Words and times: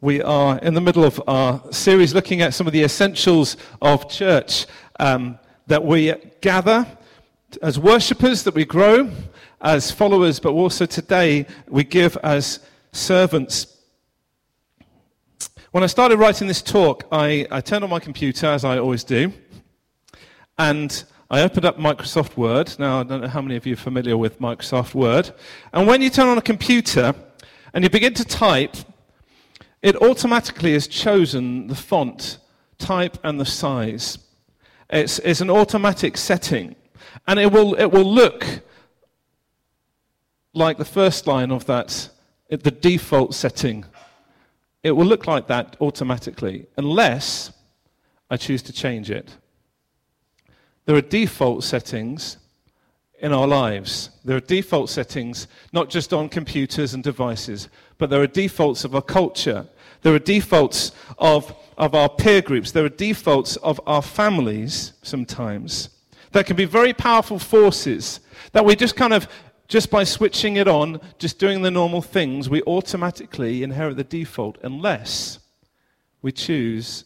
We 0.00 0.22
are 0.22 0.58
in 0.60 0.74
the 0.74 0.80
middle 0.80 1.02
of 1.02 1.20
our 1.26 1.60
series 1.72 2.14
looking 2.14 2.40
at 2.40 2.54
some 2.54 2.68
of 2.68 2.72
the 2.72 2.84
essentials 2.84 3.56
of 3.82 4.08
church 4.08 4.66
um, 5.00 5.40
that 5.66 5.84
we 5.84 6.14
gather 6.40 6.86
as 7.62 7.80
worshippers, 7.80 8.44
that 8.44 8.54
we 8.54 8.64
grow 8.64 9.10
as 9.60 9.90
followers, 9.90 10.38
but 10.38 10.52
also 10.52 10.86
today 10.86 11.46
we 11.66 11.82
give 11.82 12.16
as 12.22 12.60
servants. 12.92 13.76
When 15.72 15.82
I 15.82 15.88
started 15.88 16.20
writing 16.20 16.46
this 16.46 16.62
talk, 16.62 17.08
I, 17.10 17.48
I 17.50 17.60
turned 17.60 17.82
on 17.82 17.90
my 17.90 17.98
computer, 17.98 18.46
as 18.46 18.64
I 18.64 18.78
always 18.78 19.02
do, 19.02 19.32
and 20.58 21.02
I 21.28 21.42
opened 21.42 21.64
up 21.64 21.76
Microsoft 21.76 22.36
Word. 22.36 22.72
Now, 22.78 23.00
I 23.00 23.02
don't 23.02 23.20
know 23.20 23.26
how 23.26 23.42
many 23.42 23.56
of 23.56 23.66
you 23.66 23.72
are 23.72 23.76
familiar 23.76 24.16
with 24.16 24.38
Microsoft 24.38 24.94
Word. 24.94 25.32
And 25.72 25.88
when 25.88 26.02
you 26.02 26.08
turn 26.08 26.28
on 26.28 26.38
a 26.38 26.42
computer 26.42 27.16
and 27.74 27.82
you 27.82 27.90
begin 27.90 28.14
to 28.14 28.24
type, 28.24 28.76
it 29.82 29.96
automatically 29.96 30.72
has 30.72 30.86
chosen 30.86 31.68
the 31.68 31.74
font, 31.74 32.38
type, 32.78 33.18
and 33.22 33.38
the 33.38 33.44
size. 33.46 34.18
It's, 34.90 35.18
it's 35.20 35.40
an 35.40 35.50
automatic 35.50 36.16
setting. 36.16 36.74
And 37.26 37.38
it 37.38 37.52
will, 37.52 37.74
it 37.74 37.86
will 37.86 38.04
look 38.04 38.44
like 40.54 40.78
the 40.78 40.84
first 40.84 41.26
line 41.26 41.50
of 41.50 41.66
that, 41.66 42.10
the 42.48 42.70
default 42.70 43.34
setting. 43.34 43.84
It 44.82 44.92
will 44.92 45.06
look 45.06 45.26
like 45.26 45.46
that 45.48 45.76
automatically, 45.80 46.66
unless 46.76 47.52
I 48.30 48.36
choose 48.36 48.62
to 48.62 48.72
change 48.72 49.10
it. 49.10 49.36
There 50.86 50.96
are 50.96 51.02
default 51.02 51.64
settings 51.64 52.38
in 53.20 53.32
our 53.32 53.46
lives. 53.46 54.10
There 54.24 54.36
are 54.36 54.40
default 54.40 54.90
settings, 54.90 55.48
not 55.72 55.90
just 55.90 56.12
on 56.12 56.28
computers 56.28 56.94
and 56.94 57.02
devices, 57.02 57.68
but 57.98 58.10
there 58.10 58.22
are 58.22 58.26
defaults 58.26 58.84
of 58.84 58.94
our 58.94 59.02
culture. 59.02 59.66
There 60.02 60.14
are 60.14 60.20
defaults 60.20 60.92
of, 61.18 61.54
of 61.76 61.94
our 61.94 62.08
peer 62.08 62.40
groups. 62.40 62.70
There 62.70 62.84
are 62.84 62.88
defaults 62.88 63.56
of 63.56 63.80
our 63.86 64.02
families 64.02 64.92
sometimes 65.02 65.90
that 66.32 66.46
can 66.46 66.56
be 66.56 66.64
very 66.64 66.92
powerful 66.92 67.38
forces 67.38 68.20
that 68.52 68.64
we 68.64 68.76
just 68.76 68.96
kind 68.96 69.12
of, 69.12 69.28
just 69.66 69.90
by 69.90 70.04
switching 70.04 70.56
it 70.56 70.68
on, 70.68 71.00
just 71.18 71.38
doing 71.38 71.62
the 71.62 71.70
normal 71.70 72.02
things, 72.02 72.48
we 72.48 72.62
automatically 72.62 73.62
inherit 73.62 73.96
the 73.96 74.04
default 74.04 74.58
unless 74.62 75.38
we 76.22 76.32
choose 76.32 77.04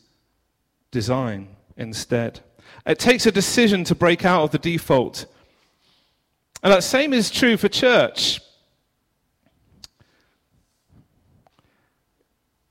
design 0.91 1.49
instead. 1.77 2.41
It 2.87 2.99
takes 2.99 3.27
a 3.27 3.33
decision 3.33 3.85
to 3.85 3.95
break 3.95 4.25
out 4.25 4.45
of 4.45 4.51
the 4.51 4.59
default. 4.59 5.27
And 6.63 6.73
that 6.73 6.85
same 6.85 7.13
is 7.13 7.31
true 7.31 7.57
for 7.57 7.69
church. 7.69 8.41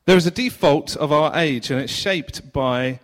There 0.06 0.18
is 0.18 0.26
a 0.26 0.32
default 0.32 0.96
of 0.98 1.12
our 1.12 1.36
age, 1.36 1.72
and 1.72 1.80
it's 1.80 1.94
shaped 1.94 2.54
by 2.54 3.00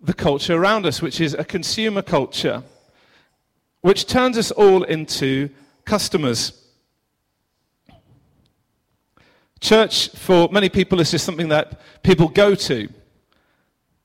the 0.00 0.14
culture 0.14 0.54
around 0.54 0.86
us, 0.86 1.02
which 1.02 1.20
is 1.20 1.34
a 1.34 1.44
consumer 1.44 2.02
culture, 2.02 2.62
which 3.80 4.06
turns 4.06 4.38
us 4.38 4.50
all 4.50 4.82
into 4.84 5.50
customers. 5.84 6.52
Church, 9.60 10.08
for 10.10 10.48
many 10.50 10.68
people, 10.68 11.00
is 11.00 11.10
just 11.10 11.24
something 11.24 11.48
that 11.48 11.80
people 12.02 12.28
go 12.28 12.54
to. 12.54 12.88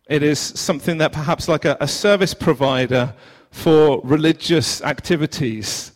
It 0.08 0.24
is 0.24 0.40
something 0.40 1.00
that 1.00 1.12
perhaps 1.12 1.48
like 1.48 1.66
a, 1.66 1.78
a 1.80 1.88
service 1.88 2.34
provider 2.34 3.14
for 3.52 4.02
religious 4.04 4.82
activities. 4.84 5.94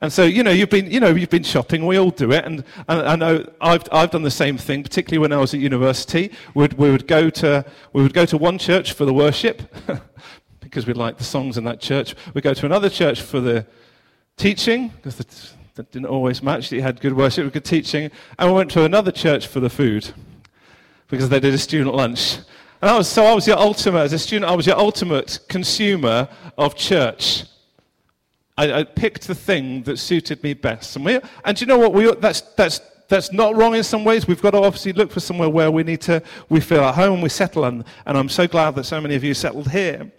And 0.00 0.12
so, 0.12 0.24
you 0.24 0.42
know, 0.42 0.50
you've 0.50 0.70
been, 0.70 0.90
you 0.90 1.00
know, 1.00 1.08
you've 1.08 1.30
been 1.30 1.42
shopping. 1.42 1.86
We 1.86 1.98
all 1.98 2.10
do 2.10 2.32
it. 2.32 2.44
And, 2.44 2.64
and 2.88 3.02
I 3.02 3.16
know 3.16 3.50
I've, 3.60 3.84
I've 3.90 4.10
done 4.10 4.22
the 4.22 4.30
same 4.30 4.58
thing, 4.58 4.82
particularly 4.82 5.18
when 5.18 5.32
I 5.32 5.38
was 5.38 5.54
at 5.54 5.60
university. 5.60 6.32
We'd, 6.54 6.74
we, 6.74 6.90
would 6.90 7.06
go 7.06 7.30
to, 7.30 7.64
we 7.92 8.02
would 8.02 8.14
go 8.14 8.26
to 8.26 8.36
one 8.36 8.58
church 8.58 8.92
for 8.92 9.04
the 9.04 9.14
worship 9.14 9.62
because 10.60 10.86
we 10.86 10.92
liked 10.92 11.18
the 11.18 11.24
songs 11.24 11.56
in 11.56 11.64
that 11.64 11.80
church. 11.80 12.14
We'd 12.34 12.44
go 12.44 12.54
to 12.54 12.66
another 12.66 12.90
church 12.90 13.22
for 13.22 13.40
the 13.40 13.66
teaching 14.36 14.90
because 15.02 15.16
that 15.16 15.90
didn't 15.92 16.06
always 16.06 16.42
match. 16.42 16.72
You 16.72 16.82
had 16.82 17.00
good 17.00 17.14
worship, 17.14 17.52
good 17.52 17.64
teaching. 17.64 18.10
And 18.38 18.50
we 18.50 18.56
went 18.56 18.70
to 18.72 18.84
another 18.84 19.12
church 19.12 19.46
for 19.46 19.60
the 19.60 19.70
food 19.70 20.12
because 21.08 21.28
they 21.28 21.40
did 21.40 21.54
a 21.54 21.58
student 21.58 21.94
lunch. 21.94 22.38
And 22.82 22.90
I 22.90 22.98
was, 22.98 23.08
so 23.08 23.24
I 23.24 23.34
was 23.34 23.46
your 23.46 23.58
ultimate, 23.58 24.00
as 24.00 24.12
a 24.12 24.18
student, 24.18 24.50
I 24.50 24.54
was 24.54 24.66
your 24.66 24.78
ultimate 24.78 25.38
consumer 25.48 26.28
of 26.58 26.74
church. 26.76 27.44
I, 28.56 28.80
I 28.80 28.84
picked 28.84 29.26
the 29.26 29.34
thing 29.34 29.82
that 29.82 29.98
suited 29.98 30.42
me 30.42 30.54
best. 30.54 30.96
And, 30.96 31.04
we, 31.04 31.20
and 31.44 31.60
you 31.60 31.66
know 31.66 31.78
what? 31.78 31.92
We, 31.92 32.14
that's, 32.14 32.40
that's, 32.40 32.80
that's 33.08 33.32
not 33.32 33.54
wrong 33.56 33.74
in 33.74 33.82
some 33.82 34.04
ways. 34.04 34.26
We've 34.26 34.40
got 34.40 34.52
to 34.52 34.58
obviously 34.58 34.92
look 34.92 35.10
for 35.10 35.20
somewhere 35.20 35.48
where 35.48 35.70
we 35.70 35.82
need 35.82 36.00
to, 36.02 36.22
we 36.48 36.60
feel 36.60 36.80
at 36.80 36.94
home, 36.94 37.14
and 37.14 37.22
we 37.22 37.28
settle. 37.28 37.64
And, 37.64 37.84
and 38.06 38.16
I'm 38.16 38.28
so 38.28 38.46
glad 38.46 38.74
that 38.76 38.84
so 38.84 39.00
many 39.00 39.14
of 39.14 39.22
you 39.22 39.34
settled 39.34 39.70
here. 39.70 40.10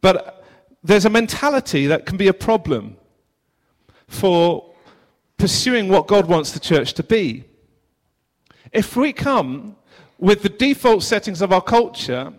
But 0.00 0.44
there's 0.82 1.04
a 1.04 1.10
mentality 1.10 1.86
that 1.88 2.06
can 2.06 2.16
be 2.16 2.28
a 2.28 2.32
problem 2.32 2.96
for 4.06 4.72
pursuing 5.36 5.88
what 5.88 6.06
God 6.06 6.26
wants 6.26 6.52
the 6.52 6.60
church 6.60 6.94
to 6.94 7.02
be. 7.02 7.44
If 8.72 8.96
we 8.96 9.12
come 9.12 9.76
with 10.18 10.42
the 10.42 10.48
default 10.48 11.02
settings 11.02 11.42
of 11.42 11.52
our 11.52 11.62
culture, 11.62 12.32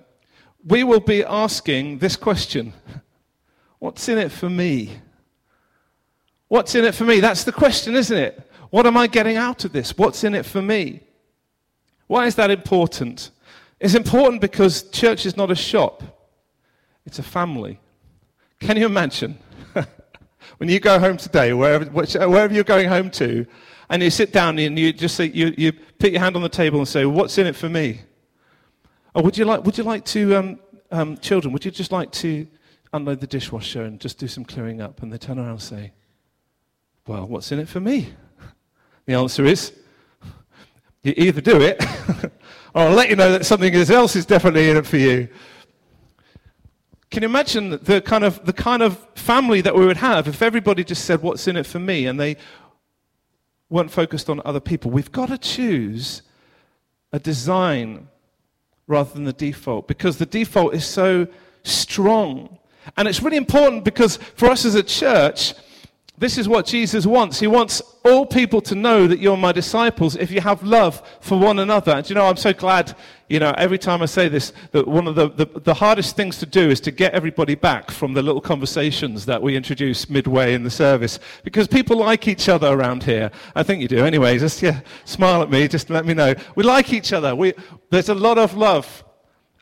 we 0.65 0.83
will 0.83 0.99
be 0.99 1.23
asking 1.23 1.97
this 1.99 2.15
question 2.15 2.73
What's 3.81 4.07
in 4.09 4.19
it 4.19 4.31
for 4.31 4.47
me? 4.47 4.91
What's 6.49 6.75
in 6.75 6.85
it 6.85 6.93
for 6.93 7.03
me? 7.03 7.19
That's 7.19 7.45
the 7.45 7.51
question, 7.51 7.95
isn't 7.95 8.15
it? 8.15 8.51
What 8.69 8.85
am 8.85 8.95
I 8.95 9.07
getting 9.07 9.37
out 9.37 9.65
of 9.65 9.71
this? 9.71 9.97
What's 9.97 10.23
in 10.23 10.35
it 10.35 10.45
for 10.45 10.61
me? 10.61 10.99
Why 12.05 12.27
is 12.27 12.35
that 12.35 12.51
important? 12.51 13.31
It's 13.79 13.95
important 13.95 14.39
because 14.39 14.83
church 14.91 15.25
is 15.25 15.35
not 15.35 15.49
a 15.49 15.55
shop, 15.55 16.03
it's 17.07 17.17
a 17.17 17.23
family. 17.23 17.79
Can 18.59 18.77
you 18.77 18.85
imagine? 18.85 19.39
when 20.57 20.69
you 20.69 20.79
go 20.79 20.99
home 20.99 21.17
today, 21.17 21.51
wherever, 21.51 21.85
wherever 21.85 22.53
you're 22.53 22.63
going 22.63 22.87
home 22.87 23.09
to, 23.09 23.47
and 23.89 24.03
you 24.03 24.11
sit 24.11 24.31
down 24.31 24.59
and 24.59 24.77
you 24.77 24.93
just 24.93 25.15
say, 25.15 25.25
you, 25.25 25.55
you 25.57 25.71
put 25.71 26.11
your 26.11 26.21
hand 26.21 26.35
on 26.35 26.43
the 26.43 26.49
table 26.49 26.77
and 26.77 26.87
say, 26.87 27.05
What's 27.05 27.39
in 27.39 27.47
it 27.47 27.55
for 27.55 27.67
me? 27.67 28.01
Or 29.15 29.23
would 29.23 29.39
you 29.39 29.45
like, 29.45 29.65
would 29.65 29.75
you 29.75 29.83
like 29.83 30.05
to, 30.05 30.35
um, 30.35 30.59
um, 30.91 31.17
children, 31.17 31.51
would 31.51 31.65
you 31.65 31.71
just 31.71 31.91
like 31.91 32.11
to 32.11 32.45
unload 32.93 33.19
the 33.19 33.27
dishwasher 33.27 33.83
and 33.83 33.99
just 33.99 34.17
do 34.17 34.27
some 34.27 34.45
clearing 34.45 34.81
up. 34.81 35.01
And 35.01 35.11
they 35.11 35.17
turn 35.17 35.39
around 35.39 35.49
and 35.49 35.61
say, 35.61 35.93
Well, 37.07 37.27
what's 37.27 37.51
in 37.51 37.59
it 37.59 37.67
for 37.67 37.79
me? 37.79 38.09
The 39.05 39.15
answer 39.15 39.45
is, 39.45 39.73
You 41.03 41.13
either 41.17 41.41
do 41.41 41.59
it, 41.59 41.83
or 42.75 42.83
I'll 42.83 42.93
let 42.93 43.09
you 43.09 43.15
know 43.15 43.31
that 43.31 43.45
something 43.45 43.73
else 43.73 44.15
is 44.15 44.25
definitely 44.25 44.69
in 44.69 44.77
it 44.77 44.85
for 44.85 44.97
you. 44.97 45.27
Can 47.09 47.23
you 47.23 47.29
imagine 47.29 47.71
the 47.81 48.01
kind 48.01 48.23
of, 48.23 48.45
the 48.45 48.53
kind 48.53 48.81
of 48.81 49.05
family 49.15 49.59
that 49.61 49.75
we 49.75 49.85
would 49.85 49.97
have 49.97 50.27
if 50.27 50.41
everybody 50.41 50.83
just 50.83 51.05
said, 51.05 51.21
What's 51.21 51.47
in 51.47 51.57
it 51.57 51.65
for 51.65 51.79
me? 51.79 52.05
and 52.05 52.19
they 52.19 52.37
weren't 53.69 53.91
focused 53.91 54.29
on 54.29 54.41
other 54.45 54.59
people? 54.59 54.91
We've 54.91 55.11
got 55.11 55.29
to 55.29 55.37
choose 55.37 56.21
a 57.11 57.19
design 57.19 58.07
rather 58.87 59.13
than 59.13 59.23
the 59.23 59.33
default 59.33 59.87
because 59.87 60.17
the 60.17 60.25
default 60.25 60.73
is 60.73 60.85
so 60.85 61.27
strong 61.63 62.59
and 62.97 63.07
it's 63.07 63.21
really 63.21 63.37
important 63.37 63.83
because 63.83 64.17
for 64.35 64.49
us 64.49 64.65
as 64.65 64.75
a 64.75 64.83
church, 64.83 65.53
this 66.21 66.37
is 66.37 66.47
what 66.47 66.67
Jesus 66.67 67.07
wants. 67.07 67.39
He 67.39 67.47
wants 67.47 67.81
all 68.05 68.27
people 68.27 68.61
to 68.61 68.75
know 68.75 69.07
that 69.07 69.17
you're 69.17 69.35
my 69.35 69.51
disciples 69.51 70.15
if 70.15 70.29
you 70.29 70.39
have 70.39 70.61
love 70.61 71.01
for 71.19 71.39
one 71.39 71.57
another. 71.57 71.93
And 71.93 72.07
you 72.07 72.13
know, 72.13 72.27
I'm 72.27 72.37
so 72.37 72.53
glad, 72.53 72.95
you 73.27 73.39
know, 73.39 73.55
every 73.57 73.79
time 73.79 74.03
I 74.03 74.05
say 74.05 74.27
this, 74.27 74.53
that 74.71 74.87
one 74.87 75.07
of 75.07 75.15
the, 75.15 75.29
the, 75.29 75.45
the, 75.61 75.73
hardest 75.73 76.15
things 76.15 76.37
to 76.37 76.45
do 76.45 76.69
is 76.69 76.79
to 76.81 76.91
get 76.91 77.13
everybody 77.13 77.55
back 77.55 77.89
from 77.89 78.13
the 78.13 78.21
little 78.21 78.39
conversations 78.39 79.25
that 79.25 79.41
we 79.41 79.55
introduce 79.55 80.11
midway 80.11 80.53
in 80.53 80.63
the 80.63 80.69
service. 80.69 81.17
Because 81.43 81.67
people 81.67 81.97
like 81.97 82.27
each 82.27 82.47
other 82.47 82.67
around 82.67 83.01
here. 83.01 83.31
I 83.55 83.63
think 83.63 83.81
you 83.81 83.87
do 83.87 84.05
anyway. 84.05 84.37
Just, 84.37 84.61
yeah, 84.61 84.81
smile 85.05 85.41
at 85.41 85.49
me, 85.49 85.67
just 85.67 85.89
let 85.89 86.05
me 86.05 86.13
know. 86.13 86.35
We 86.53 86.63
like 86.63 86.93
each 86.93 87.13
other. 87.13 87.35
We, 87.35 87.53
there's 87.89 88.09
a 88.09 88.13
lot 88.13 88.37
of 88.37 88.55
love 88.55 89.03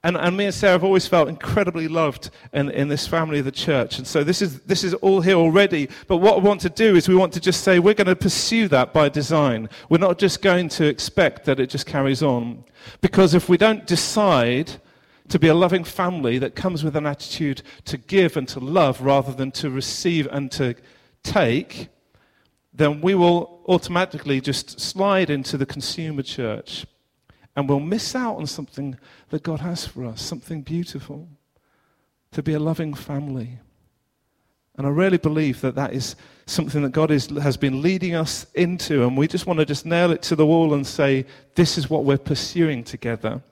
and, 0.04 0.16
and 0.16 0.38
me 0.38 0.46
and 0.46 0.54
Sarah 0.54 0.74
have 0.74 0.84
always 0.84 1.08
felt 1.08 1.28
incredibly 1.28 1.90
loved 1.90 2.30
in, 2.54 2.70
in 2.72 2.88
this 2.88 3.06
family 3.06 3.40
of 3.40 3.46
the 3.46 3.52
church. 3.52 3.98
And 3.98 4.08
so 4.08 4.24
this 4.24 4.42
is, 4.42 4.62
this 4.62 4.84
is 4.84 4.94
all 4.96 5.20
here 5.20 5.36
already. 5.36 5.90
But 6.08 6.18
what 6.18 6.38
I 6.38 6.40
want 6.40 6.62
to 6.62 6.70
do 6.70 6.96
is 6.96 7.10
we 7.10 7.16
want 7.16 7.34
to 7.34 7.42
just 7.42 7.64
say 7.64 7.80
we're 7.80 7.94
going 7.94 8.08
to 8.08 8.16
pursue 8.16 8.70
that 8.70 8.94
by 8.94 9.10
design. 9.10 9.68
We're 9.90 9.98
not 9.98 10.18
just 10.18 10.42
going 10.42 10.70
to 10.70 10.86
expect 10.86 11.44
that 11.46 11.60
it 11.60 11.70
just 11.70 11.86
carries 11.86 12.24
on. 12.24 12.64
Because 13.02 13.34
if 13.34 13.50
we 13.50 13.58
don't 13.58 13.86
decide 13.86 14.72
to 15.28 15.38
be 15.38 15.50
a 15.50 15.54
loving 15.54 15.84
family 15.84 16.38
that 16.40 16.56
comes 16.56 16.84
with 16.84 16.96
an 16.96 17.06
attitude 17.06 17.62
to 17.86 17.98
give 17.98 18.38
and 18.38 18.48
to 18.48 18.60
love 18.60 19.02
rather 19.02 19.34
than 19.34 19.52
to 19.52 19.70
receive 19.70 20.28
and 20.32 20.50
to 20.54 20.76
take, 21.24 21.90
then 22.74 23.02
we 23.02 23.16
will 23.16 23.62
automatically 23.68 24.40
just 24.40 24.80
slide 24.80 25.30
into 25.30 25.58
the 25.58 25.66
consumer 25.66 26.24
church 26.24 26.86
and 27.60 27.68
we'll 27.68 27.82
miss 27.82 28.16
out 28.16 28.38
on 28.38 28.48
something 28.48 28.98
that 29.30 29.44
God 29.44 29.60
has 29.60 29.86
for 29.86 30.06
us, 30.06 30.22
something 30.22 30.62
beautiful 30.62 31.28
to 32.32 32.42
be 32.42 32.54
a 32.54 32.60
loving 32.60 32.94
family. 32.94 33.60
And 34.78 34.88
I 34.88 34.90
really 34.92 35.18
believe 35.18 35.60
that 35.60 35.76
that 35.76 35.94
is 35.94 36.16
something 36.46 36.82
that 36.84 36.94
God 36.94 37.12
is, 37.12 37.28
has 37.28 37.58
been 37.58 37.82
leading 37.82 38.16
us 38.16 38.46
into, 38.56 39.06
and 39.06 39.18
we 39.18 39.28
just 39.28 39.46
want 39.46 39.60
to 39.60 39.66
just 39.66 39.86
nail 39.86 40.12
it 40.12 40.22
to 40.24 40.38
the 40.38 40.46
wall 40.46 40.74
and 40.74 40.88
say, 40.88 41.26
this 41.56 41.78
is 41.78 41.90
what 41.90 42.06
we're 42.06 42.18
pursuing 42.18 42.86
together. 42.86 43.44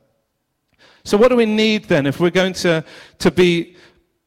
So, 1.04 1.18
what 1.18 1.28
do 1.28 1.36
we 1.36 1.46
need 1.46 1.86
then 1.86 2.06
if 2.06 2.22
we're 2.22 2.30
going 2.30 2.54
to, 2.54 2.86
to 3.20 3.32
be 3.32 3.76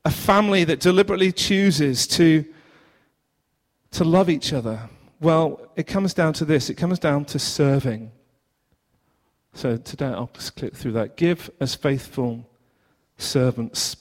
a 0.05 0.11
family 0.11 0.65
that 0.65 0.81
deliberately 0.81 1.33
chooses 1.33 2.07
to, 2.09 2.45
to 3.93 4.05
love 4.05 4.29
each 4.29 4.53
other? 4.53 4.91
Well, 5.21 5.73
it 5.77 5.87
comes 5.87 6.13
down 6.13 6.35
to 6.35 6.45
this 6.45 6.69
it 6.69 6.75
comes 6.75 6.99
down 6.99 7.25
to 7.27 7.39
serving. 7.39 8.13
So, 9.53 9.77
today 9.77 10.07
I'll 10.07 10.31
just 10.33 10.57
click 10.57 10.75
through 10.75 10.93
that. 10.93 11.17
Give 11.17 11.51
as 11.61 11.75
faithful 11.75 12.49
servants. 13.19 13.97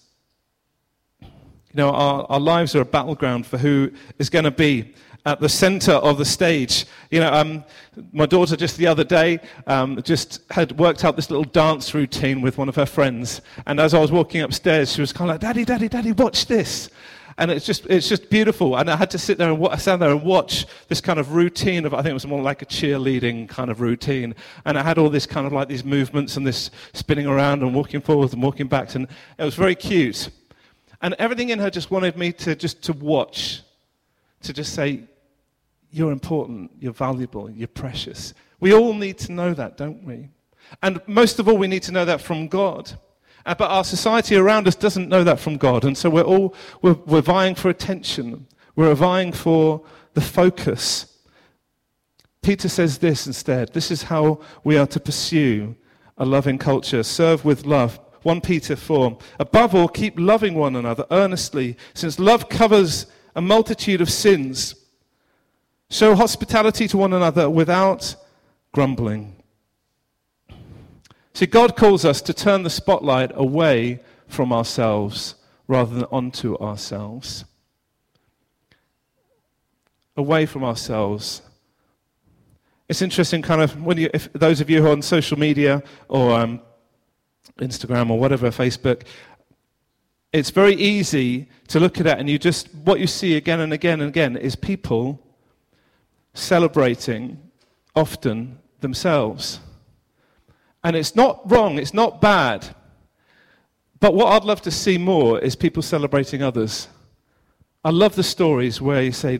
You 1.21 1.75
know, 1.75 1.89
our, 1.89 2.25
our 2.29 2.39
lives 2.39 2.75
are 2.75 2.81
a 2.81 2.85
battleground 2.85 3.45
for 3.45 3.57
who 3.57 3.91
is 4.17 4.29
going 4.29 4.45
to 4.45 4.51
be 4.51 4.93
at 5.25 5.39
the 5.39 5.49
center 5.49 5.91
of 5.91 6.17
the 6.17 6.25
stage. 6.25 6.85
You 7.11 7.19
know, 7.19 7.31
um, 7.31 7.63
my 8.11 8.25
daughter 8.25 8.55
just 8.55 8.77
the 8.77 8.87
other 8.87 9.03
day 9.03 9.39
um, 9.67 10.01
just 10.03 10.41
had 10.49 10.77
worked 10.79 11.03
out 11.03 11.15
this 11.15 11.29
little 11.29 11.43
dance 11.43 11.93
routine 11.93 12.41
with 12.41 12.57
one 12.57 12.69
of 12.69 12.75
her 12.75 12.85
friends. 12.85 13.41
And 13.67 13.79
as 13.79 13.93
I 13.93 13.99
was 13.99 14.11
walking 14.11 14.41
upstairs, 14.41 14.93
she 14.93 15.01
was 15.01 15.13
kind 15.13 15.29
of 15.29 15.35
like, 15.35 15.41
Daddy, 15.41 15.65
Daddy, 15.65 15.89
Daddy, 15.89 16.11
watch 16.13 16.45
this. 16.45 16.89
And 17.39 17.49
it's 17.49 17.65
just, 17.65 17.85
it's 17.85 18.09
just 18.09 18.29
beautiful. 18.29 18.75
And 18.77 18.91
I 18.91 18.97
had 18.97 19.09
to 19.11 19.17
sit 19.17 19.37
there 19.37 19.49
and, 19.49 19.65
I 19.67 19.77
sat 19.77 19.99
there 19.99 20.11
and 20.11 20.21
watch 20.23 20.65
this 20.89 20.99
kind 20.99 21.17
of 21.17 21.31
routine 21.31 21.85
of, 21.85 21.93
I 21.93 22.01
think 22.01 22.11
it 22.11 22.13
was 22.13 22.27
more 22.27 22.41
like 22.41 22.61
a 22.61 22.65
cheerleading 22.65 23.47
kind 23.47 23.71
of 23.71 23.79
routine. 23.79 24.35
And 24.65 24.77
I 24.77 24.83
had 24.83 24.97
all 24.97 25.09
this 25.09 25.25
kind 25.25 25.47
of 25.47 25.53
like 25.53 25.69
these 25.69 25.85
movements 25.85 26.35
and 26.35 26.45
this 26.45 26.69
spinning 26.91 27.27
around 27.27 27.63
and 27.63 27.73
walking 27.73 28.01
forwards 28.01 28.33
and 28.33 28.43
walking 28.43 28.67
back. 28.67 28.93
And 28.93 29.07
it 29.37 29.43
was 29.45 29.55
very 29.55 29.73
cute. 29.73 30.29
And 31.01 31.15
everything 31.17 31.49
in 31.49 31.59
her 31.59 31.69
just 31.69 31.91
wanted 31.91 32.17
me 32.17 32.33
to 32.33 32.57
just 32.57 32.83
to 32.83 32.93
watch, 32.93 33.61
to 34.41 34.51
just 34.51 34.73
say, 34.73 35.05
you're 35.91 36.11
important, 36.11 36.71
you're 36.81 36.91
valuable, 36.91 37.49
you're 37.49 37.69
precious. 37.69 38.33
We 38.59 38.73
all 38.73 38.93
need 38.93 39.17
to 39.19 39.31
know 39.31 39.53
that, 39.53 39.77
don't 39.77 40.03
we? 40.03 40.27
And 40.83 41.01
most 41.07 41.39
of 41.39 41.47
all, 41.47 41.57
we 41.57 41.67
need 41.67 41.83
to 41.83 41.93
know 41.93 42.03
that 42.03 42.19
from 42.19 42.49
God. 42.49 42.91
Uh, 43.45 43.55
but 43.55 43.69
our 43.69 43.83
society 43.83 44.35
around 44.35 44.67
us 44.67 44.75
doesn't 44.75 45.09
know 45.09 45.23
that 45.23 45.39
from 45.39 45.57
God. 45.57 45.85
And 45.85 45.97
so 45.97 46.09
we're 46.09 46.21
all 46.21 46.55
we're, 46.81 46.93
we're 47.05 47.21
vying 47.21 47.55
for 47.55 47.69
attention. 47.69 48.47
We're 48.75 48.93
vying 48.95 49.31
for 49.31 49.83
the 50.13 50.21
focus. 50.21 51.17
Peter 52.41 52.69
says 52.69 52.97
this 52.97 53.27
instead. 53.27 53.73
This 53.73 53.91
is 53.91 54.03
how 54.03 54.39
we 54.63 54.77
are 54.77 54.87
to 54.87 54.99
pursue 54.99 55.75
a 56.17 56.25
loving 56.25 56.57
culture. 56.57 57.03
Serve 57.03 57.43
with 57.45 57.65
love. 57.65 57.99
1 58.23 58.41
Peter 58.41 58.75
4. 58.75 59.17
Above 59.39 59.75
all, 59.75 59.87
keep 59.87 60.19
loving 60.19 60.55
one 60.55 60.75
another 60.75 61.05
earnestly, 61.11 61.77
since 61.93 62.19
love 62.19 62.49
covers 62.49 63.05
a 63.35 63.41
multitude 63.41 64.01
of 64.01 64.09
sins. 64.09 64.75
Show 65.89 66.15
hospitality 66.15 66.87
to 66.89 66.97
one 66.97 67.13
another 67.13 67.49
without 67.49 68.15
grumbling. 68.73 69.38
See, 71.39 71.45
God 71.45 71.77
calls 71.77 72.03
us 72.03 72.21
to 72.23 72.33
turn 72.33 72.63
the 72.63 72.69
spotlight 72.69 73.31
away 73.33 74.01
from 74.27 74.51
ourselves 74.51 75.35
rather 75.69 75.95
than 75.95 76.03
onto 76.11 76.57
ourselves. 76.57 77.45
Away 80.17 80.45
from 80.45 80.65
ourselves. 80.65 81.41
It's 82.89 83.01
interesting, 83.01 83.41
kind 83.41 83.61
of, 83.61 83.81
when 83.81 83.97
you, 83.97 84.09
if 84.13 84.33
those 84.33 84.59
of 84.59 84.69
you 84.69 84.81
who 84.81 84.89
are 84.89 84.91
on 84.91 85.01
social 85.01 85.39
media 85.39 85.81
or 86.09 86.37
um, 86.37 86.59
Instagram 87.59 88.09
or 88.09 88.19
whatever, 88.19 88.49
Facebook, 88.49 89.03
it's 90.33 90.49
very 90.49 90.73
easy 90.73 91.47
to 91.69 91.79
look 91.79 92.01
at 92.01 92.05
it 92.05 92.19
and 92.19 92.29
you 92.29 92.37
just, 92.37 92.67
what 92.83 92.99
you 92.99 93.07
see 93.07 93.37
again 93.37 93.61
and 93.61 93.71
again 93.71 94.01
and 94.01 94.09
again 94.09 94.35
is 94.35 94.57
people 94.57 95.25
celebrating 96.33 97.39
often 97.95 98.59
themselves. 98.81 99.61
And 100.83 100.95
it's 100.95 101.15
not 101.15 101.49
wrong, 101.49 101.77
it's 101.77 101.93
not 101.93 102.21
bad. 102.21 102.75
But 103.99 104.13
what 104.13 104.27
I'd 104.27 104.45
love 104.45 104.61
to 104.61 104.71
see 104.71 104.97
more 104.97 105.39
is 105.39 105.55
people 105.55 105.83
celebrating 105.83 106.41
others. 106.41 106.87
I 107.83 107.91
love 107.91 108.15
the 108.15 108.23
stories 108.23 108.81
where 108.81 109.01
you 109.01 109.11
say, 109.11 109.39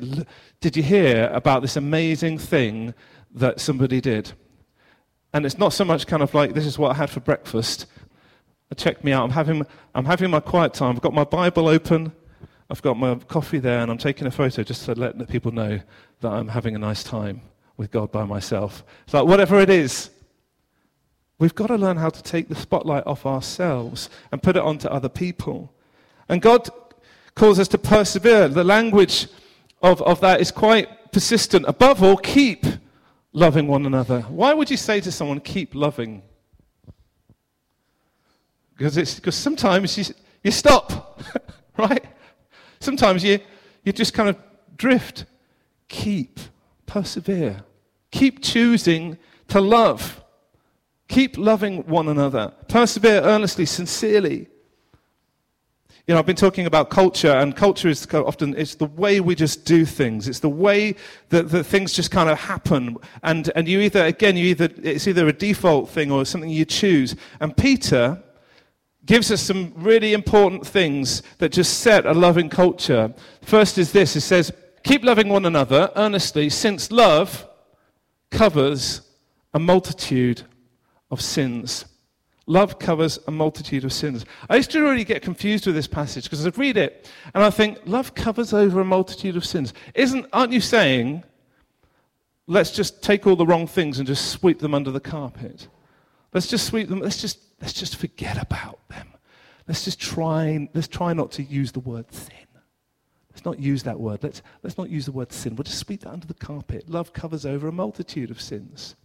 Did 0.62 0.78
you 0.78 0.84
hear 0.84 1.30
about 1.34 1.62
this 1.62 1.76
amazing 1.76 2.38
thing 2.38 2.94
that 3.36 3.60
somebody 3.60 4.02
did? 4.02 4.32
And 5.34 5.46
it's 5.46 5.58
not 5.58 5.74
so 5.74 5.86
much 5.86 6.08
kind 6.08 6.24
of 6.24 6.34
like, 6.34 6.54
This 6.54 6.66
is 6.66 6.78
what 6.78 6.92
I 6.92 6.96
had 6.96 7.10
for 7.10 7.20
breakfast. 7.20 7.86
Check 8.76 9.04
me 9.04 9.12
out. 9.12 9.24
I'm 9.24 9.32
having, 9.32 9.66
I'm 9.96 10.06
having 10.06 10.30
my 10.30 10.40
quiet 10.40 10.74
time. 10.74 10.96
I've 10.96 11.02
got 11.02 11.14
my 11.14 11.24
Bible 11.24 11.68
open. 11.68 12.12
I've 12.70 12.82
got 12.84 12.98
my 12.98 13.16
coffee 13.16 13.58
there, 13.58 13.80
and 13.80 13.90
I'm 13.90 13.98
taking 13.98 14.28
a 14.28 14.32
photo 14.32 14.62
just 14.62 14.86
to 14.86 14.94
let 14.94 15.28
people 15.28 15.52
know 15.52 15.80
that 16.22 16.30
I'm 16.30 16.48
having 16.48 16.76
a 16.76 16.80
nice 16.80 17.04
time 17.04 17.42
with 17.78 17.90
God 17.90 18.12
by 18.12 18.26
myself. 18.26 18.84
It's 19.06 19.14
like, 19.14 19.26
whatever 19.26 19.60
it 19.60 19.72
is, 19.72 20.12
we've 21.40 21.56
got 21.56 21.68
to 21.68 21.76
learn 21.76 21.98
how 21.98 22.10
to 22.10 22.22
take 22.22 22.50
the 22.50 22.56
spotlight 22.56 23.08
off 23.08 23.26
ourselves 23.26 24.10
and 24.32 24.44
put 24.44 24.56
it 24.56 24.62
onto 24.62 24.88
other 24.88 25.10
people. 25.10 25.74
And 26.28 26.42
God 26.42 26.70
calls 27.34 27.58
us 27.58 27.68
to 27.70 27.78
persevere. 27.78 28.48
The 28.50 28.64
language 28.64 29.28
of, 29.82 30.02
of 30.02 30.20
that 30.22 30.42
is 30.42 30.52
quite 30.52 31.12
persistent. 31.12 31.66
Above 31.68 32.04
all, 32.04 32.18
keep 32.18 32.66
loving 33.32 33.68
one 33.68 33.86
another. 33.86 34.22
Why 34.22 34.54
would 34.54 34.70
you 34.70 34.78
say 34.78 35.00
to 35.02 35.12
someone, 35.12 35.40
keep 35.40 35.74
loving? 35.74 36.22
Because, 38.78 38.98
it's, 38.98 39.16
because 39.16 39.36
sometimes 39.36 39.98
you, 39.98 40.14
you 40.44 40.52
stop, 40.52 41.22
right? 41.78 42.06
Sometimes 42.80 43.24
you, 43.24 43.40
you 43.84 43.92
just 43.92 44.14
kind 44.14 44.30
of 44.30 44.38
drift 44.78 45.26
keep, 45.88 46.40
persevere. 46.86 47.64
Keep 48.12 48.42
choosing 48.42 49.18
to 49.50 49.60
love. 49.60 50.24
Keep 51.10 51.38
loving 51.38 51.86
one 51.88 52.08
another. 52.08 52.54
Persevere 52.68 53.22
earnestly, 53.24 53.66
sincerely. 53.66 54.48
You 56.06 56.14
know, 56.14 56.20
I've 56.20 56.26
been 56.26 56.36
talking 56.36 56.68
about 56.68 56.92
culture, 56.92 57.32
and 57.32 57.56
culture 57.56 57.88
is 57.88 58.08
often 58.14 58.56
it's 58.56 58.76
the 58.76 58.86
way 58.86 59.20
we 59.20 59.36
just 59.36 59.66
do 59.66 59.86
things. 59.86 60.28
It's 60.28 60.40
the 60.40 60.50
way 60.50 60.96
that, 61.30 61.50
that 61.50 61.64
things 61.66 61.94
just 61.94 62.12
kind 62.12 62.30
of 62.30 62.40
happen. 62.40 62.98
And, 63.24 63.52
and 63.56 63.68
you 63.68 63.80
either, 63.80 64.06
again, 64.06 64.38
you 64.38 64.46
either, 64.46 64.70
it's 64.84 65.08
either 65.08 65.28
a 65.28 65.34
default 65.34 65.90
thing 65.90 66.12
or 66.12 66.26
something 66.26 66.50
you 66.50 66.66
choose. 66.66 67.16
And 67.40 67.58
Peter 67.58 68.22
gives 69.06 69.32
us 69.32 69.42
some 69.42 69.74
really 69.76 70.14
important 70.14 70.66
things 70.66 71.24
that 71.40 71.52
just 71.52 71.80
set 71.80 72.06
a 72.06 72.14
loving 72.14 72.50
culture. 72.50 73.14
First 73.42 73.80
is 73.80 73.92
this 73.92 74.16
it 74.16 74.22
says, 74.22 74.52
Keep 74.84 75.04
loving 75.04 75.30
one 75.30 75.46
another 75.46 75.92
earnestly, 75.96 76.50
since 76.50 76.92
love 76.92 77.48
covers 78.30 79.02
a 79.54 79.60
multitude 79.60 80.44
of 81.12 81.22
sins. 81.22 81.86
Love 82.46 82.80
covers 82.80 83.20
a 83.28 83.32
multitude 83.32 83.84
of 83.84 83.94
sins. 83.94 84.26
I 84.50 84.56
used 84.56 84.72
to 84.72 84.82
really 84.82 85.04
get 85.04 85.22
confused 85.22 85.68
with 85.68 85.76
this 85.76 85.88
passage 85.88 86.24
because 86.24 86.46
I'd 86.46 86.58
read 86.58 86.78
it 86.78 87.08
and 87.36 87.44
I 87.44 87.52
think, 87.52 87.80
love 87.86 88.16
covers 88.16 88.54
over 88.54 88.82
a 88.82 88.86
multitude 88.86 89.38
of 89.38 89.46
sins. 89.46 89.74
Isn't, 89.94 90.26
aren't 90.34 90.52
you 90.52 90.62
saying, 90.62 91.24
let's 92.48 92.72
just 92.72 93.04
take 93.04 93.28
all 93.28 93.36
the 93.36 93.46
wrong 93.46 93.68
things 93.68 94.00
and 94.00 94.08
just 94.08 94.32
sweep 94.32 94.60
them 94.60 94.74
under 94.74 94.90
the 94.90 95.00
carpet? 95.00 95.68
Let's 96.34 96.48
just 96.48 96.66
sweep 96.66 96.90
them, 96.90 97.02
let's 97.02 97.22
just, 97.22 97.40
let's 97.62 97.74
just 97.74 97.98
forget 97.98 98.42
about 98.42 98.80
them. 98.90 99.10
Let's 99.68 99.86
just 99.86 100.00
try, 100.00 100.68
let's 100.74 100.88
try 100.88 101.14
not 101.14 101.32
to 101.34 101.44
use 101.44 101.72
the 101.72 101.80
word 101.80 102.12
sin. 102.12 102.48
Let's 103.32 103.46
not 103.46 103.60
use 103.60 103.84
that 103.84 104.00
word. 104.00 104.24
Let's, 104.24 104.42
let's 104.64 104.78
not 104.78 104.90
use 104.90 105.06
the 105.06 105.12
word 105.12 105.32
sin. 105.32 105.56
We'll 105.56 105.64
just 105.64 105.78
sweep 105.78 106.02
that 106.02 106.10
under 106.10 106.26
the 106.26 106.34
carpet. 106.34 106.90
Love 106.90 107.14
covers 107.14 107.46
over 107.46 107.68
a 107.68 107.72
multitude 107.72 108.32
of 108.32 108.42
sins. 108.42 108.96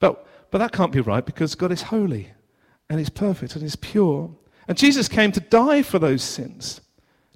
But, 0.00 0.26
but 0.50 0.58
that 0.58 0.72
can't 0.72 0.92
be 0.92 1.00
right 1.00 1.24
because 1.24 1.54
God 1.54 1.70
is 1.70 1.82
holy 1.82 2.32
and 2.88 2.98
He's 2.98 3.10
perfect 3.10 3.54
and 3.54 3.62
He's 3.62 3.76
pure. 3.76 4.34
And 4.66 4.76
Jesus 4.76 5.08
came 5.08 5.30
to 5.32 5.40
die 5.40 5.82
for 5.82 5.98
those 5.98 6.22
sins, 6.22 6.80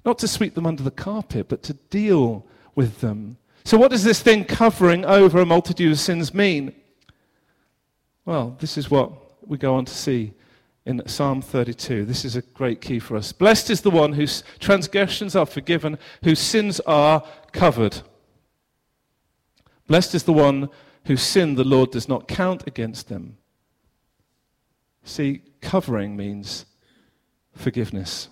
not 0.03 0.19
to 0.19 0.27
sweep 0.27 0.55
them 0.55 0.65
under 0.65 0.83
the 0.83 0.91
carpet, 0.91 1.47
but 1.47 1.63
to 1.63 1.73
deal 1.73 2.45
with 2.75 2.99
them. 2.99 3.37
So, 3.63 3.77
what 3.77 3.91
does 3.91 4.03
this 4.03 4.21
thing 4.21 4.45
covering 4.45 5.05
over 5.05 5.39
a 5.39 5.45
multitude 5.45 5.91
of 5.91 5.99
sins 5.99 6.33
mean? 6.33 6.73
Well, 8.25 8.57
this 8.59 8.77
is 8.77 8.91
what 8.91 9.11
we 9.47 9.57
go 9.57 9.75
on 9.75 9.85
to 9.85 9.93
see 9.93 10.33
in 10.85 11.01
Psalm 11.07 11.41
32. 11.41 12.05
This 12.05 12.25
is 12.25 12.35
a 12.35 12.41
great 12.41 12.79
key 12.79 12.99
for 12.99 13.17
us. 13.17 13.31
Blessed 13.31 13.69
is 13.69 13.81
the 13.81 13.91
one 13.91 14.13
whose 14.13 14.43
transgressions 14.59 15.35
are 15.35 15.45
forgiven, 15.45 15.97
whose 16.23 16.39
sins 16.39 16.79
are 16.81 17.23
covered. 17.51 18.01
Blessed 19.87 20.15
is 20.15 20.23
the 20.23 20.33
one 20.33 20.69
whose 21.05 21.21
sin 21.21 21.55
the 21.55 21.63
Lord 21.63 21.91
does 21.91 22.07
not 22.07 22.27
count 22.27 22.63
against 22.67 23.09
them. 23.09 23.37
See, 25.03 25.43
covering 25.61 26.15
means 26.15 26.65
forgiveness. 27.53 28.29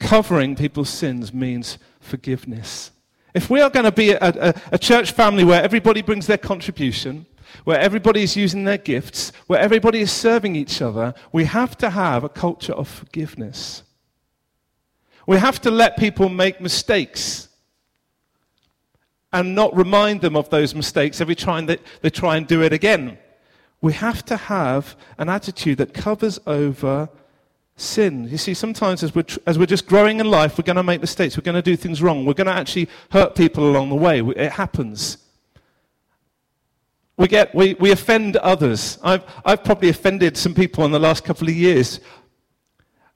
Covering 0.00 0.56
people's 0.56 0.90
sins 0.90 1.32
means 1.32 1.78
forgiveness. 2.00 2.90
If 3.34 3.48
we 3.48 3.60
are 3.60 3.70
going 3.70 3.84
to 3.84 3.92
be 3.92 4.10
a, 4.10 4.18
a, 4.20 4.54
a 4.72 4.78
church 4.78 5.12
family 5.12 5.44
where 5.44 5.62
everybody 5.62 6.02
brings 6.02 6.26
their 6.26 6.38
contribution, 6.38 7.26
where 7.64 7.78
everybody 7.78 8.22
is 8.22 8.36
using 8.36 8.64
their 8.64 8.78
gifts, 8.78 9.32
where 9.46 9.60
everybody 9.60 10.00
is 10.00 10.10
serving 10.10 10.56
each 10.56 10.82
other, 10.82 11.14
we 11.30 11.44
have 11.44 11.78
to 11.78 11.90
have 11.90 12.24
a 12.24 12.28
culture 12.28 12.72
of 12.72 12.88
forgiveness. 12.88 13.84
We 15.26 15.38
have 15.38 15.60
to 15.62 15.70
let 15.70 15.96
people 15.96 16.28
make 16.28 16.60
mistakes 16.60 17.48
and 19.32 19.54
not 19.54 19.74
remind 19.76 20.20
them 20.20 20.36
of 20.36 20.50
those 20.50 20.74
mistakes 20.74 21.20
every 21.20 21.34
time 21.34 21.66
that 21.66 21.80
they 22.02 22.10
try 22.10 22.36
and 22.36 22.46
do 22.46 22.62
it 22.62 22.72
again. 22.72 23.18
We 23.80 23.92
have 23.94 24.24
to 24.26 24.36
have 24.36 24.96
an 25.18 25.28
attitude 25.28 25.78
that 25.78 25.94
covers 25.94 26.38
over 26.46 27.08
sin. 27.76 28.28
You 28.28 28.38
see, 28.38 28.54
sometimes 28.54 29.02
as 29.02 29.14
we're, 29.14 29.22
tr- 29.22 29.40
as 29.46 29.58
we're 29.58 29.66
just 29.66 29.86
growing 29.86 30.20
in 30.20 30.30
life, 30.30 30.58
we're 30.58 30.64
going 30.64 30.76
to 30.76 30.82
make 30.82 31.00
mistakes. 31.00 31.36
We're 31.36 31.42
going 31.42 31.56
to 31.56 31.62
do 31.62 31.76
things 31.76 32.02
wrong. 32.02 32.24
We're 32.24 32.34
going 32.34 32.46
to 32.46 32.52
actually 32.52 32.88
hurt 33.10 33.34
people 33.34 33.68
along 33.68 33.88
the 33.88 33.96
way. 33.96 34.20
It 34.20 34.52
happens. 34.52 35.18
We, 37.16 37.28
get, 37.28 37.54
we, 37.54 37.74
we 37.74 37.90
offend 37.90 38.36
others. 38.36 38.98
I've, 39.02 39.24
I've 39.44 39.64
probably 39.64 39.88
offended 39.88 40.36
some 40.36 40.54
people 40.54 40.84
in 40.84 40.92
the 40.92 40.98
last 40.98 41.24
couple 41.24 41.48
of 41.48 41.54
years. 41.54 42.00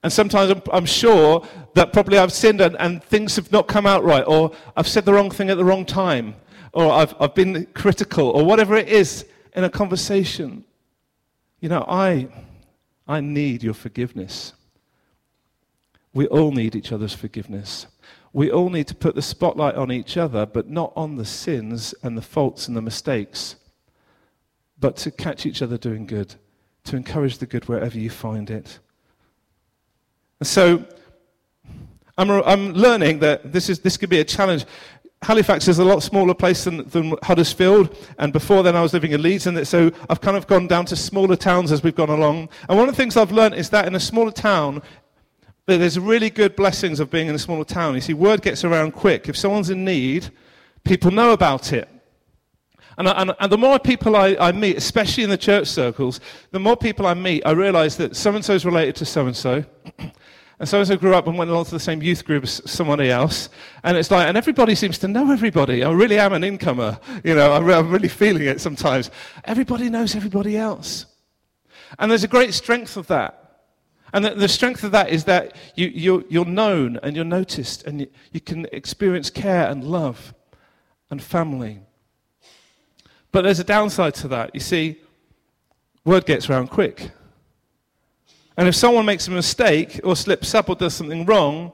And 0.07 0.13
sometimes 0.13 0.53
I'm, 0.53 0.63
I'm 0.73 0.87
sure 0.87 1.45
that 1.75 1.93
probably 1.93 2.17
I've 2.17 2.33
sinned 2.33 2.61
and, 2.61 2.77
and, 2.77 3.03
things 3.03 3.35
have 3.35 3.51
not 3.51 3.67
come 3.67 3.87
out 3.87 4.05
right, 4.05 4.23
or 4.23 4.53
I've 4.77 4.87
said 4.87 5.05
the 5.05 5.13
wrong 5.13 5.33
thing 5.33 5.51
at 5.51 5.57
the 5.57 5.65
wrong 5.65 5.85
time, 5.85 6.37
or 6.73 6.93
I've, 6.93 7.13
I've 7.19 7.35
been 7.35 7.67
critical, 7.75 8.29
or 8.29 8.45
whatever 8.45 8.77
it 8.77 8.89
is 8.89 9.27
in 9.57 9.65
a 9.65 9.69
conversation. 9.69 10.63
You 11.59 11.71
know, 11.71 11.85
I, 11.89 12.29
I 13.09 13.21
need 13.21 13.65
your 13.65 13.75
forgiveness. 13.75 14.53
We 16.15 16.29
all 16.29 16.53
need 16.53 16.77
each 16.77 16.93
other's 16.93 17.15
forgiveness. 17.15 17.89
We 18.33 18.49
all 18.49 18.71
need 18.71 18.87
to 18.87 18.95
put 18.95 19.17
the 19.17 19.23
spotlight 19.23 19.75
on 19.75 19.91
each 19.91 20.17
other, 20.17 20.47
but 20.47 20.71
not 20.71 20.93
on 20.95 21.17
the 21.17 21.25
sins 21.25 21.97
and 22.05 22.17
the 22.17 22.23
faults 22.23 22.69
and 22.69 22.77
the 22.77 22.81
mistakes, 22.81 23.57
but 24.79 24.95
to 24.99 25.11
catch 25.11 25.47
each 25.47 25.63
other 25.63 25.77
doing 25.77 26.07
good, 26.07 26.37
to 26.85 26.95
encourage 26.95 27.39
the 27.39 27.47
good 27.47 27.67
wherever 27.67 27.99
you 27.99 28.09
find 28.09 28.51
it. 28.51 28.79
So 30.43 30.85
I'm, 32.19 32.31
I'm 32.31 32.73
learning 32.73 33.21
that 33.21 33.53
this, 33.53 33.69
is, 33.69 33.81
this 33.81 33.97
could 33.97 34.11
be 34.11 34.21
a 34.21 34.25
challenge. 34.25 34.65
Halifax 35.23 35.67
is 35.69 35.79
a 35.79 35.85
lot 35.85 36.03
smaller 36.03 36.35
place 36.35 36.65
than, 36.65 36.89
than, 36.89 37.15
Huddersfield, 37.23 37.97
and 38.19 38.33
before 38.33 38.63
then 38.63 38.77
I 38.77 38.83
was 38.83 38.93
living 38.93 39.13
in 39.13 39.23
Leeds, 39.23 39.47
and 39.47 39.67
so 39.67 39.91
I've 40.11 40.21
kind 40.21 40.37
of 40.37 40.47
gone 40.47 40.67
down 40.67 40.85
to 40.87 40.97
smaller 40.97 41.37
towns 41.37 41.73
as 41.73 41.83
we've 41.83 41.95
gone 41.95 42.11
along. 42.11 42.49
And 42.69 42.79
one 42.79 42.89
of 42.89 42.95
the 42.95 43.03
things 43.03 43.17
I've 43.17 43.33
learned 43.33 43.55
is 43.55 43.71
that 43.71 43.87
in 43.87 43.95
a 43.95 44.01
smaller 44.01 44.31
town, 44.31 44.83
there's 45.67 45.99
really 45.99 46.31
good 46.31 46.55
blessings 46.55 47.01
of 47.01 47.11
being 47.11 47.27
in 47.27 47.35
a 47.35 47.39
smaller 47.39 47.65
town. 47.65 47.95
You 47.95 48.01
see, 48.01 48.15
word 48.15 48.43
gets 48.43 48.63
around 48.63 48.93
quick. 48.93 49.29
If 49.29 49.37
someone's 49.37 49.71
in 49.71 49.85
need, 49.85 50.31
people 50.85 51.11
know 51.11 51.33
about 51.33 51.73
it. 51.73 51.89
And, 52.99 53.09
and, 53.09 53.35
and 53.41 53.53
the 53.53 53.59
more 53.59 53.79
people 53.79 54.17
I, 54.17 54.37
I, 54.39 54.53
meet, 54.53 54.77
especially 54.77 55.25
in 55.25 55.31
the 55.31 55.37
church 55.37 55.67
circles, 55.67 56.21
the 56.51 56.61
more 56.61 56.77
people 56.77 57.07
I 57.07 57.15
meet, 57.15 57.43
I 57.45 57.51
realize 57.51 57.97
that 57.97 58.17
so 58.17 58.35
and 58.35 58.45
so 58.45 58.55
is 58.55 58.65
related 58.65 58.97
to 58.97 59.05
so 59.05 59.27
and 59.27 59.37
so. 59.37 59.65
And 60.59 60.69
so 60.69 60.79
and 60.79 60.89
so 60.89 60.97
grew 60.97 61.15
up 61.15 61.27
and 61.27 61.37
went 61.37 61.51
along 61.51 61.67
to 61.67 61.73
the 61.73 61.81
same 61.81 62.03
youth 62.03 62.25
group 62.25 62.45
as 62.45 62.63
somebody 62.65 63.11
else. 63.11 63.51
And 63.83 63.97
it's 63.97 64.11
like, 64.11 64.27
and 64.27 64.39
everybody 64.39 64.75
seems 64.75 64.97
to 64.99 65.09
know 65.09 65.31
everybody. 65.31 65.85
I 65.85 65.91
really 65.91 66.19
am 66.19 66.33
an 66.33 66.45
incomer. 66.45 66.99
You 67.25 67.35
know, 67.35 67.53
I'm, 67.53 67.69
I'm 67.69 67.91
really 67.91 68.09
feeling 68.09 68.45
it 68.45 68.61
sometimes. 68.61 69.11
Everybody 69.45 69.91
knows 69.91 70.17
everybody 70.17 70.57
else. 70.57 71.07
And 71.99 72.11
there's 72.11 72.25
a 72.25 72.29
great 72.29 72.55
strength 72.55 72.97
of 72.97 73.07
that. 73.09 73.43
And 74.15 74.25
the, 74.25 74.31
the 74.31 74.49
strength 74.49 74.83
of 74.83 74.93
that 74.93 75.11
is 75.11 75.25
that 75.25 75.57
you, 75.75 75.89
you're, 75.89 76.25
you're 76.31 76.45
known 76.47 76.99
and 77.03 77.15
you're 77.15 77.25
noticed 77.25 77.85
and 77.85 78.01
you, 78.01 78.07
you 78.33 78.41
can 78.41 78.67
experience 78.73 79.29
care 79.29 79.69
and 79.69 79.85
love 79.85 80.33
and 81.11 81.23
family. 81.23 81.81
But 83.31 83.43
there's 83.43 83.59
a 83.59 83.65
downside 83.65 84.15
to 84.15 84.29
that. 84.29 84.55
You 84.55 84.61
see, 84.61 85.01
word 86.05 86.25
gets 86.25 86.49
around 86.49 86.69
quick. 86.69 87.11
And 88.57 88.67
if 88.69 88.75
someone 88.75 89.05
makes 89.05 89.29
a 89.29 89.31
mistake 89.31 90.01
or 90.03 90.17
slips 90.17 90.55
up 90.55 90.69
or 90.69 90.77
does 90.77 90.95
something 90.95 91.27
wrong, 91.27 91.73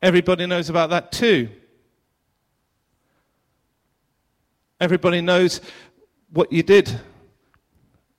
everybody 0.00 0.46
knows 0.46 0.70
about 0.70 0.90
that 0.90 1.10
too. 1.10 1.48
Everybody 4.80 5.20
knows 5.20 5.60
what 6.30 6.52
you 6.52 6.62
did, 6.62 7.00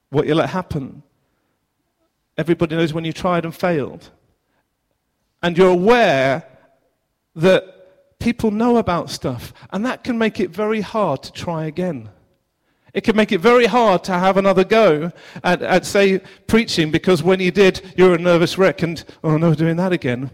what 0.10 0.28
you 0.28 0.36
let 0.36 0.50
happen. 0.50 1.04
Everybody 2.38 2.76
knows 2.76 2.94
when 2.94 3.06
you 3.06 3.14
tried 3.14 3.46
and 3.46 3.56
failed. 3.56 4.10
And 5.42 5.58
you're 5.58 5.70
aware 5.70 6.46
that 7.36 8.20
people 8.20 8.52
know 8.52 8.78
about 8.78 9.10
stuff, 9.10 9.54
and 9.72 9.86
that 9.86 10.04
can 10.04 10.18
make 10.18 10.40
it 10.40 10.52
very 10.52 10.82
hard 10.82 11.24
to 11.24 11.32
try 11.32 11.66
again. 11.66 12.10
It 12.94 13.02
can 13.02 13.16
make 13.16 13.32
it 13.32 13.40
very 13.40 13.68
hard 13.68 14.04
to 14.06 14.14
have 14.14 14.36
another 14.36 14.66
go 14.66 15.12
at, 15.44 15.62
at, 15.62 15.86
say, 15.86 16.20
preaching 16.48 16.92
because 16.92 17.24
when 17.24 17.40
you 17.40 17.52
did, 17.52 17.94
you're 17.96 18.16
a 18.16 18.18
nervous 18.18 18.58
wreck 18.58 18.82
and, 18.82 19.04
oh 19.24 19.38
no, 19.38 19.54
doing 19.54 19.78
that 19.78 19.94
again. 19.94 20.30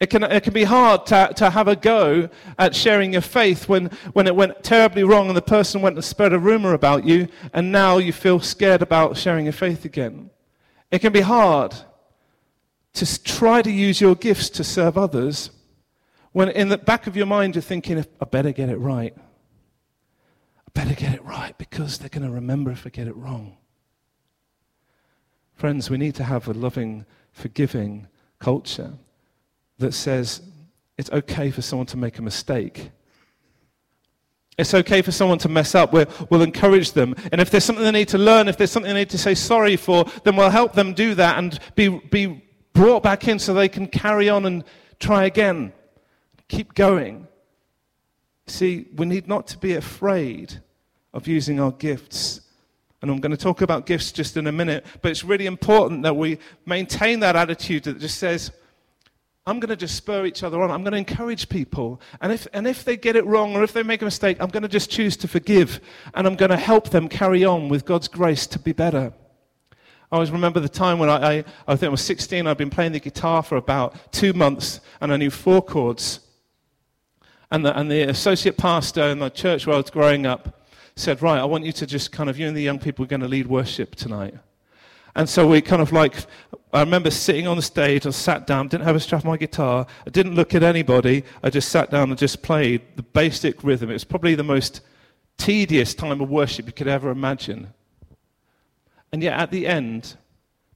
It 0.00 0.10
can, 0.10 0.24
it 0.24 0.42
can 0.42 0.52
be 0.52 0.64
hard 0.64 1.06
to, 1.06 1.32
to 1.36 1.50
have 1.50 1.68
a 1.68 1.76
go 1.76 2.28
at 2.58 2.74
sharing 2.74 3.12
your 3.12 3.22
faith 3.22 3.68
when, 3.68 3.86
when 4.12 4.26
it 4.26 4.34
went 4.34 4.64
terribly 4.64 5.04
wrong 5.04 5.28
and 5.28 5.36
the 5.36 5.42
person 5.42 5.82
went 5.82 5.94
and 5.94 6.04
spread 6.04 6.32
a 6.32 6.38
rumor 6.38 6.74
about 6.74 7.04
you 7.04 7.28
and 7.52 7.70
now 7.70 7.98
you 7.98 8.12
feel 8.12 8.40
scared 8.40 8.82
about 8.82 9.16
sharing 9.16 9.44
your 9.44 9.52
faith 9.52 9.84
again. 9.84 10.30
It 10.90 10.98
can 10.98 11.12
be 11.12 11.20
hard 11.20 11.74
to 12.94 13.22
try 13.22 13.62
to 13.62 13.70
use 13.70 14.00
your 14.00 14.16
gifts 14.16 14.50
to 14.50 14.64
serve 14.64 14.98
others 14.98 15.50
when 16.32 16.48
in 16.48 16.68
the 16.68 16.78
back 16.78 17.06
of 17.06 17.16
your 17.16 17.26
mind 17.26 17.54
you're 17.54 17.62
thinking, 17.62 18.04
I 18.20 18.24
better 18.24 18.50
get 18.50 18.68
it 18.68 18.76
right 18.76 19.16
better 20.74 20.94
get 20.94 21.14
it 21.14 21.24
right 21.24 21.56
because 21.56 21.98
they're 21.98 22.08
going 22.08 22.26
to 22.26 22.30
remember 22.30 22.70
if 22.70 22.86
I 22.86 22.90
get 22.90 23.06
it 23.06 23.16
wrong. 23.16 23.56
Friends, 25.54 25.88
we 25.88 25.96
need 25.96 26.14
to 26.16 26.24
have 26.24 26.48
a 26.48 26.52
loving, 26.52 27.06
forgiving 27.32 28.08
culture 28.40 28.92
that 29.78 29.92
says 29.92 30.42
it's 30.98 31.10
okay 31.10 31.50
for 31.50 31.62
someone 31.62 31.86
to 31.86 31.96
make 31.96 32.18
a 32.18 32.22
mistake. 32.22 32.90
It's 34.56 34.74
okay 34.74 35.02
for 35.02 35.10
someone 35.10 35.38
to 35.38 35.48
mess 35.48 35.74
up. 35.74 35.92
We'll, 35.92 36.06
we'll, 36.30 36.42
encourage 36.42 36.92
them. 36.92 37.14
And 37.32 37.40
if 37.40 37.50
there's 37.50 37.64
something 37.64 37.84
they 37.84 37.90
need 37.90 38.08
to 38.08 38.18
learn, 38.18 38.46
if 38.46 38.56
there's 38.56 38.70
something 38.70 38.92
they 38.92 39.00
need 39.00 39.10
to 39.10 39.18
say 39.18 39.34
sorry 39.34 39.76
for, 39.76 40.04
then 40.22 40.36
we'll 40.36 40.50
help 40.50 40.74
them 40.74 40.94
do 40.94 41.14
that 41.16 41.38
and 41.38 41.58
be, 41.74 41.88
be 41.88 42.44
brought 42.72 43.02
back 43.02 43.26
in 43.26 43.40
so 43.40 43.52
they 43.52 43.68
can 43.68 43.88
carry 43.88 44.28
on 44.28 44.46
and 44.46 44.64
try 45.00 45.24
again. 45.24 45.72
Keep 46.48 46.74
going. 46.74 47.26
See, 48.46 48.88
we 48.94 49.06
need 49.06 49.26
not 49.26 49.46
to 49.48 49.58
be 49.58 49.74
afraid 49.74 50.60
of 51.12 51.26
using 51.26 51.60
our 51.60 51.72
gifts. 51.72 52.40
And 53.00 53.10
I'm 53.10 53.20
going 53.20 53.32
to 53.32 53.36
talk 53.36 53.62
about 53.62 53.86
gifts 53.86 54.12
just 54.12 54.36
in 54.36 54.46
a 54.46 54.52
minute, 54.52 54.84
but 55.02 55.10
it's 55.10 55.24
really 55.24 55.46
important 55.46 56.02
that 56.02 56.16
we 56.16 56.38
maintain 56.66 57.20
that 57.20 57.36
attitude 57.36 57.84
that 57.84 58.00
just 58.00 58.18
says, 58.18 58.50
I'm 59.46 59.60
going 59.60 59.68
to 59.68 59.76
just 59.76 59.94
spur 59.94 60.24
each 60.24 60.42
other 60.42 60.62
on. 60.62 60.70
I'm 60.70 60.82
going 60.82 60.92
to 60.92 60.98
encourage 60.98 61.50
people. 61.50 62.00
And 62.22 62.32
if, 62.32 62.46
and 62.54 62.66
if 62.66 62.82
they 62.82 62.96
get 62.96 63.14
it 63.14 63.26
wrong 63.26 63.54
or 63.54 63.62
if 63.62 63.74
they 63.74 63.82
make 63.82 64.00
a 64.00 64.06
mistake, 64.06 64.38
I'm 64.40 64.48
going 64.48 64.62
to 64.62 64.68
just 64.68 64.90
choose 64.90 65.18
to 65.18 65.28
forgive. 65.28 65.80
And 66.14 66.26
I'm 66.26 66.34
going 66.34 66.50
to 66.50 66.56
help 66.56 66.88
them 66.90 67.08
carry 67.08 67.44
on 67.44 67.68
with 67.68 67.84
God's 67.84 68.08
grace 68.08 68.46
to 68.48 68.58
be 68.58 68.72
better. 68.72 69.12
I 70.10 70.16
always 70.16 70.30
remember 70.30 70.60
the 70.60 70.68
time 70.68 70.98
when 70.98 71.10
I, 71.10 71.38
I, 71.38 71.44
I 71.66 71.76
think 71.76 71.84
I 71.84 71.88
was 71.88 72.00
16, 72.00 72.46
I'd 72.46 72.56
been 72.56 72.70
playing 72.70 72.92
the 72.92 73.00
guitar 73.00 73.42
for 73.42 73.56
about 73.56 74.12
two 74.12 74.32
months, 74.32 74.80
and 75.00 75.12
I 75.12 75.16
knew 75.18 75.30
four 75.30 75.60
chords. 75.60 76.20
And 77.50 77.64
the, 77.64 77.78
and 77.78 77.90
the 77.90 78.02
associate 78.02 78.56
pastor 78.56 79.02
in 79.02 79.18
the 79.18 79.28
church 79.28 79.66
where 79.66 79.74
I 79.74 79.78
was 79.78 79.90
growing 79.90 80.26
up 80.26 80.68
said, 80.96 81.22
Right, 81.22 81.38
I 81.38 81.44
want 81.44 81.64
you 81.64 81.72
to 81.72 81.86
just 81.86 82.12
kind 82.12 82.30
of, 82.30 82.38
you 82.38 82.46
and 82.46 82.56
the 82.56 82.62
young 82.62 82.78
people 82.78 83.04
are 83.04 83.08
going 83.08 83.20
to 83.20 83.28
lead 83.28 83.46
worship 83.46 83.94
tonight. 83.94 84.34
And 85.16 85.28
so 85.28 85.46
we 85.46 85.60
kind 85.60 85.80
of 85.80 85.92
like, 85.92 86.16
I 86.72 86.80
remember 86.80 87.10
sitting 87.10 87.46
on 87.46 87.56
the 87.56 87.62
stage, 87.62 88.04
I 88.04 88.10
sat 88.10 88.46
down, 88.46 88.66
didn't 88.66 88.84
have 88.84 88.96
a 88.96 89.00
strap 89.00 89.24
on 89.24 89.30
my 89.30 89.36
guitar, 89.36 89.86
I 90.06 90.10
didn't 90.10 90.34
look 90.34 90.54
at 90.54 90.64
anybody, 90.64 91.24
I 91.42 91.50
just 91.50 91.68
sat 91.68 91.90
down 91.90 92.10
and 92.10 92.18
just 92.18 92.42
played 92.42 92.82
the 92.96 93.02
basic 93.02 93.62
rhythm. 93.62 93.90
It 93.90 93.94
was 93.94 94.04
probably 94.04 94.34
the 94.34 94.42
most 94.42 94.80
tedious 95.36 95.94
time 95.94 96.20
of 96.20 96.28
worship 96.28 96.66
you 96.66 96.72
could 96.72 96.88
ever 96.88 97.10
imagine. 97.10 97.72
And 99.12 99.22
yet 99.22 99.38
at 99.38 99.52
the 99.52 99.68
end, 99.68 100.16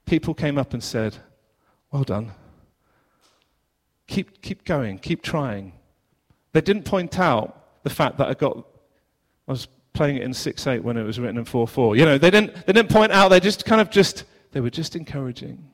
people 0.05 0.33
came 0.33 0.57
up 0.57 0.73
and 0.73 0.81
said, 0.81 1.17
Well 1.91 2.03
done. 2.03 2.31
Keep, 4.07 4.41
keep 4.41 4.63
going, 4.63 4.99
keep 4.99 5.21
trying. 5.21 5.73
They 6.51 6.61
didn't 6.61 6.83
point 6.83 7.19
out 7.19 7.83
the 7.83 7.89
fact 7.89 8.17
that 8.17 8.27
I 8.27 8.33
got, 8.33 8.57
I 9.47 9.51
was 9.51 9.67
playing 9.93 10.17
it 10.17 10.23
in 10.23 10.31
6-8 10.31 10.81
when 10.81 10.97
it 10.97 11.03
was 11.03 11.19
written 11.19 11.37
in 11.37 11.45
4-4. 11.45 11.97
You 11.97 12.05
know, 12.05 12.17
they 12.17 12.31
didn't, 12.31 12.65
they 12.65 12.73
didn't 12.73 12.89
point 12.89 13.11
out, 13.11 13.29
they 13.29 13.39
just 13.39 13.65
kind 13.65 13.81
of 13.81 13.89
just, 13.89 14.25
they 14.51 14.61
were 14.61 14.69
just 14.69 14.95
encouraging. 14.95 15.69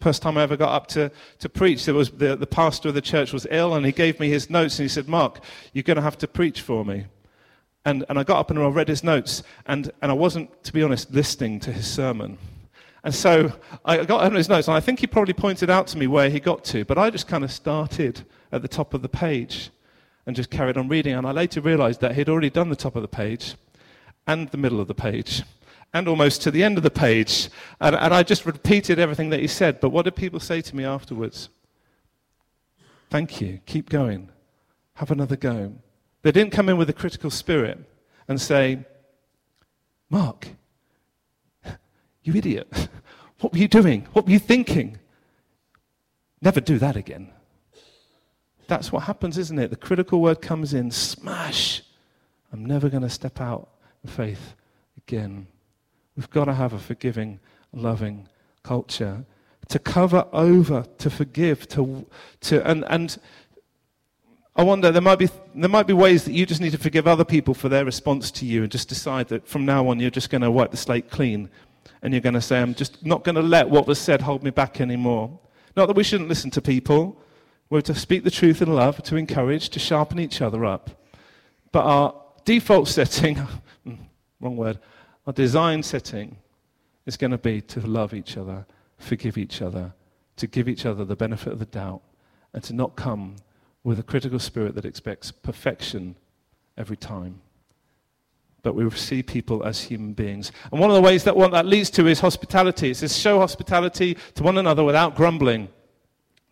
First 0.00 0.22
time 0.22 0.38
I 0.38 0.42
ever 0.42 0.56
got 0.56 0.72
up 0.72 0.86
to, 0.88 1.10
to 1.40 1.48
preach, 1.48 1.84
there 1.84 1.94
was 1.94 2.10
the, 2.10 2.36
the 2.36 2.46
pastor 2.46 2.88
of 2.88 2.94
the 2.94 3.00
church 3.00 3.32
was 3.32 3.46
ill 3.50 3.74
and 3.74 3.84
he 3.84 3.90
gave 3.90 4.20
me 4.20 4.28
his 4.28 4.48
notes 4.48 4.78
and 4.78 4.84
he 4.84 4.88
said, 4.88 5.08
Mark, 5.08 5.40
you're 5.72 5.82
going 5.82 5.96
to 5.96 6.02
have 6.02 6.18
to 6.18 6.28
preach 6.28 6.60
for 6.60 6.84
me. 6.84 7.06
And, 7.84 8.04
and 8.08 8.18
I 8.18 8.22
got 8.22 8.38
up 8.38 8.50
and 8.50 8.58
I 8.60 8.68
read 8.68 8.88
his 8.88 9.02
notes 9.02 9.42
and, 9.66 9.90
and 10.00 10.12
I 10.12 10.14
wasn't, 10.14 10.62
to 10.64 10.72
be 10.72 10.84
honest, 10.84 11.10
listening 11.10 11.58
to 11.60 11.72
his 11.72 11.86
sermon. 11.86 12.38
And 13.02 13.14
so 13.14 13.52
I 13.84 14.04
got 14.04 14.32
his 14.32 14.48
notes 14.48 14.68
and 14.68 14.76
I 14.76 14.80
think 14.80 15.00
he 15.00 15.06
probably 15.08 15.34
pointed 15.34 15.68
out 15.68 15.88
to 15.88 15.98
me 15.98 16.06
where 16.06 16.30
he 16.30 16.38
got 16.38 16.62
to, 16.66 16.84
but 16.84 16.96
I 16.96 17.10
just 17.10 17.26
kind 17.26 17.42
of 17.42 17.50
started 17.50 18.24
at 18.52 18.62
the 18.62 18.68
top 18.68 18.94
of 18.94 19.02
the 19.02 19.08
page 19.08 19.70
and 20.26 20.36
just 20.36 20.50
carried 20.50 20.76
on 20.76 20.88
reading. 20.88 21.14
And 21.14 21.26
I 21.26 21.32
later 21.32 21.60
realized 21.60 22.00
that 22.00 22.14
he'd 22.14 22.28
already 22.28 22.50
done 22.50 22.68
the 22.68 22.76
top 22.76 22.96
of 22.96 23.02
the 23.02 23.08
page 23.08 23.56
and 24.26 24.48
the 24.50 24.58
middle 24.58 24.80
of 24.80 24.88
the 24.88 24.94
page. 24.94 25.42
and 25.94 26.06
almost 26.06 26.42
to 26.42 26.50
the 26.50 26.62
end 26.62 26.76
of 26.76 26.82
the 26.82 26.90
page. 26.90 27.48
And, 27.80 27.94
and 27.96 28.12
I 28.12 28.22
just 28.22 28.44
repeated 28.44 28.98
everything 28.98 29.30
that 29.30 29.40
he 29.40 29.46
said. 29.46 29.80
But 29.80 29.90
what 29.90 30.04
did 30.04 30.16
people 30.16 30.40
say 30.40 30.60
to 30.60 30.76
me 30.76 30.84
afterwards? 30.84 31.48
Thank 33.10 33.40
you. 33.40 33.60
Keep 33.66 33.88
going. 33.88 34.30
Have 34.94 35.10
another 35.10 35.36
go. 35.36 35.74
They 36.22 36.32
didn't 36.32 36.52
come 36.52 36.68
in 36.68 36.76
with 36.76 36.90
a 36.90 36.92
critical 36.94 37.30
spirit 37.30 37.78
and 38.26 38.40
say, 38.40 38.84
Mark, 40.10 40.48
you 42.22 42.34
idiot. 42.34 42.88
What 43.40 43.52
were 43.52 43.60
you 43.60 43.68
doing? 43.68 44.08
What 44.14 44.26
were 44.26 44.32
you 44.32 44.40
thinking? 44.40 44.98
Never 46.42 46.60
do 46.60 46.76
that 46.80 46.96
again. 46.96 47.30
That's 48.68 48.92
what 48.92 49.04
happens, 49.04 49.36
isn't 49.36 49.58
it? 49.58 49.70
The 49.70 49.76
critical 49.76 50.20
word 50.20 50.40
comes 50.40 50.72
in 50.72 50.90
smash. 50.90 51.82
I'm 52.52 52.64
never 52.64 52.88
going 52.88 53.02
to 53.02 53.10
step 53.10 53.40
out 53.40 53.68
of 54.04 54.10
faith 54.10 54.54
again. 54.96 55.48
We've 56.16 56.30
got 56.30 56.44
to 56.44 56.54
have 56.54 56.72
a 56.72 56.78
forgiving, 56.78 57.40
loving 57.72 58.28
culture 58.62 59.24
to 59.68 59.78
cover 59.78 60.26
over, 60.32 60.84
to 60.98 61.10
forgive, 61.10 61.68
to, 61.68 62.06
to 62.40 62.66
and, 62.68 62.84
and 62.88 63.18
I 64.56 64.62
wonder, 64.62 64.90
there 64.90 65.02
might, 65.02 65.18
be, 65.18 65.28
there 65.54 65.68
might 65.68 65.86
be 65.86 65.92
ways 65.92 66.24
that 66.24 66.32
you 66.32 66.46
just 66.46 66.60
need 66.60 66.72
to 66.72 66.78
forgive 66.78 67.06
other 67.06 67.24
people 67.24 67.54
for 67.54 67.68
their 67.68 67.84
response 67.84 68.30
to 68.32 68.46
you 68.46 68.62
and 68.62 68.72
just 68.72 68.88
decide 68.88 69.28
that 69.28 69.46
from 69.46 69.64
now 69.64 69.88
on 69.88 70.00
you're 70.00 70.10
just 70.10 70.30
going 70.30 70.42
to 70.42 70.50
wipe 70.50 70.70
the 70.70 70.76
slate 70.76 71.10
clean 71.10 71.50
and 72.02 72.12
you're 72.12 72.20
going 72.20 72.34
to 72.34 72.40
say, 72.40 72.60
I'm 72.60 72.74
just 72.74 73.04
not 73.04 73.24
going 73.24 73.34
to 73.34 73.42
let 73.42 73.68
what 73.68 73.86
was 73.86 73.98
said 73.98 74.22
hold 74.22 74.42
me 74.42 74.50
back 74.50 74.80
anymore. 74.80 75.38
Not 75.76 75.86
that 75.86 75.96
we 75.96 76.02
shouldn't 76.02 76.28
listen 76.28 76.50
to 76.52 76.62
people. 76.62 77.20
We're 77.70 77.82
to 77.82 77.94
speak 77.94 78.24
the 78.24 78.30
truth 78.30 78.62
in 78.62 78.74
love, 78.74 79.02
to 79.04 79.16
encourage, 79.16 79.68
to 79.70 79.78
sharpen 79.78 80.18
each 80.18 80.40
other 80.40 80.64
up. 80.64 80.90
But 81.70 81.84
our 81.84 82.14
default 82.44 82.88
setting, 82.88 83.36
hmm, 83.84 83.94
wrong 84.40 84.56
word, 84.56 84.78
our 85.26 85.32
design 85.32 85.82
setting 85.82 86.36
is 87.04 87.16
going 87.16 87.30
to 87.30 87.38
be 87.38 87.60
to 87.60 87.80
love 87.80 88.14
each 88.14 88.36
other, 88.36 88.66
forgive 88.96 89.36
each 89.36 89.60
other, 89.60 89.92
to 90.36 90.46
give 90.46 90.68
each 90.68 90.86
other 90.86 91.04
the 91.04 91.16
benefit 91.16 91.52
of 91.52 91.58
the 91.58 91.66
doubt, 91.66 92.00
and 92.54 92.62
to 92.64 92.72
not 92.72 92.96
come 92.96 93.36
with 93.84 93.98
a 93.98 94.02
critical 94.02 94.38
spirit 94.38 94.74
that 94.74 94.84
expects 94.84 95.30
perfection 95.30 96.16
every 96.76 96.96
time. 96.96 97.40
But 98.62 98.74
we 98.74 98.88
see 98.90 99.22
people 99.22 99.62
as 99.64 99.82
human 99.82 100.14
beings. 100.14 100.52
And 100.72 100.80
one 100.80 100.90
of 100.90 100.96
the 100.96 101.02
ways 101.02 101.24
that 101.24 101.36
what 101.36 101.52
that 101.52 101.66
leads 101.66 101.90
to 101.90 102.06
is 102.06 102.20
hospitality. 102.20 102.90
It 102.90 102.96
says, 102.96 103.16
show 103.16 103.38
hospitality 103.38 104.16
to 104.34 104.42
one 104.42 104.58
another 104.58 104.82
without 104.84 105.14
grumbling. 105.14 105.68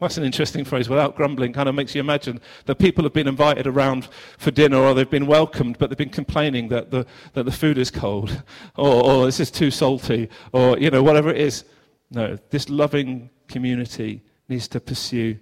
That's 0.00 0.18
an 0.18 0.24
interesting 0.24 0.64
phrase. 0.64 0.90
Without 0.90 1.16
grumbling 1.16 1.54
kind 1.54 1.68
of 1.68 1.74
makes 1.74 1.94
you 1.94 2.00
imagine 2.00 2.40
that 2.66 2.78
people 2.78 3.02
have 3.04 3.14
been 3.14 3.26
invited 3.26 3.66
around 3.66 4.08
for 4.36 4.50
dinner 4.50 4.76
or 4.76 4.92
they've 4.92 5.08
been 5.08 5.26
welcomed, 5.26 5.78
but 5.78 5.88
they've 5.88 5.96
been 5.96 6.10
complaining 6.10 6.68
that 6.68 6.90
the, 6.90 7.06
that 7.32 7.44
the 7.44 7.52
food 7.52 7.78
is 7.78 7.90
cold 7.90 8.42
or, 8.76 9.04
or 9.04 9.24
this 9.24 9.40
is 9.40 9.50
too 9.50 9.70
salty 9.70 10.28
or, 10.52 10.78
you 10.78 10.90
know, 10.90 11.02
whatever 11.02 11.30
it 11.30 11.38
is. 11.38 11.64
No, 12.10 12.38
this 12.50 12.68
loving 12.68 13.30
community 13.48 14.22
needs 14.48 14.68
to 14.68 14.80
pursue 14.80 15.38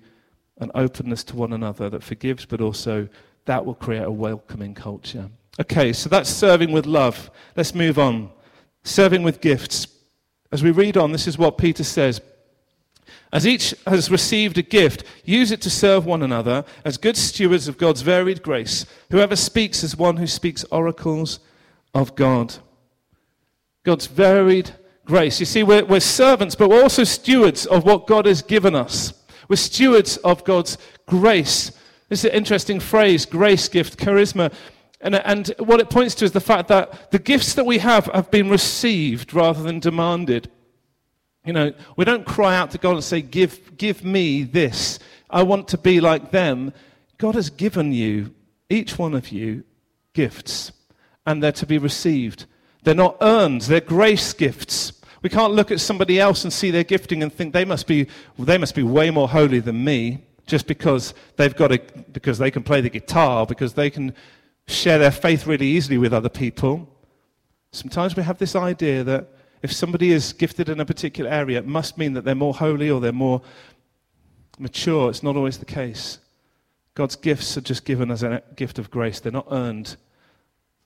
an 0.58 0.70
openness 0.76 1.24
to 1.24 1.36
one 1.36 1.52
another 1.52 1.90
that 1.90 2.02
forgives, 2.02 2.46
but 2.46 2.60
also 2.60 3.08
that 3.46 3.64
will 3.64 3.74
create 3.74 4.04
a 4.04 4.10
welcoming 4.10 4.72
culture. 4.72 5.28
Okay, 5.60 5.92
so 5.92 6.08
that's 6.08 6.30
serving 6.30 6.72
with 6.72 6.86
love. 6.86 7.30
Let's 7.56 7.74
move 7.74 7.98
on. 7.98 8.30
Serving 8.84 9.22
with 9.22 9.40
gifts. 9.40 9.88
As 10.52 10.62
we 10.62 10.70
read 10.70 10.96
on, 10.96 11.12
this 11.12 11.26
is 11.26 11.38
what 11.38 11.58
Peter 11.58 11.84
says. 11.84 12.20
As 13.32 13.46
each 13.46 13.74
has 13.86 14.10
received 14.10 14.58
a 14.58 14.62
gift, 14.62 15.04
use 15.24 15.50
it 15.50 15.60
to 15.62 15.70
serve 15.70 16.06
one 16.06 16.22
another 16.22 16.64
as 16.84 16.96
good 16.96 17.16
stewards 17.16 17.68
of 17.68 17.78
God's 17.78 18.02
varied 18.02 18.42
grace. 18.42 18.86
Whoever 19.10 19.36
speaks 19.36 19.82
is 19.82 19.96
one 19.96 20.16
who 20.16 20.26
speaks 20.26 20.64
oracles 20.70 21.40
of 21.94 22.14
God. 22.14 22.54
God's 23.82 24.06
varied 24.06 24.72
grace. 25.04 25.40
You 25.40 25.46
see, 25.46 25.62
we're, 25.62 25.84
we're 25.84 26.00
servants, 26.00 26.54
but 26.54 26.70
we're 26.70 26.82
also 26.82 27.04
stewards 27.04 27.66
of 27.66 27.84
what 27.84 28.06
God 28.06 28.26
has 28.26 28.42
given 28.42 28.74
us. 28.74 29.12
We're 29.48 29.56
stewards 29.56 30.16
of 30.18 30.44
God's 30.44 30.78
grace. 31.06 31.72
This 32.08 32.24
is 32.24 32.30
an 32.30 32.36
interesting 32.36 32.80
phrase 32.80 33.26
grace, 33.26 33.68
gift, 33.68 33.98
charisma. 33.98 34.52
And, 35.00 35.16
and 35.16 35.48
what 35.58 35.80
it 35.80 35.90
points 35.90 36.14
to 36.16 36.24
is 36.24 36.32
the 36.32 36.40
fact 36.40 36.68
that 36.68 37.10
the 37.10 37.18
gifts 37.18 37.54
that 37.54 37.66
we 37.66 37.78
have 37.78 38.06
have 38.06 38.30
been 38.30 38.48
received 38.48 39.34
rather 39.34 39.62
than 39.62 39.80
demanded. 39.80 40.50
You 41.44 41.52
know, 41.52 41.72
we 41.96 42.04
don't 42.04 42.24
cry 42.24 42.56
out 42.56 42.70
to 42.70 42.78
God 42.78 42.94
and 42.94 43.04
say, 43.04 43.20
Give, 43.20 43.76
give 43.76 44.04
me 44.04 44.44
this. 44.44 44.98
I 45.28 45.42
want 45.42 45.68
to 45.68 45.78
be 45.78 46.00
like 46.00 46.30
them. 46.30 46.72
God 47.18 47.34
has 47.34 47.50
given 47.50 47.92
you, 47.92 48.34
each 48.70 48.98
one 48.98 49.14
of 49.14 49.28
you, 49.28 49.64
gifts, 50.14 50.72
and 51.26 51.42
they're 51.42 51.52
to 51.52 51.66
be 51.66 51.78
received. 51.78 52.46
They're 52.82 52.94
not 52.94 53.16
earned, 53.20 53.62
they're 53.62 53.80
grace 53.80 54.32
gifts. 54.32 54.92
We 55.22 55.30
can't 55.30 55.54
look 55.54 55.70
at 55.70 55.80
somebody 55.80 56.20
else 56.20 56.44
and 56.44 56.52
see 56.52 56.70
their 56.70 56.84
gifting 56.84 57.22
and 57.22 57.32
think 57.32 57.54
they 57.54 57.64
must 57.64 57.86
be, 57.86 58.06
they 58.38 58.58
must 58.58 58.74
be 58.74 58.82
way 58.82 59.10
more 59.10 59.28
holy 59.28 59.58
than 59.58 59.82
me 59.82 60.26
just 60.46 60.66
because 60.66 61.14
they've 61.36 61.56
got 61.56 61.72
a, 61.72 61.78
because 62.12 62.36
they 62.38 62.50
can 62.50 62.62
play 62.62 62.82
the 62.82 62.90
guitar, 62.90 63.46
because 63.46 63.72
they 63.72 63.88
can 63.88 64.14
share 64.66 64.98
their 64.98 65.10
faith 65.10 65.46
really 65.46 65.66
easily 65.66 65.96
with 65.96 66.12
other 66.12 66.28
people. 66.28 66.88
Sometimes 67.72 68.16
we 68.16 68.22
have 68.22 68.38
this 68.38 68.54
idea 68.54 69.02
that 69.04 69.33
if 69.64 69.72
somebody 69.72 70.12
is 70.12 70.34
gifted 70.34 70.68
in 70.68 70.78
a 70.78 70.84
particular 70.84 71.30
area, 71.30 71.58
it 71.58 71.66
must 71.66 71.96
mean 71.96 72.12
that 72.12 72.22
they're 72.22 72.34
more 72.34 72.52
holy 72.52 72.90
or 72.90 73.00
they're 73.00 73.12
more 73.12 73.40
mature. 74.58 75.08
It's 75.08 75.22
not 75.22 75.36
always 75.36 75.56
the 75.56 75.64
case. 75.64 76.18
God's 76.92 77.16
gifts 77.16 77.56
are 77.56 77.62
just 77.62 77.86
given 77.86 78.10
as 78.10 78.22
a 78.22 78.42
gift 78.56 78.78
of 78.78 78.90
grace, 78.90 79.20
they're 79.20 79.32
not 79.32 79.46
earned. 79.50 79.96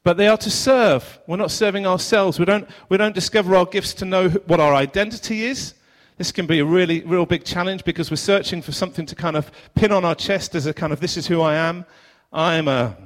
But 0.04 0.16
they 0.16 0.28
are 0.28 0.36
to 0.36 0.50
serve. 0.50 1.18
We're 1.26 1.38
not 1.38 1.50
serving 1.50 1.88
ourselves. 1.88 2.38
We 2.38 2.44
don't, 2.44 2.68
we 2.88 2.96
don't 2.96 3.16
discover 3.16 3.56
our 3.56 3.66
gifts 3.66 3.94
to 3.94 4.04
know 4.04 4.28
what 4.28 4.60
our 4.60 4.74
identity 4.74 5.44
is. 5.44 5.74
This 6.16 6.30
can 6.30 6.46
be 6.46 6.60
a 6.60 6.64
really, 6.64 7.00
real 7.00 7.26
big 7.26 7.42
challenge 7.42 7.82
because 7.82 8.12
we're 8.12 8.16
searching 8.16 8.62
for 8.62 8.70
something 8.70 9.06
to 9.06 9.16
kind 9.16 9.36
of 9.36 9.50
pin 9.74 9.90
on 9.90 10.04
our 10.04 10.14
chest 10.14 10.54
as 10.54 10.66
a 10.66 10.72
kind 10.72 10.92
of, 10.92 11.00
this 11.00 11.16
is 11.16 11.26
who 11.26 11.40
I 11.40 11.56
am. 11.56 11.84
I'm 12.32 12.68
a 12.68 12.96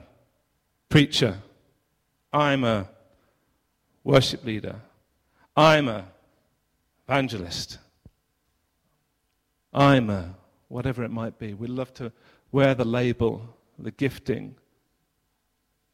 preacher. 0.91 1.39
I'm 2.31 2.63
a 2.63 2.91
worship 4.05 4.45
leader. 4.45 4.77
I'm 5.57 5.89
a 5.89 6.07
evangelist. 7.07 7.79
I'm 9.73 10.11
a 10.11 10.35
whatever 10.69 11.05
it 11.05 11.11
might 11.11 11.39
be. 11.39 11.55
We 11.55 11.67
love 11.67 11.93
to 11.95 12.13
wear 12.51 12.75
the 12.75 12.85
label, 12.85 13.57
the 13.79 13.91
gifting, 13.91 14.55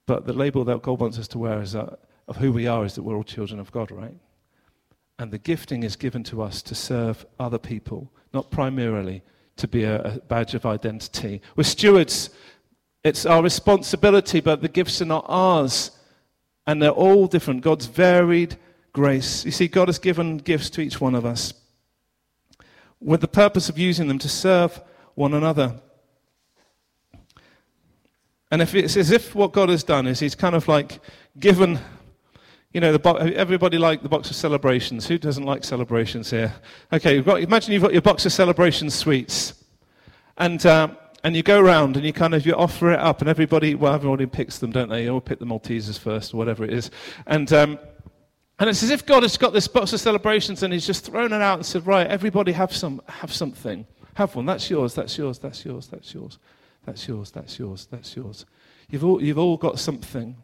but 0.07 0.27
the 0.27 0.33
label 0.33 0.65
that 0.65 0.83
God 0.83 1.01
wants 1.01 1.19
us 1.19 1.29
to 1.29 1.39
wear 1.39 1.61
is 1.61 1.73
that, 1.73 1.99
of 2.29 2.37
who 2.37 2.53
we 2.53 2.67
are 2.67 2.85
is 2.85 2.95
that 2.95 3.03
we're 3.03 3.17
all 3.17 3.25
children 3.25 3.59
of 3.61 3.73
God, 3.73 3.91
right? 3.91 4.15
And 5.19 5.33
the 5.33 5.39
gifting 5.39 5.83
is 5.83 5.97
given 5.97 6.23
to 6.25 6.43
us 6.43 6.63
to 6.63 6.75
serve 6.75 7.27
other 7.41 7.59
people, 7.59 8.13
not 8.33 8.51
primarily 8.51 9.23
to 9.57 9.67
be 9.67 9.83
a, 9.83 10.01
a 10.03 10.21
badge 10.21 10.55
of 10.55 10.65
identity. 10.65 11.43
We're 11.57 11.65
stewards. 11.65 12.31
It's 13.03 13.27
our 13.27 13.43
responsibility, 13.43 14.41
but 14.41 14.63
the 14.63 14.69
gifts 14.69 15.03
are 15.03 15.07
not 15.07 15.27
ours. 15.29 15.91
And 16.67 16.81
they're 16.81 16.91
all 16.91 17.27
different. 17.27 17.63
God's 17.63 17.87
varied 17.87 18.57
grace. 18.99 19.45
You 19.45 19.53
see, 19.53 19.69
God 19.69 19.87
has 19.87 20.01
given 20.01 20.39
gifts 20.39 20.71
to 20.71 20.81
each 20.81 21.01
one 21.01 21.15
of 21.15 21.25
us 21.25 21.55
with 23.01 23.21
the 23.21 23.29
purpose 23.29 23.69
of 23.69 23.79
using 23.79 24.09
them 24.09 24.19
to 24.19 24.29
serve 24.29 24.83
one 25.15 25.35
another. 25.35 25.81
And 28.51 28.61
if 28.61 28.75
it's 28.75 28.97
as 28.97 29.13
if 29.13 29.37
what 29.37 29.53
God 29.53 29.69
has 29.69 29.85
done 29.85 30.09
is 30.09 30.19
He's 30.19 30.35
kind 30.35 30.57
of 30.57 30.67
like 30.67 30.99
given, 31.39 31.79
you 32.73 32.81
know, 32.81 32.99
bo- 32.99 33.19
everybody 33.19 33.79
like 33.79 34.03
the 34.03 34.09
box 34.09 34.31
of 34.31 34.37
celebrations. 34.37 35.07
Who 35.07 35.17
doesn't 35.17 35.45
like 35.45 35.63
celebrations 35.63 36.29
here? 36.31 36.53
Okay, 36.93 37.23
got, 37.23 37.41
imagine 37.41 37.75
you've 37.75 37.85
got 37.85 37.93
your 37.93 38.03
box 38.03 38.27
of 38.27 38.33
celebration 38.33 38.91
sweets, 38.91 39.63
and 40.39 40.67
uh, 40.67 40.89
and 41.23 41.37
you 41.37 41.45
go 41.45 41.61
around 41.61 41.97
and 41.97 42.05
you 42.05 42.13
kind 42.13 42.35
of 42.35 42.45
you 42.45 42.55
offer 42.55 42.91
it 42.91 42.99
up, 42.99 43.21
and 43.21 43.31
everybody, 43.31 43.77
well, 43.77 43.95
everybody 43.95 44.27
picks 44.27 44.59
them, 44.59 44.73
don't 44.73 44.89
they? 44.89 45.05
You 45.05 45.11
all 45.11 45.21
pick 45.21 45.39
the 45.39 45.47
Maltesers 45.47 46.01
first, 46.01 46.35
or 46.35 46.39
whatever 46.39 46.65
it 46.65 46.73
is, 46.73 46.91
and. 47.29 47.53
Um, 47.53 47.79
and 48.59 48.69
it's 48.69 48.83
as 48.83 48.91
if 48.91 49.07
God 49.07 49.23
has 49.23 49.37
got 49.37 49.53
this 49.53 49.69
box 49.69 49.93
of 49.93 50.01
celebrations 50.01 50.63
and 50.63 50.73
He's 50.73 50.87
just 50.87 51.05
thrown 51.07 51.33
it 51.33 51.43
out 51.43 51.59
and 51.59 51.67
said, 51.67 51.87
Right, 51.87 52.07
everybody 52.07 52.53
have, 52.53 52.75
some, 52.75 53.01
have 53.07 53.33
something. 53.33 53.87
Have 54.15 54.35
one. 54.35 54.47
That's 54.47 54.69
yours, 54.69 54.95
that's 54.95 55.17
yours, 55.17 55.39
that's 55.39 55.65
yours, 55.65 55.87
that's 55.87 56.13
yours. 56.13 56.39
That's 56.85 57.07
yours, 57.07 57.31
that's 57.31 57.59
yours, 57.59 57.87
that's 57.91 58.17
yours. 58.17 58.47
You've 58.89 59.05
all, 59.05 59.23
you've 59.23 59.39
all 59.39 59.57
got 59.57 59.79
something. 59.79 60.37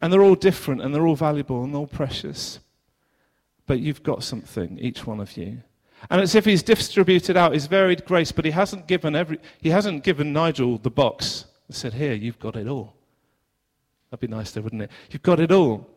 And 0.00 0.12
they're 0.12 0.22
all 0.22 0.34
different 0.34 0.82
and 0.82 0.94
they're 0.94 1.06
all 1.06 1.16
valuable 1.16 1.64
and 1.64 1.72
they're 1.72 1.80
all 1.80 1.86
precious. 1.86 2.60
But 3.66 3.80
you've 3.80 4.02
got 4.02 4.22
something, 4.22 4.78
each 4.78 5.06
one 5.06 5.20
of 5.20 5.36
you. 5.36 5.62
And 6.10 6.20
it's 6.20 6.32
as 6.32 6.36
if 6.36 6.44
he's 6.44 6.62
distributed 6.62 7.36
out 7.36 7.54
his 7.54 7.66
varied 7.66 8.04
grace, 8.04 8.30
but 8.30 8.44
he 8.44 8.50
hasn't 8.50 8.86
given 8.86 9.16
every 9.16 9.38
he 9.60 9.70
hasn't 9.70 10.04
given 10.04 10.32
Nigel 10.32 10.78
the 10.78 10.90
box 10.90 11.46
and 11.66 11.76
said, 11.76 11.94
Here, 11.94 12.12
you've 12.12 12.38
got 12.38 12.56
it 12.56 12.68
all. 12.68 12.94
That'd 14.10 14.28
be 14.28 14.34
nice 14.34 14.52
though, 14.52 14.60
wouldn't 14.60 14.82
it? 14.82 14.90
You've 15.10 15.22
got 15.22 15.40
it 15.40 15.50
all. 15.50 15.88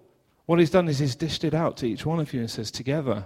What 0.47 0.59
he's 0.59 0.69
done 0.69 0.87
is 0.87 0.97
he's 0.97 1.15
dished 1.15 1.43
it 1.43 1.53
out 1.53 1.75
to 1.77 1.85
each 1.85 2.05
one 2.05 2.21
of 2.21 2.33
you 2.33 2.39
and 2.39 2.49
says, 2.49 2.71
Together, 2.71 3.25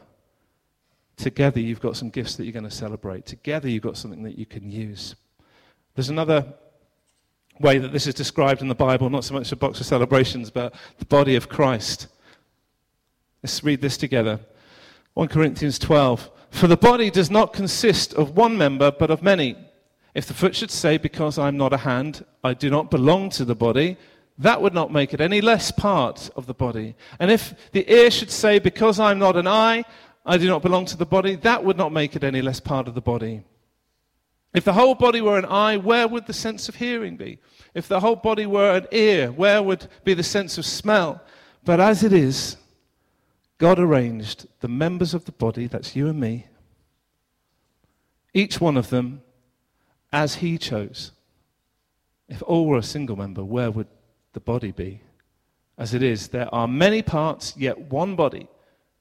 together 1.17 1.59
you've 1.59 1.79
got 1.79 1.95
some 1.95 2.09
gifts 2.09 2.35
that 2.35 2.43
you're 2.43 2.51
going 2.51 2.65
to 2.65 2.71
celebrate. 2.71 3.27
Together 3.27 3.69
you've 3.69 3.83
got 3.83 3.95
something 3.95 4.23
that 4.23 4.39
you 4.39 4.47
can 4.47 4.69
use. 4.69 5.15
There's 5.95 6.09
another 6.09 6.51
way 7.59 7.77
that 7.77 7.91
this 7.91 8.07
is 8.07 8.15
described 8.15 8.63
in 8.63 8.69
the 8.69 8.75
Bible, 8.75 9.09
not 9.11 9.23
so 9.23 9.35
much 9.35 9.51
a 9.51 9.55
box 9.55 9.79
of 9.79 9.85
celebrations, 9.85 10.49
but 10.49 10.73
the 10.97 11.05
body 11.05 11.35
of 11.35 11.47
Christ. 11.47 12.07
Let's 13.43 13.63
read 13.63 13.81
this 13.81 13.97
together. 13.97 14.39
1 15.13 15.27
Corinthians 15.27 15.77
12. 15.77 16.27
For 16.49 16.65
the 16.65 16.75
body 16.75 17.11
does 17.11 17.29
not 17.29 17.53
consist 17.53 18.15
of 18.15 18.35
one 18.35 18.57
member, 18.57 18.91
but 18.91 19.11
of 19.11 19.21
many. 19.21 19.55
If 20.15 20.25
the 20.25 20.33
foot 20.33 20.55
should 20.55 20.71
say, 20.71 20.97
Because 20.97 21.37
I 21.37 21.49
am 21.49 21.57
not 21.57 21.71
a 21.71 21.77
hand, 21.77 22.25
I 22.43 22.55
do 22.55 22.71
not 22.71 22.89
belong 22.89 23.29
to 23.31 23.45
the 23.45 23.55
body, 23.55 23.97
that 24.41 24.61
would 24.61 24.73
not 24.73 24.91
make 24.91 25.13
it 25.13 25.21
any 25.21 25.39
less 25.39 25.71
part 25.71 26.29
of 26.35 26.47
the 26.47 26.53
body. 26.53 26.95
And 27.19 27.29
if 27.29 27.53
the 27.71 27.89
ear 27.91 28.09
should 28.09 28.31
say, 28.31 28.57
Because 28.57 28.99
I 28.99 29.11
am 29.11 29.19
not 29.19 29.37
an 29.37 29.47
eye, 29.47 29.85
I 30.25 30.37
do 30.37 30.47
not 30.47 30.63
belong 30.63 30.85
to 30.85 30.97
the 30.97 31.05
body, 31.05 31.35
that 31.37 31.63
would 31.63 31.77
not 31.77 31.91
make 31.91 32.15
it 32.15 32.23
any 32.23 32.41
less 32.41 32.59
part 32.59 32.87
of 32.87 32.95
the 32.95 33.01
body. 33.01 33.43
If 34.53 34.65
the 34.65 34.73
whole 34.73 34.95
body 34.95 35.21
were 35.21 35.37
an 35.37 35.45
eye, 35.45 35.77
where 35.77 36.07
would 36.07 36.25
the 36.25 36.33
sense 36.33 36.67
of 36.67 36.75
hearing 36.75 37.17
be? 37.17 37.39
If 37.75 37.87
the 37.87 37.99
whole 37.99 38.15
body 38.15 38.45
were 38.47 38.77
an 38.77 38.87
ear, 38.91 39.31
where 39.31 39.61
would 39.61 39.87
be 40.03 40.15
the 40.15 40.23
sense 40.23 40.57
of 40.57 40.65
smell? 40.65 41.21
But 41.63 41.79
as 41.79 42.03
it 42.03 42.11
is, 42.11 42.57
God 43.59 43.79
arranged 43.79 44.47
the 44.59 44.67
members 44.67 45.13
of 45.13 45.25
the 45.25 45.31
body, 45.31 45.67
that's 45.67 45.95
you 45.95 46.07
and 46.07 46.19
me, 46.19 46.47
each 48.33 48.59
one 48.59 48.75
of 48.75 48.89
them 48.89 49.21
as 50.11 50.35
He 50.35 50.57
chose. 50.57 51.11
If 52.27 52.41
all 52.41 52.65
were 52.65 52.79
a 52.79 52.83
single 52.83 53.15
member, 53.15 53.43
where 53.43 53.69
would 53.69 53.87
the 54.33 54.39
body 54.39 54.71
be? 54.71 55.01
As 55.77 55.93
it 55.93 56.03
is, 56.03 56.27
there 56.29 56.53
are 56.53 56.67
many 56.67 57.01
parts, 57.01 57.55
yet 57.57 57.77
one 57.77 58.15
body. 58.15 58.47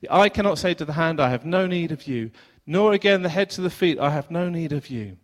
The 0.00 0.12
eye 0.14 0.28
cannot 0.28 0.58
say 0.58 0.74
to 0.74 0.84
the 0.84 0.94
hand, 0.94 1.20
I 1.20 1.30
have 1.30 1.44
no 1.44 1.66
need 1.66 1.92
of 1.92 2.06
you, 2.06 2.30
nor 2.66 2.92
again 2.92 3.22
the 3.22 3.28
head 3.28 3.50
to 3.50 3.60
the 3.60 3.70
feet, 3.70 3.98
I 3.98 4.10
have 4.10 4.30
no 4.30 4.48
need 4.48 4.72
of 4.72 4.88
you. 4.88 5.16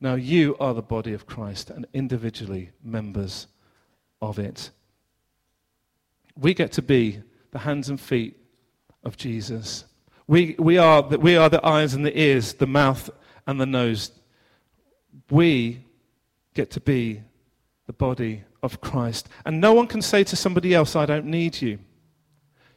Now 0.00 0.14
you 0.14 0.56
are 0.60 0.74
the 0.74 0.82
body 0.82 1.12
of 1.12 1.26
Christ 1.26 1.70
and 1.70 1.86
individually 1.94 2.70
members 2.82 3.46
of 4.20 4.38
it. 4.38 4.70
We 6.36 6.54
get 6.54 6.72
to 6.72 6.82
be 6.82 7.22
the 7.52 7.60
hands 7.60 7.88
and 7.88 8.00
feet 8.00 8.36
of 9.04 9.16
Jesus. 9.16 9.84
We, 10.26 10.56
we, 10.58 10.78
are 10.78 11.02
the, 11.02 11.18
we 11.18 11.36
are 11.36 11.48
the 11.48 11.64
eyes 11.66 11.94
and 11.94 12.04
the 12.04 12.18
ears, 12.18 12.54
the 12.54 12.66
mouth 12.66 13.10
and 13.46 13.60
the 13.60 13.66
nose. 13.66 14.10
We 15.30 15.84
get 16.54 16.70
to 16.72 16.80
be 16.80 17.22
the 17.86 17.92
body 17.92 18.44
of 18.64 18.80
Christ. 18.80 19.28
And 19.44 19.60
no 19.60 19.74
one 19.74 19.86
can 19.86 20.00
say 20.00 20.24
to 20.24 20.34
somebody 20.34 20.74
else, 20.74 20.96
I 20.96 21.04
don't 21.04 21.26
need 21.26 21.60
you. 21.60 21.78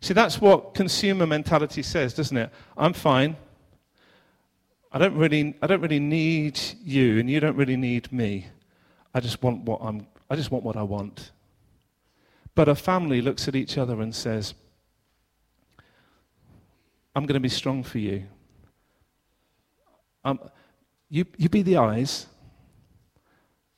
See, 0.01 0.13
that's 0.13 0.39
what 0.39 0.73
consumer 0.73 1.25
mentality 1.25 1.81
says, 1.81 2.13
doesn't 2.13 2.35
it? 2.35 2.51
I'm 2.77 2.93
fine. 2.93 3.37
I 4.91 4.99
don't 4.99 5.15
really, 5.15 5.55
I 5.61 5.67
don't 5.67 5.81
really 5.81 5.99
need 5.99 6.59
you, 6.83 7.19
and 7.19 7.29
you 7.29 7.39
don't 7.39 7.55
really 7.55 7.77
need 7.77 8.11
me. 8.11 8.47
I 9.13 9.21
just 9.21 9.41
want 9.41 9.63
what 9.63 9.79
I'm, 9.81 10.05
I 10.29 10.35
just 10.35 10.51
want 10.51 10.63
what 10.63 10.75
I 10.75 10.83
want. 10.83 11.31
But 12.53 12.67
a 12.67 12.75
family 12.75 13.21
looks 13.21 13.47
at 13.47 13.55
each 13.55 13.77
other 13.77 14.01
and 14.01 14.13
says, 14.13 14.53
I'm 17.15 17.25
going 17.25 17.35
to 17.35 17.39
be 17.39 17.49
strong 17.49 17.81
for 17.81 17.97
you. 17.97 18.25
Um, 20.25 20.39
you, 21.09 21.25
you 21.37 21.47
be 21.47 21.61
the 21.61 21.77
eyes, 21.77 22.27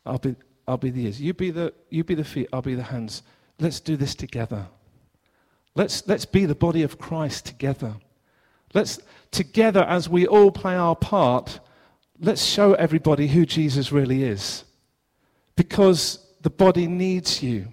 I'll 0.06 0.18
be, 0.18 0.36
I'll 0.70 0.78
be 0.78 0.92
the 0.92 1.06
ears. 1.06 1.20
You 1.20 1.34
be 1.34 1.50
the, 1.50 1.74
you 1.90 2.04
be 2.04 2.14
the 2.14 2.24
feet, 2.24 2.48
I'll 2.54 2.62
be 2.62 2.76
the 2.76 2.84
hands. 2.84 3.24
Let's 3.60 3.80
do 3.80 3.98
this 3.98 4.14
together. 4.14 4.68
Let's, 5.74 6.08
let's 6.08 6.26
be 6.26 6.46
the 6.46 6.56
body 6.56 6.84
of 6.84 7.00
Christ 7.00 7.48
together. 7.48 7.96
Let's, 8.76 9.00
together, 9.32 9.84
as 9.84 10.08
we 10.08 10.28
all 10.28 10.52
play 10.52 10.76
our 10.76 10.96
part, 10.96 11.60
let's 12.20 12.44
show 12.44 12.76
everybody 12.76 13.28
who 13.28 13.48
Jesus 13.48 13.92
really 13.92 14.24
is. 14.24 14.64
Because 15.56 16.20
the 16.42 16.52
body 16.52 16.86
needs 16.86 17.42
you. 17.42 17.68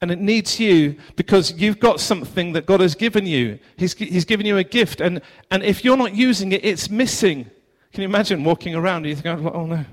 And 0.00 0.12
it 0.12 0.20
needs 0.20 0.60
you 0.60 0.96
because 1.16 1.54
you've 1.54 1.80
got 1.80 1.98
something 1.98 2.52
that 2.52 2.66
God 2.66 2.80
has 2.80 2.94
given 2.94 3.26
you. 3.26 3.58
He's, 3.76 3.94
he's 3.94 4.24
given 4.24 4.46
you 4.46 4.58
a 4.58 4.64
gift. 4.64 5.00
And, 5.00 5.20
and 5.50 5.64
if 5.64 5.84
you're 5.84 5.96
not 5.96 6.14
using 6.14 6.52
it, 6.52 6.64
it's 6.64 6.88
missing. 6.88 7.50
Can 7.92 8.02
you 8.02 8.08
imagine 8.08 8.44
walking 8.44 8.76
around 8.76 8.98
and 8.98 9.06
you 9.06 9.16
think, 9.16 9.26
oh 9.26 9.66
no, 9.66 9.84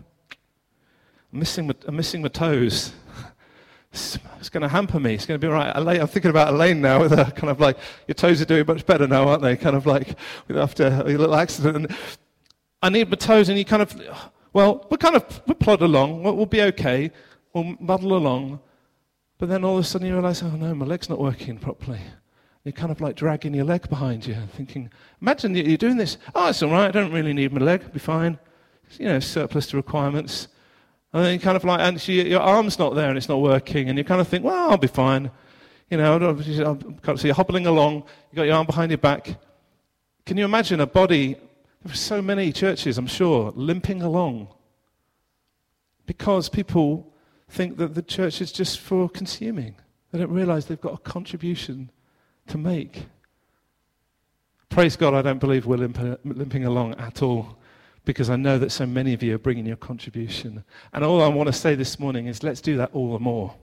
I'm 1.34 1.40
missing 1.40 1.68
my, 1.68 1.76
I'm 1.88 1.96
missing 1.96 2.22
my 2.22 2.30
toes 2.30 2.94
it's 3.94 4.50
going 4.50 4.62
to 4.62 4.68
hamper 4.68 5.00
me. 5.00 5.14
It's 5.14 5.26
going 5.26 5.40
to 5.40 5.48
be 5.48 5.52
right. 5.52 5.72
Elaine, 5.76 6.02
I'm 6.02 6.08
thinking 6.08 6.32
about 6.32 6.54
Elaine 6.54 6.82
now 6.82 7.00
with 7.02 7.12
her 7.12 7.26
kind 7.26 7.50
of 7.50 7.60
like, 7.60 7.78
your 8.08 8.16
toes 8.16 8.42
are 8.42 8.46
doing 8.46 8.66
much 8.66 8.86
better 8.86 9.08
now, 9.08 9.28
aren't 9.28 9.44
they? 9.44 9.56
Kind 9.56 9.76
of 9.76 9.86
like 9.86 10.18
after 10.50 10.88
a 10.88 11.04
little 11.04 11.36
accident. 11.36 11.76
And 11.76 11.96
I 12.82 12.90
need 12.90 13.10
my 13.10 13.16
toes, 13.16 13.50
and 13.50 13.58
you 13.58 13.66
kind 13.66 13.84
of, 13.84 13.96
well, 14.52 14.88
we'll 14.90 14.98
kind 14.98 15.16
of 15.16 15.42
we'll 15.46 15.56
plod 15.56 15.82
along. 15.82 16.24
We'll, 16.24 16.46
be 16.48 16.62
okay. 16.64 17.12
We'll 17.54 17.76
muddle 17.80 18.16
along. 18.16 18.60
But 19.38 19.50
then 19.50 19.64
all 19.64 19.78
of 19.78 19.84
a 19.84 19.88
sudden 19.88 20.08
you 20.08 20.14
realize, 20.14 20.42
oh 20.42 20.50
no, 20.50 20.74
my 20.74 20.86
leg's 20.86 21.10
not 21.10 21.20
working 21.20 21.60
properly. 21.60 22.00
You're 22.64 22.72
kind 22.72 22.92
of 22.92 23.00
like 23.00 23.16
dragging 23.16 23.54
your 23.54 23.66
leg 23.66 23.90
behind 23.90 24.26
you, 24.26 24.38
thinking, 24.56 24.90
imagine 25.22 25.54
you're 25.54 25.78
doing 25.78 25.98
this. 25.98 26.18
Oh, 26.34 26.50
it's 26.50 26.64
all 26.64 26.72
right. 26.72 26.88
I 26.88 26.92
don't 26.92 27.12
really 27.12 27.34
need 27.34 27.52
my 27.54 27.60
leg. 27.60 27.84
I'll 27.84 27.90
be 27.90 28.00
fine. 28.00 28.40
You 28.98 29.06
know, 29.06 29.20
surplus 29.20 29.68
to 29.68 29.78
requirements. 29.78 30.48
And 31.14 31.24
then 31.24 31.34
you 31.34 31.40
kind 31.40 31.56
of 31.56 31.64
like, 31.64 31.80
and 31.80 32.02
she, 32.02 32.28
your 32.28 32.42
arm's 32.42 32.80
not 32.80 32.96
there 32.96 33.08
and 33.08 33.18
it's 33.18 33.30
not 33.30 33.40
working, 33.40 33.88
and 33.88 33.98
you 33.98 34.04
kind 34.04 34.20
of 34.20 34.28
think, 34.28 34.44
well, 34.44 34.72
I'll 34.72 34.78
be 34.78 34.88
fine. 34.88 35.30
You 35.90 35.98
know, 35.98 36.16
I 36.16 37.16
so 37.16 37.28
you're 37.28 37.36
hobbling 37.36 37.68
along, 37.68 38.04
you've 38.32 38.36
got 38.36 38.44
your 38.44 38.56
arm 38.56 38.66
behind 38.66 38.90
your 38.90 38.98
back. 38.98 39.36
Can 40.26 40.38
you 40.38 40.46
imagine 40.46 40.80
a 40.80 40.88
body? 40.88 41.36
There 41.84 41.94
are 41.94 41.96
so 41.96 42.22
many 42.22 42.52
churches, 42.52 42.98
I'm 42.98 43.08
sure, 43.08 43.52
limping 43.56 44.02
along 44.02 44.48
because 46.06 46.50
people 46.50 47.14
think 47.50 47.78
that 47.78 47.94
the 47.94 48.02
church 48.02 48.42
is 48.42 48.52
just 48.52 48.80
for 48.80 49.08
consuming. 49.08 49.76
They 50.12 50.20
don't 50.20 50.32
realize 50.32 50.66
they've 50.66 50.82
got 50.82 50.94
a 50.94 50.98
contribution 50.98 51.92
to 52.48 52.58
make. 52.58 53.06
Praise 54.70 54.96
God, 54.96 55.14
I 55.14 55.22
don't 55.22 55.40
believe 55.40 55.68
we're 55.68 55.78
limping 55.78 56.66
along 56.66 56.96
at 56.96 57.22
all 57.22 57.60
because 58.06 58.30
I 58.30 58.36
know 58.36 58.58
that 58.60 58.72
so 58.72 58.86
many 58.86 59.14
of 59.14 59.24
you 59.24 59.36
are 59.36 59.40
bringing 59.40 59.66
your 59.66 59.78
contribution. 59.78 60.64
And 60.92 61.04
all 61.04 61.22
I 61.22 61.28
want 61.28 61.48
to 61.48 61.54
say 61.54 61.76
this 61.76 62.00
morning 62.00 62.28
is 62.28 62.44
let's 62.44 62.62
do 62.62 62.78
that 62.78 62.90
all 62.94 63.14
the 63.14 63.20
more. 63.20 63.56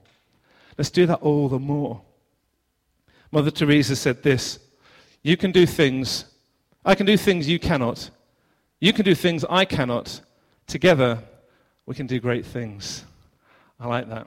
Let's 0.79 0.90
do 0.90 1.07
that 1.07 1.20
all 1.20 1.48
the 1.48 1.59
more. 1.59 2.00
Mother 3.31 3.50
Teresa 3.50 3.94
said 3.96 4.22
this 4.22 4.59
You 5.22 5.37
can 5.37 5.53
do 5.53 5.66
things, 5.66 6.24
I 6.85 6.94
can 6.94 7.07
do 7.07 7.16
things 7.16 7.48
you 7.48 7.59
cannot. 7.59 8.11
You 8.81 8.92
can 8.94 9.05
do 9.05 9.14
things 9.14 9.44
I 9.48 9.64
cannot. 9.66 10.22
Together, 10.66 11.18
we 11.85 11.94
can 11.94 12.07
do 12.07 12.18
great 12.18 12.46
things. 12.46 13.05
I 13.79 13.87
like 13.88 14.09
that. 14.09 14.26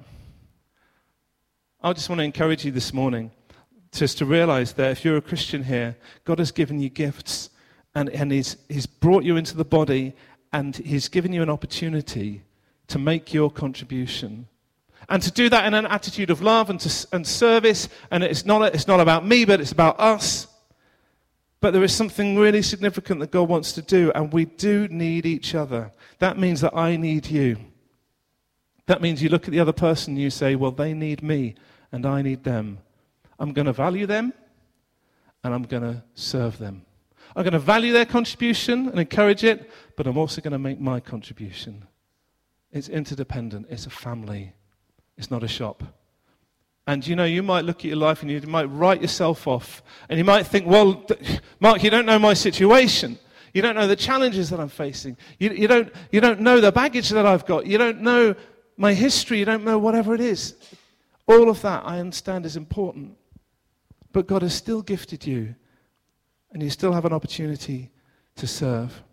I 1.82 1.94
just 1.94 2.08
want 2.08 2.20
to 2.20 2.26
encourage 2.26 2.66
you 2.66 2.72
this 2.72 2.94
morning 2.94 3.32
just 3.92 4.18
to 4.20 4.26
realize 4.26 4.74
that 4.74 4.92
if 4.92 5.04
you're 5.06 5.18
a 5.18 5.22
Christian 5.22 5.64
here, 5.64 5.96
God 6.24 6.40
has 6.40 6.52
given 6.52 6.80
you 6.80 6.90
gifts 6.90 7.50
and, 7.96 8.10
and 8.10 8.32
he's, 8.32 8.58
he's 8.70 8.86
brought 8.86 9.24
you 9.24 9.38
into 9.38 9.56
the 9.56 9.66
body 9.66 10.14
and 10.52 10.76
he's 10.76 11.08
given 11.08 11.34
you 11.34 11.42
an 11.42 11.50
opportunity 11.50 12.44
to 12.88 13.00
make 13.00 13.34
your 13.34 13.50
contribution. 13.50 14.48
And 15.10 15.22
to 15.24 15.32
do 15.32 15.50
that 15.50 15.66
in 15.66 15.74
an 15.74 15.86
attitude 15.86 16.30
of 16.30 16.42
love 16.42 16.70
and, 16.70 16.80
to, 16.80 17.08
and 17.12 17.26
service. 17.26 17.90
And 18.12 18.24
it's 18.24 18.46
not, 18.46 18.74
it's 18.74 18.88
not 18.88 19.00
about 19.00 19.26
me, 19.26 19.46
but 19.46 19.60
it's 19.60 19.72
about 19.72 20.00
us. 20.00 20.48
But 21.60 21.72
there 21.72 21.84
is 21.84 21.94
something 21.94 22.38
really 22.38 22.62
significant 22.62 23.20
that 23.22 23.32
God 23.32 23.48
wants 23.50 23.72
to 23.74 23.82
do, 23.82 24.12
and 24.14 24.34
we 24.34 24.46
do 24.46 24.88
need 24.90 25.26
each 25.26 25.56
other. 25.56 25.92
That 26.20 26.38
means 26.38 26.62
that 26.62 26.76
I 26.76 26.98
need 26.98 27.28
you. 27.28 27.58
That 28.86 29.02
means 29.02 29.24
you 29.24 29.30
look 29.30 29.46
at 29.46 29.52
the 29.52 29.62
other 29.62 29.72
person 29.72 30.14
and 30.14 30.22
you 30.22 30.30
say, 30.30 30.56
Well, 30.56 30.72
they 30.72 30.94
need 30.94 31.24
me, 31.24 31.56
and 31.92 32.06
I 32.06 32.22
need 32.22 32.44
them. 32.44 32.80
I'm 33.40 33.54
going 33.54 33.68
to 33.68 33.74
value 33.74 34.06
them, 34.06 34.34
and 35.42 35.54
I'm 35.54 35.64
going 35.64 35.84
to 35.84 36.04
serve 36.16 36.58
them. 36.58 36.86
I'm 37.36 37.44
going 37.44 37.54
to 37.54 37.60
value 37.60 37.94
their 37.94 38.06
contribution 38.06 38.90
and 38.90 39.00
encourage 39.00 39.44
it, 39.44 39.70
but 39.96 40.08
I'm 40.08 40.18
also 40.18 40.42
going 40.42 40.52
to 40.52 40.60
make 40.60 40.80
my 40.80 41.00
contribution. 41.00 41.86
It's 42.72 42.90
interdependent, 42.90 43.68
it's 43.70 43.86
a 43.86 43.90
family, 43.90 44.54
it's 45.18 45.32
not 45.32 45.44
a 45.44 45.48
shop. 45.48 45.84
And 46.86 47.06
you 47.06 47.16
know, 47.16 47.24
you 47.24 47.44
might 47.44 47.66
look 47.66 47.80
at 47.80 47.86
your 47.86 47.98
life 47.98 48.22
and 48.22 48.30
you 48.30 48.42
might 48.42 48.66
write 48.66 49.02
yourself 49.02 49.48
off, 49.48 49.82
and 50.10 50.18
you 50.18 50.26
might 50.26 50.44
think, 50.44 50.68
well, 50.68 51.06
Mark, 51.60 51.84
you 51.84 51.90
don't 51.90 52.06
know 52.06 52.20
my 52.20 52.34
situation. 52.34 53.18
You 53.54 53.62
don't 53.62 53.76
know 53.76 53.88
the 53.88 53.96
challenges 53.96 54.50
that 54.50 54.60
I'm 54.60 54.70
facing. 54.70 55.16
You, 55.38 55.52
you, 55.52 55.68
don't, 55.68 55.94
you 56.12 56.20
don't 56.20 56.42
know 56.42 56.60
the 56.60 56.72
baggage 56.72 57.10
that 57.10 57.26
I've 57.26 57.46
got. 57.46 57.68
You 57.68 57.78
don't 57.78 58.02
know 58.02 58.36
my 58.78 58.94
history. 58.96 59.38
You 59.38 59.46
don't 59.46 59.64
know 59.64 59.78
whatever 59.78 60.16
it 60.16 60.22
is. 60.22 60.56
All 61.28 61.50
of 61.50 61.62
that 61.62 61.84
I 61.86 62.00
understand 62.00 62.48
is 62.48 62.58
important. 62.58 63.16
But 64.12 64.26
God 64.26 64.42
has 64.42 64.56
still 64.56 64.82
gifted 64.82 65.28
you 65.28 65.56
and 66.54 66.62
you 66.62 66.70
still 66.70 66.94
have 66.94 67.06
an 67.06 67.14
opportunity 67.14 67.92
to 68.36 68.48
serve. 68.48 69.04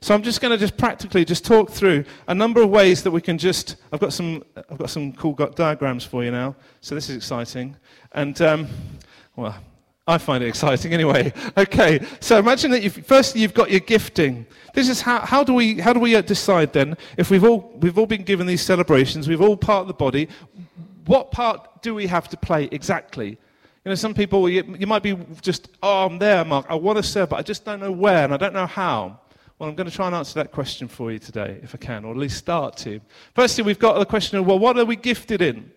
So 0.00 0.14
I'm 0.14 0.22
just 0.22 0.40
going 0.40 0.50
to 0.50 0.58
just 0.58 0.76
practically 0.76 1.24
just 1.24 1.44
talk 1.44 1.70
through 1.70 2.04
a 2.26 2.34
number 2.34 2.60
of 2.60 2.70
ways 2.70 3.02
that 3.04 3.10
we 3.10 3.20
can 3.20 3.38
just. 3.38 3.76
I've 3.92 4.00
got 4.00 4.12
some. 4.12 4.42
I've 4.70 4.78
got 4.78 4.90
some 4.90 5.12
cool 5.12 5.32
diagrams 5.32 6.04
for 6.04 6.24
you 6.24 6.30
now. 6.30 6.56
So 6.80 6.94
this 6.94 7.08
is 7.08 7.16
exciting, 7.16 7.76
and 8.12 8.40
um, 8.42 8.66
well, 9.36 9.56
I 10.08 10.18
find 10.18 10.42
it 10.42 10.48
exciting 10.48 10.92
anyway. 10.92 11.32
Okay, 11.58 12.04
so 12.20 12.38
imagine 12.38 12.70
that 12.72 12.82
you've, 12.82 13.06
firstly 13.06 13.40
you've 13.40 13.54
got 13.54 13.70
your 13.70 13.80
gifting. 13.80 14.46
This 14.74 14.88
is 14.88 15.00
how, 15.00 15.20
how 15.20 15.42
do 15.42 15.54
we 15.54 15.80
how 15.80 15.92
do 15.92 16.00
we 16.00 16.14
uh, 16.14 16.20
decide 16.20 16.72
then 16.72 16.96
if 17.16 17.30
we've 17.30 17.44
all 17.44 17.72
we've 17.80 17.98
all 17.98 18.06
been 18.06 18.22
given 18.22 18.46
these 18.46 18.62
celebrations, 18.62 19.26
we've 19.26 19.40
all 19.40 19.56
part 19.56 19.82
of 19.82 19.88
the 19.88 19.94
body. 19.94 20.28
What 21.06 21.30
part 21.30 21.82
do 21.82 21.94
we 21.94 22.06
have 22.08 22.28
to 22.28 22.36
play 22.36 22.68
exactly? 22.72 23.38
You 23.86 23.90
know, 23.90 23.94
some 23.94 24.14
people, 24.14 24.48
you, 24.48 24.74
you 24.80 24.86
might 24.88 25.04
be 25.04 25.16
just, 25.42 25.68
oh, 25.80 26.06
I'm 26.06 26.18
there, 26.18 26.44
Mark. 26.44 26.66
I 26.68 26.74
want 26.74 26.96
to 26.96 27.04
serve, 27.04 27.28
but 27.28 27.36
I 27.36 27.42
just 27.42 27.64
don't 27.64 27.78
know 27.78 27.92
where 27.92 28.24
and 28.24 28.34
I 28.34 28.36
don't 28.36 28.52
know 28.52 28.66
how. 28.66 29.20
Well, 29.60 29.68
I'm 29.68 29.76
going 29.76 29.88
to 29.88 29.94
try 29.94 30.08
and 30.08 30.16
answer 30.16 30.34
that 30.40 30.50
question 30.50 30.88
for 30.88 31.12
you 31.12 31.20
today, 31.20 31.60
if 31.62 31.72
I 31.72 31.78
can, 31.78 32.04
or 32.04 32.10
at 32.10 32.16
least 32.16 32.36
start 32.36 32.76
to. 32.78 33.00
Firstly, 33.36 33.62
we've 33.62 33.78
got 33.78 33.96
the 33.96 34.04
question 34.04 34.40
of, 34.40 34.46
well, 34.46 34.58
what 34.58 34.76
are 34.76 34.84
we 34.84 34.96
gifted 34.96 35.40
in? 35.40 35.70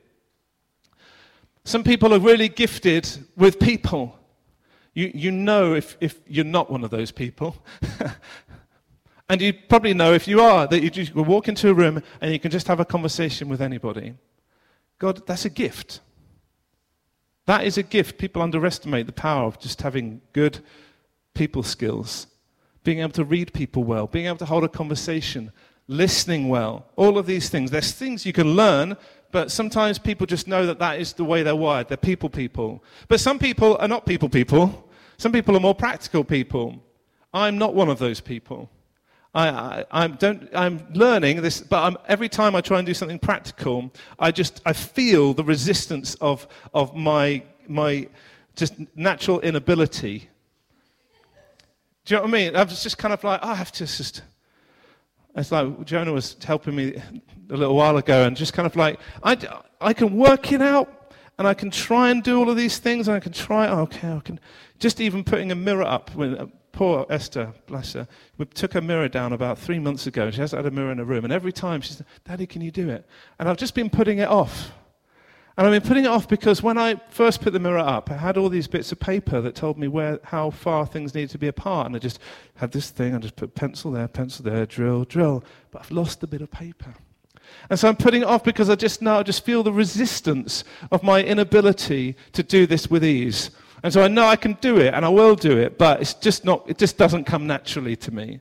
Some 1.65 1.83
people 1.83 2.11
are 2.11 2.19
really 2.19 2.49
gifted 2.49 3.07
with 3.37 3.59
people. 3.59 4.17
You, 4.95 5.11
you 5.13 5.29
know 5.29 5.75
if, 5.75 5.95
if 6.01 6.19
you're 6.25 6.43
not 6.43 6.71
one 6.71 6.83
of 6.83 6.89
those 6.89 7.11
people. 7.11 7.63
and 9.29 9.39
you 9.39 9.53
probably 9.53 9.93
know 9.93 10.13
if 10.15 10.27
you 10.27 10.41
are 10.41 10.65
that 10.65 10.81
you 10.81 10.89
just 10.89 11.13
walk 11.13 11.47
into 11.47 11.69
a 11.69 11.75
room 11.75 12.01
and 12.21 12.33
you 12.33 12.39
can 12.39 12.49
just 12.49 12.65
have 12.69 12.79
a 12.79 12.85
conversation 12.85 13.49
with 13.49 13.61
anybody. 13.61 14.15
God, 14.97 15.27
that's 15.27 15.45
a 15.45 15.49
gift. 15.51 15.99
That 17.49 17.65
is 17.65 17.79
a 17.79 17.81
gift. 17.83 18.19
People 18.19 18.43
underestimate 18.43 19.07
the 19.07 19.11
power 19.11 19.45
of 19.45 19.57
just 19.57 19.81
having 19.81 20.21
good 20.33 20.59
people 21.33 21.63
skills, 21.63 22.27
being 22.83 22.99
able 22.99 23.13
to 23.13 23.23
read 23.23 23.53
people 23.53 23.83
well, 23.83 24.05
being 24.05 24.27
able 24.27 24.37
to 24.37 24.45
hold 24.45 24.63
a 24.63 24.69
conversation, 24.69 25.51
listening 25.87 26.47
well. 26.47 26.85
All 26.95 27.17
of 27.17 27.25
these 27.25 27.49
things. 27.49 27.71
There's 27.71 27.91
things 27.91 28.23
you 28.23 28.33
can 28.33 28.55
learn, 28.55 28.95
but 29.31 29.51
sometimes 29.51 29.97
people 29.97 30.27
just 30.27 30.47
know 30.47 30.67
that 30.67 30.77
that 30.77 30.99
is 30.99 31.13
the 31.13 31.23
way 31.23 31.41
they're 31.41 31.55
wired. 31.55 31.87
They're 31.87 31.97
people 31.97 32.29
people. 32.29 32.83
But 33.07 33.19
some 33.19 33.39
people 33.39 33.77
are 33.79 33.87
not 33.87 34.05
people 34.05 34.29
people. 34.29 34.87
Some 35.17 35.31
people 35.31 35.57
are 35.57 35.59
more 35.59 35.73
practical 35.73 36.23
people. 36.23 36.75
I'm 37.33 37.57
not 37.57 37.73
one 37.73 37.89
of 37.89 37.97
those 37.97 38.21
people. 38.21 38.69
I, 39.33 39.85
I, 39.91 40.05
am 40.05 40.15
don't, 40.15 40.49
I'm 40.55 40.87
learning 40.93 41.41
this, 41.41 41.61
but 41.61 41.83
I'm, 41.83 41.97
every 42.07 42.29
time 42.29 42.55
I 42.55 42.61
try 42.61 42.79
and 42.79 42.85
do 42.85 42.95
something 42.95 43.19
practical, 43.19 43.91
I 44.17 44.31
just 44.31 44.61
I 44.65 44.73
feel 44.73 45.33
the 45.33 45.43
resistance 45.43 46.15
of, 46.15 46.47
of 46.73 46.95
my, 46.95 47.43
my 47.67 48.07
just 48.55 48.73
natural 48.95 49.39
inability. 49.41 50.29
Do 52.05 52.15
you 52.15 52.17
know 52.17 52.23
what 52.23 52.29
I 52.29 52.31
mean? 52.31 52.55
I 52.55 52.63
was 52.63 52.81
just 52.81 52.97
kind 52.97 53.13
of 53.13 53.23
like, 53.23 53.39
oh, 53.43 53.49
I 53.49 53.55
have 53.55 53.71
to 53.73 53.85
just. 53.85 54.23
It's 55.35 55.51
like 55.51 55.85
Jonah 55.85 56.11
was 56.11 56.35
helping 56.43 56.75
me 56.75 56.95
a 57.51 57.55
little 57.55 57.75
while 57.75 57.97
ago, 57.97 58.23
and 58.23 58.35
just 58.35 58.53
kind 58.53 58.65
of 58.65 58.75
like, 58.75 58.99
I, 59.23 59.37
I 59.79 59.93
can 59.93 60.17
work 60.17 60.51
it 60.51 60.61
out, 60.61 61.13
and 61.37 61.47
I 61.47 61.53
can 61.53 61.69
try 61.69 62.09
and 62.09 62.23
do 62.23 62.39
all 62.39 62.49
of 62.49 62.57
these 62.57 62.79
things, 62.79 63.07
and 63.07 63.15
I 63.15 63.19
can 63.19 63.31
try, 63.31 63.69
okay, 63.69 64.11
I 64.11 64.19
can. 64.21 64.39
Just 64.79 64.99
even 64.99 65.23
putting 65.23 65.51
a 65.51 65.55
mirror 65.55 65.83
up 65.83 66.13
when, 66.15 66.51
poor 66.71 67.05
Esther, 67.09 67.53
bless 67.67 67.93
her, 67.93 68.07
we 68.37 68.45
took 68.45 68.73
her 68.73 68.81
mirror 68.81 69.07
down 69.07 69.33
about 69.33 69.57
three 69.57 69.79
months 69.79 70.07
ago. 70.07 70.31
She 70.31 70.41
hasn't 70.41 70.63
had 70.63 70.71
a 70.71 70.75
mirror 70.75 70.91
in 70.91 70.97
her 70.97 71.03
room. 71.03 71.23
And 71.23 71.33
every 71.33 71.51
time 71.51 71.81
she 71.81 71.93
said, 71.93 72.05
Daddy, 72.25 72.45
can 72.47 72.61
you 72.61 72.71
do 72.71 72.89
it? 72.89 73.05
And 73.37 73.49
I've 73.49 73.57
just 73.57 73.75
been 73.75 73.89
putting 73.89 74.19
it 74.19 74.27
off. 74.27 74.71
And 75.57 75.67
I've 75.67 75.73
been 75.73 75.87
putting 75.87 76.05
it 76.05 76.07
off 76.07 76.29
because 76.29 76.63
when 76.63 76.77
I 76.77 76.95
first 77.09 77.41
put 77.41 77.51
the 77.51 77.59
mirror 77.59 77.79
up, 77.79 78.09
I 78.09 78.15
had 78.15 78.37
all 78.37 78.47
these 78.47 78.67
bits 78.67 78.93
of 78.93 78.99
paper 78.99 79.41
that 79.41 79.55
told 79.55 79.77
me 79.77 79.89
where, 79.89 80.19
how 80.23 80.51
far 80.51 80.85
things 80.85 81.13
needed 81.13 81.31
to 81.31 81.37
be 81.37 81.49
apart. 81.49 81.87
And 81.87 81.95
I 81.97 81.99
just 81.99 82.19
had 82.55 82.71
this 82.71 82.89
thing, 82.91 83.13
I 83.13 83.17
just 83.17 83.35
put 83.35 83.55
pencil 83.55 83.91
there, 83.91 84.07
pencil 84.07 84.45
there, 84.45 84.65
drill, 84.65 85.03
drill. 85.03 85.43
But 85.71 85.81
I've 85.81 85.91
lost 85.91 86.23
a 86.23 86.27
bit 86.27 86.41
of 86.41 86.49
paper. 86.49 86.95
And 87.69 87.77
so 87.77 87.89
I'm 87.89 87.97
putting 87.97 88.21
it 88.21 88.27
off 88.27 88.43
because 88.43 88.69
I 88.69 88.75
just 88.75 89.01
now 89.01 89.21
just 89.21 89.43
feel 89.43 89.63
the 89.63 89.73
resistance 89.73 90.63
of 90.91 91.03
my 91.03 91.21
inability 91.21 92.15
to 92.31 92.41
do 92.41 92.65
this 92.65 92.89
with 92.89 93.03
ease. 93.03 93.51
And 93.83 93.93
so 93.93 94.03
I 94.03 94.07
know 94.07 94.25
I 94.25 94.35
can 94.35 94.53
do 94.61 94.77
it 94.77 94.93
and 94.93 95.05
I 95.05 95.09
will 95.09 95.35
do 95.35 95.57
it, 95.57 95.77
but 95.77 96.01
it's 96.01 96.13
just 96.13 96.43
not, 96.45 96.69
it 96.69 96.77
just 96.77 96.97
doesn't 96.97 97.25
come 97.25 97.47
naturally 97.47 97.95
to 97.97 98.11
me. 98.11 98.39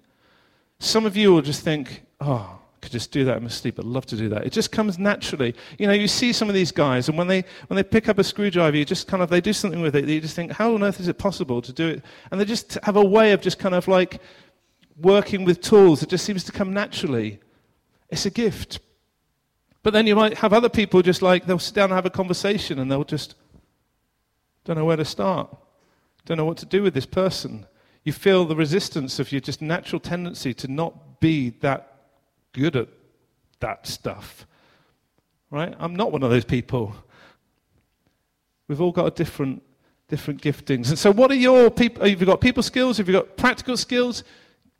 Some 0.81 1.07
of 1.07 1.16
you 1.16 1.33
will 1.33 1.42
just 1.42 1.62
think, 1.62 2.03
oh, 2.20 2.59
I 2.61 2.81
could 2.81 2.92
just 2.92 3.11
do 3.11 3.24
that 3.24 3.38
in 3.38 3.42
my 3.42 3.48
sleep. 3.48 3.79
I'd 3.79 3.85
love 3.85 4.07
to 4.07 4.16
do 4.16 4.29
that. 4.29 4.46
It 4.46 4.53
just 4.53 4.70
comes 4.70 4.98
naturally. 4.98 5.55
You 5.79 5.87
know, 5.87 5.92
you 5.92 6.09
see 6.09 6.33
some 6.33 6.48
of 6.48 6.55
these 6.55 6.70
guys, 6.70 7.09
and 7.09 7.18
when 7.18 7.27
they, 7.27 7.44
when 7.66 7.77
they 7.77 7.83
pick 7.83 8.09
up 8.09 8.18
a 8.18 8.24
screwdriver, 8.24 8.77
you 8.77 8.85
just 8.85 9.09
kind 9.09 9.22
of, 9.22 9.31
they 9.31 9.40
do 9.40 9.53
something 9.53 9.81
with 9.81 9.96
it. 9.96 10.09
You 10.09 10.20
just 10.20 10.37
think, 10.37 10.53
how 10.53 10.74
on 10.74 10.83
earth 10.83 11.01
is 11.01 11.09
it 11.09 11.18
possible 11.18 11.61
to 11.62 11.72
do 11.72 11.88
it? 11.88 12.05
And 12.31 12.40
they 12.40 12.44
just 12.44 12.79
have 12.85 12.96
a 12.96 13.05
way 13.05 13.33
of 13.33 13.40
just 13.40 13.59
kind 13.59 13.74
of 13.74 13.88
like 13.88 14.20
working 15.01 15.44
with 15.44 15.61
tools 15.61 16.01
that 16.01 16.09
just 16.09 16.24
seems 16.24 16.44
to 16.44 16.53
come 16.53 16.72
naturally. 16.72 17.40
It's 18.11 18.27
a 18.27 18.31
gift. 18.31 18.81
But 19.83 19.92
then 19.92 20.07
you 20.07 20.16
might 20.16 20.38
have 20.38 20.53
other 20.53 20.68
people 20.68 21.03
just 21.03 21.22
like, 21.22 21.46
they'll 21.46 21.59
sit 21.59 21.74
down 21.74 21.85
and 21.85 21.94
have 21.94 22.07
a 22.07 22.11
conversation 22.11 22.79
and 22.79 22.90
they'll 22.90 23.05
just, 23.05 23.35
don't 24.68 24.76
know 24.76 24.85
where 24.85 24.98
to 24.98 25.04
start. 25.04 25.48
Don't 26.26 26.37
know 26.37 26.44
what 26.44 26.59
to 26.59 26.66
do 26.66 26.83
with 26.83 26.92
this 26.92 27.07
person. 27.07 27.64
You 28.04 28.12
feel 28.12 28.44
the 28.44 28.54
resistance 28.54 29.18
of 29.18 29.33
your 29.33 29.40
just 29.40 29.62
natural 29.62 29.98
tendency 29.98 30.52
to 30.52 30.68
not 30.68 31.20
be 31.20 31.50
that 31.61 32.00
good 32.52 32.76
at 32.76 32.88
that 33.61 33.87
stuff. 33.87 34.46
Right? 35.50 35.74
I'm 35.78 35.96
not 35.96 36.12
one 36.12 36.22
of 36.22 36.28
those 36.28 36.44
people. 36.44 36.94
We've 38.68 38.83
all 38.83 38.92
got 38.92 39.07
a 39.07 39.11
different 39.11 39.62
different 40.09 40.42
giftings. 40.42 40.90
And 40.90 40.98
so 40.98 41.11
what 41.11 41.31
are 41.31 41.35
your 41.35 41.70
people 41.70 42.07
have 42.07 42.20
you 42.20 42.26
got 42.26 42.42
people 42.42 42.62
skills? 42.62 42.98
Have 42.98 43.09
you 43.09 43.14
got 43.14 43.38
practical 43.38 43.78
skills? 43.78 44.22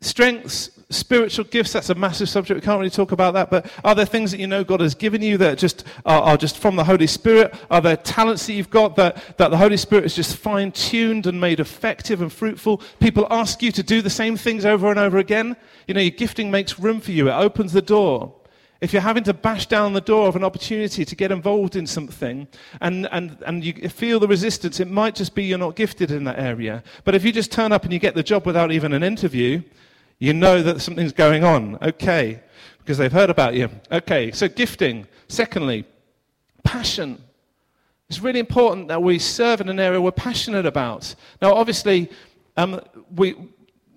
Strengths, 0.01 0.71
spiritual 0.89 1.43
gifts, 1.45 1.73
that's 1.73 1.89
a 1.89 1.95
massive 1.95 2.29
subject. 2.29 2.55
We 2.55 2.65
can't 2.65 2.79
really 2.79 2.89
talk 2.89 3.11
about 3.11 3.33
that. 3.33 3.49
But 3.49 3.69
are 3.83 3.93
there 3.93 4.05
things 4.05 4.31
that 4.31 4.39
you 4.39 4.47
know 4.47 4.63
God 4.63 4.79
has 4.79 4.95
given 4.95 5.21
you 5.21 5.37
that 5.37 5.57
just 5.57 5.85
are, 6.05 6.21
are 6.21 6.37
just 6.37 6.57
from 6.57 6.77
the 6.77 6.83
Holy 6.83 7.05
Spirit? 7.05 7.53
Are 7.69 7.81
there 7.81 7.97
talents 7.97 8.47
that 8.47 8.53
you've 8.53 8.69
got 8.69 8.95
that, 8.95 9.37
that 9.37 9.51
the 9.51 9.57
Holy 9.57 9.77
Spirit 9.77 10.03
has 10.03 10.15
just 10.15 10.37
fine 10.37 10.71
tuned 10.71 11.27
and 11.27 11.39
made 11.39 11.59
effective 11.59 12.21
and 12.21 12.31
fruitful? 12.31 12.81
People 12.99 13.27
ask 13.29 13.61
you 13.61 13.71
to 13.73 13.83
do 13.83 14.01
the 14.01 14.09
same 14.09 14.37
things 14.37 14.65
over 14.65 14.89
and 14.89 14.99
over 14.99 15.17
again. 15.17 15.57
You 15.85 15.93
know, 15.93 16.01
your 16.01 16.11
gifting 16.11 16.49
makes 16.49 16.79
room 16.79 17.01
for 17.01 17.11
you, 17.11 17.27
it 17.29 17.33
opens 17.33 17.73
the 17.73 17.81
door. 17.81 18.33
If 18.81 18.93
you're 18.93 19.01
having 19.01 19.25
to 19.25 19.33
bash 19.33 19.65
down 19.65 19.91
the 19.91 19.99
door 19.99 20.29
of 20.29 20.37
an 20.37 20.43
opportunity 20.45 21.03
to 21.03 21.15
get 21.15 21.33
involved 21.33 21.75
in 21.75 21.85
something 21.85 22.47
and, 22.79 23.09
and, 23.11 23.37
and 23.45 23.61
you 23.61 23.73
feel 23.89 24.21
the 24.21 24.27
resistance, 24.27 24.79
it 24.79 24.89
might 24.89 25.15
just 25.15 25.35
be 25.35 25.43
you're 25.43 25.57
not 25.57 25.75
gifted 25.75 26.11
in 26.11 26.23
that 26.23 26.39
area. 26.39 26.81
But 27.03 27.13
if 27.13 27.25
you 27.25 27.33
just 27.33 27.51
turn 27.51 27.73
up 27.73 27.83
and 27.83 27.91
you 27.91 27.99
get 27.99 28.15
the 28.15 28.23
job 28.23 28.45
without 28.45 28.71
even 28.71 28.93
an 28.93 29.03
interview, 29.03 29.61
you 30.19 30.33
know 30.33 30.61
that 30.61 30.81
something's 30.81 31.13
going 31.13 31.43
on. 31.43 31.77
Okay. 31.81 32.41
Because 32.79 32.97
they've 32.97 33.11
heard 33.11 33.29
about 33.29 33.55
you. 33.55 33.69
Okay. 33.91 34.31
So 34.31 34.47
gifting. 34.47 35.07
Secondly, 35.27 35.85
passion. 36.63 37.23
It's 38.09 38.19
really 38.19 38.39
important 38.39 38.87
that 38.89 39.01
we 39.01 39.19
serve 39.19 39.61
in 39.61 39.69
an 39.69 39.79
area 39.79 40.01
we're 40.01 40.11
passionate 40.11 40.65
about. 40.65 41.15
Now, 41.41 41.53
obviously, 41.53 42.09
um, 42.57 42.81
we, 43.15 43.35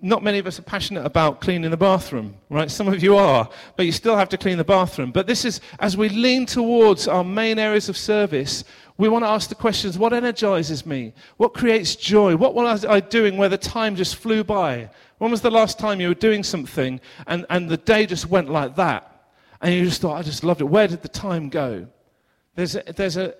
not 0.01 0.21
many 0.21 0.37
of 0.37 0.45
us 0.45 0.59
are 0.59 0.63
passionate 0.63 1.05
about 1.05 1.41
cleaning 1.41 1.71
the 1.71 1.77
bathroom, 1.77 2.35
right? 2.49 2.69
Some 2.69 2.87
of 2.87 3.01
you 3.01 3.17
are, 3.17 3.49
but 3.75 3.85
you 3.85 3.91
still 3.91 4.15
have 4.15 4.29
to 4.29 4.37
clean 4.37 4.57
the 4.57 4.63
bathroom. 4.63 5.11
But 5.11 5.27
this 5.27 5.43
is, 5.43 5.61
as 5.79 5.97
we 5.97 6.09
lean 6.09 6.45
towards 6.45 7.07
our 7.07 7.23
main 7.23 7.57
areas 7.57 7.89
of 7.89 7.97
service, 7.97 8.63
we 8.97 9.09
want 9.09 9.25
to 9.25 9.29
ask 9.29 9.49
the 9.49 9.55
questions 9.55 9.97
what 9.97 10.13
energizes 10.13 10.85
me? 10.85 11.13
What 11.37 11.53
creates 11.53 11.95
joy? 11.95 12.35
What 12.35 12.53
was 12.53 12.85
I 12.85 12.99
doing 12.99 13.37
where 13.37 13.49
the 13.49 13.57
time 13.57 13.95
just 13.95 14.17
flew 14.17 14.43
by? 14.43 14.89
When 15.23 15.31
was 15.31 15.39
the 15.39 15.49
last 15.49 15.79
time 15.79 16.01
you 16.01 16.09
were 16.09 16.15
doing 16.15 16.43
something 16.43 16.99
and, 17.27 17.45
and 17.49 17.69
the 17.69 17.77
day 17.77 18.05
just 18.05 18.27
went 18.27 18.49
like 18.49 18.75
that? 18.75 19.29
And 19.61 19.73
you 19.73 19.85
just 19.85 20.01
thought, 20.01 20.17
I 20.17 20.21
just 20.21 20.43
loved 20.43 20.59
it. 20.59 20.65
Where 20.65 20.85
did 20.85 21.01
the 21.01 21.07
time 21.07 21.47
go? 21.47 21.87
There's 22.55 22.75
a, 22.75 22.83
there's 22.93 23.15
a, 23.15 23.33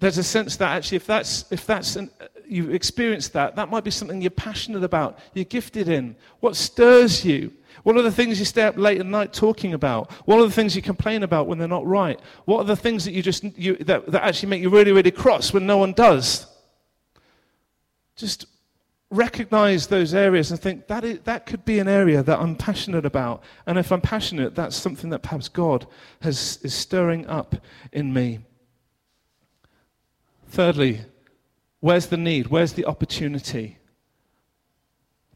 there's 0.00 0.18
a 0.18 0.24
sense 0.24 0.56
that 0.56 0.72
actually, 0.72 0.96
if 0.96 1.06
that's, 1.06 1.44
if 1.52 1.66
that's 1.66 1.94
an, 1.94 2.10
you've 2.48 2.74
experienced 2.74 3.32
that, 3.34 3.54
that 3.54 3.70
might 3.70 3.84
be 3.84 3.92
something 3.92 4.20
you're 4.20 4.32
passionate 4.32 4.82
about, 4.82 5.20
you're 5.34 5.44
gifted 5.44 5.88
in. 5.88 6.16
What 6.40 6.56
stirs 6.56 7.24
you? 7.24 7.52
What 7.84 7.96
are 7.96 8.02
the 8.02 8.10
things 8.10 8.40
you 8.40 8.44
stay 8.44 8.64
up 8.64 8.76
late 8.76 8.98
at 8.98 9.06
night 9.06 9.32
talking 9.32 9.74
about? 9.74 10.10
What 10.26 10.40
are 10.40 10.46
the 10.46 10.50
things 10.50 10.74
you 10.74 10.82
complain 10.82 11.22
about 11.22 11.46
when 11.46 11.58
they're 11.58 11.68
not 11.68 11.86
right? 11.86 12.18
What 12.44 12.58
are 12.58 12.64
the 12.64 12.74
things 12.74 13.04
that 13.04 13.12
you 13.12 13.22
just 13.22 13.44
you, 13.56 13.76
that, 13.76 14.10
that 14.10 14.24
actually 14.24 14.48
make 14.48 14.62
you 14.62 14.68
really, 14.68 14.90
really 14.90 15.12
cross 15.12 15.52
when 15.52 15.64
no 15.64 15.78
one 15.78 15.92
does? 15.92 16.48
Just 18.16 18.46
recognize 19.12 19.86
those 19.86 20.14
areas 20.14 20.50
and 20.50 20.58
think 20.58 20.86
that, 20.88 21.04
is, 21.04 21.20
that 21.20 21.46
could 21.46 21.64
be 21.64 21.78
an 21.78 21.86
area 21.86 22.22
that 22.22 22.40
I'm 22.40 22.56
passionate 22.56 23.04
about. 23.04 23.44
And 23.66 23.78
if 23.78 23.92
I'm 23.92 24.00
passionate, 24.00 24.54
that's 24.54 24.74
something 24.74 25.10
that 25.10 25.22
perhaps 25.22 25.48
God 25.48 25.86
has, 26.22 26.58
is 26.62 26.74
stirring 26.74 27.26
up 27.26 27.54
in 27.92 28.12
me. 28.12 28.40
Thirdly, 30.48 31.02
where's 31.80 32.06
the 32.06 32.16
need? 32.16 32.48
Where's 32.48 32.72
the 32.72 32.86
opportunity? 32.86 33.78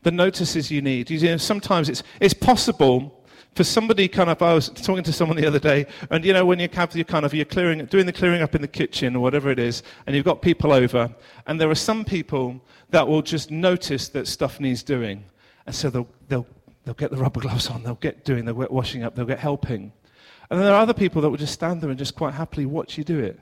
The 0.03 0.11
notices 0.11 0.71
you 0.71 0.81
need. 0.81 1.11
You 1.11 1.21
know, 1.31 1.37
sometimes 1.37 1.89
it's, 1.89 2.03
it's 2.19 2.35
possible 2.35 3.16
for 3.57 3.65
somebody 3.65 4.07
kind 4.07 4.29
of, 4.29 4.41
I 4.43 4.53
was 4.53 4.69
talking 4.69 5.03
to 5.03 5.13
someone 5.13 5.39
the 5.39 5.47
other 5.47 5.59
day, 5.59 5.87
and 6.11 6.25
you 6.25 6.35
know, 6.35 6.45
when 6.45 6.61
you 6.61 6.69
have 6.75 6.95
your 6.95 7.07
kind 7.07 7.25
of, 7.25 7.33
you're 7.33 7.47
clearing, 7.47 7.85
doing 7.87 8.05
the 8.05 8.13
clearing 8.13 8.43
up 8.43 8.55
in 8.55 8.61
the 8.61 8.69
kitchen 8.69 9.17
or 9.17 9.21
whatever 9.21 9.51
it 9.51 9.59
is, 9.59 9.83
and 10.07 10.15
you've 10.15 10.27
got 10.27 10.43
people 10.43 10.75
over, 10.75 11.13
and 11.47 11.59
there 11.59 11.71
are 11.71 11.75
some 11.75 12.05
people 12.05 12.61
that 12.91 13.09
will 13.09 13.23
just 13.23 13.51
notice 13.51 14.09
that 14.11 14.29
stuff 14.29 14.61
needs 14.61 14.83
doing, 14.83 15.25
and 15.65 15.75
so 15.75 15.89
they'll, 15.89 16.09
they'll, 16.29 16.47
they'll 16.85 16.95
get 16.95 17.11
the 17.11 17.17
rubber 17.17 17.41
gloves 17.41 17.71
on, 17.71 17.83
they'll 17.83 17.95
get 17.95 18.27
doing, 18.27 18.45
they'll 18.45 18.55
get 18.55 18.71
washing 18.71 19.03
up, 19.03 19.15
they'll 19.15 19.25
get 19.25 19.39
helping. 19.39 19.91
And 20.51 20.61
then 20.61 20.67
there 20.67 20.75
are 20.75 20.83
other 20.83 20.95
people 20.95 21.23
that 21.23 21.31
will 21.31 21.39
just 21.39 21.55
stand 21.55 21.81
there 21.81 21.89
and 21.89 21.99
just 21.99 22.15
quite 22.15 22.35
happily 22.35 22.67
watch 22.67 22.99
you 22.99 23.05
do 23.05 23.19
it. 23.19 23.41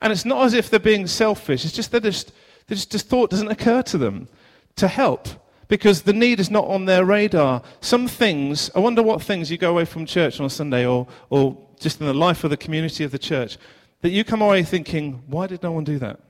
And 0.00 0.12
it's 0.12 0.24
not 0.24 0.46
as 0.46 0.54
if 0.54 0.70
they're 0.70 0.78
being 0.78 1.08
selfish, 1.08 1.64
it's 1.64 1.74
just 1.74 1.90
that 1.90 2.04
just, 2.04 2.32
just, 2.68 2.92
just 2.92 3.08
thought 3.08 3.30
doesn't 3.30 3.50
occur 3.50 3.82
to 3.82 3.98
them 3.98 4.28
to 4.76 4.86
help 4.86 5.28
because 5.68 6.02
the 6.02 6.12
need 6.12 6.40
is 6.40 6.50
not 6.50 6.66
on 6.66 6.84
their 6.84 7.04
radar. 7.04 7.62
Some 7.80 8.08
things, 8.08 8.70
I 8.74 8.80
wonder 8.80 9.02
what 9.02 9.22
things 9.22 9.50
you 9.50 9.58
go 9.58 9.70
away 9.70 9.84
from 9.84 10.06
church 10.06 10.38
on 10.40 10.46
a 10.46 10.50
Sunday 10.50 10.86
or, 10.86 11.06
or 11.30 11.56
just 11.78 12.00
in 12.00 12.06
the 12.06 12.14
life 12.14 12.44
of 12.44 12.50
the 12.50 12.56
community 12.56 13.04
of 13.04 13.10
the 13.10 13.18
church, 13.18 13.58
that 14.02 14.10
you 14.10 14.24
come 14.24 14.42
away 14.42 14.62
thinking, 14.62 15.22
why 15.26 15.46
did 15.46 15.62
no 15.62 15.72
one 15.72 15.84
do 15.84 15.98
that? 15.98 16.20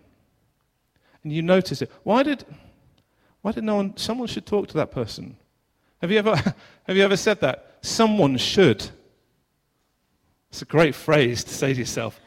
and 1.26 1.32
you 1.32 1.42
notice 1.42 1.82
it. 1.82 1.90
Why 2.04 2.22
did, 2.22 2.44
why 3.42 3.50
did 3.50 3.64
no 3.64 3.74
one, 3.74 3.96
someone 3.96 4.28
should 4.28 4.46
talk 4.46 4.68
to 4.68 4.74
that 4.74 4.92
person? 4.92 5.36
Have 6.00 6.12
you 6.12 6.18
ever, 6.18 6.36
have 6.84 6.96
you 6.96 7.02
ever 7.02 7.16
said 7.16 7.40
that? 7.40 7.78
Someone 7.80 8.36
should. 8.36 8.88
It's 10.50 10.62
a 10.62 10.66
great 10.66 10.94
phrase 10.94 11.42
to 11.42 11.52
say 11.52 11.74
to 11.74 11.80
yourself. 11.80 12.20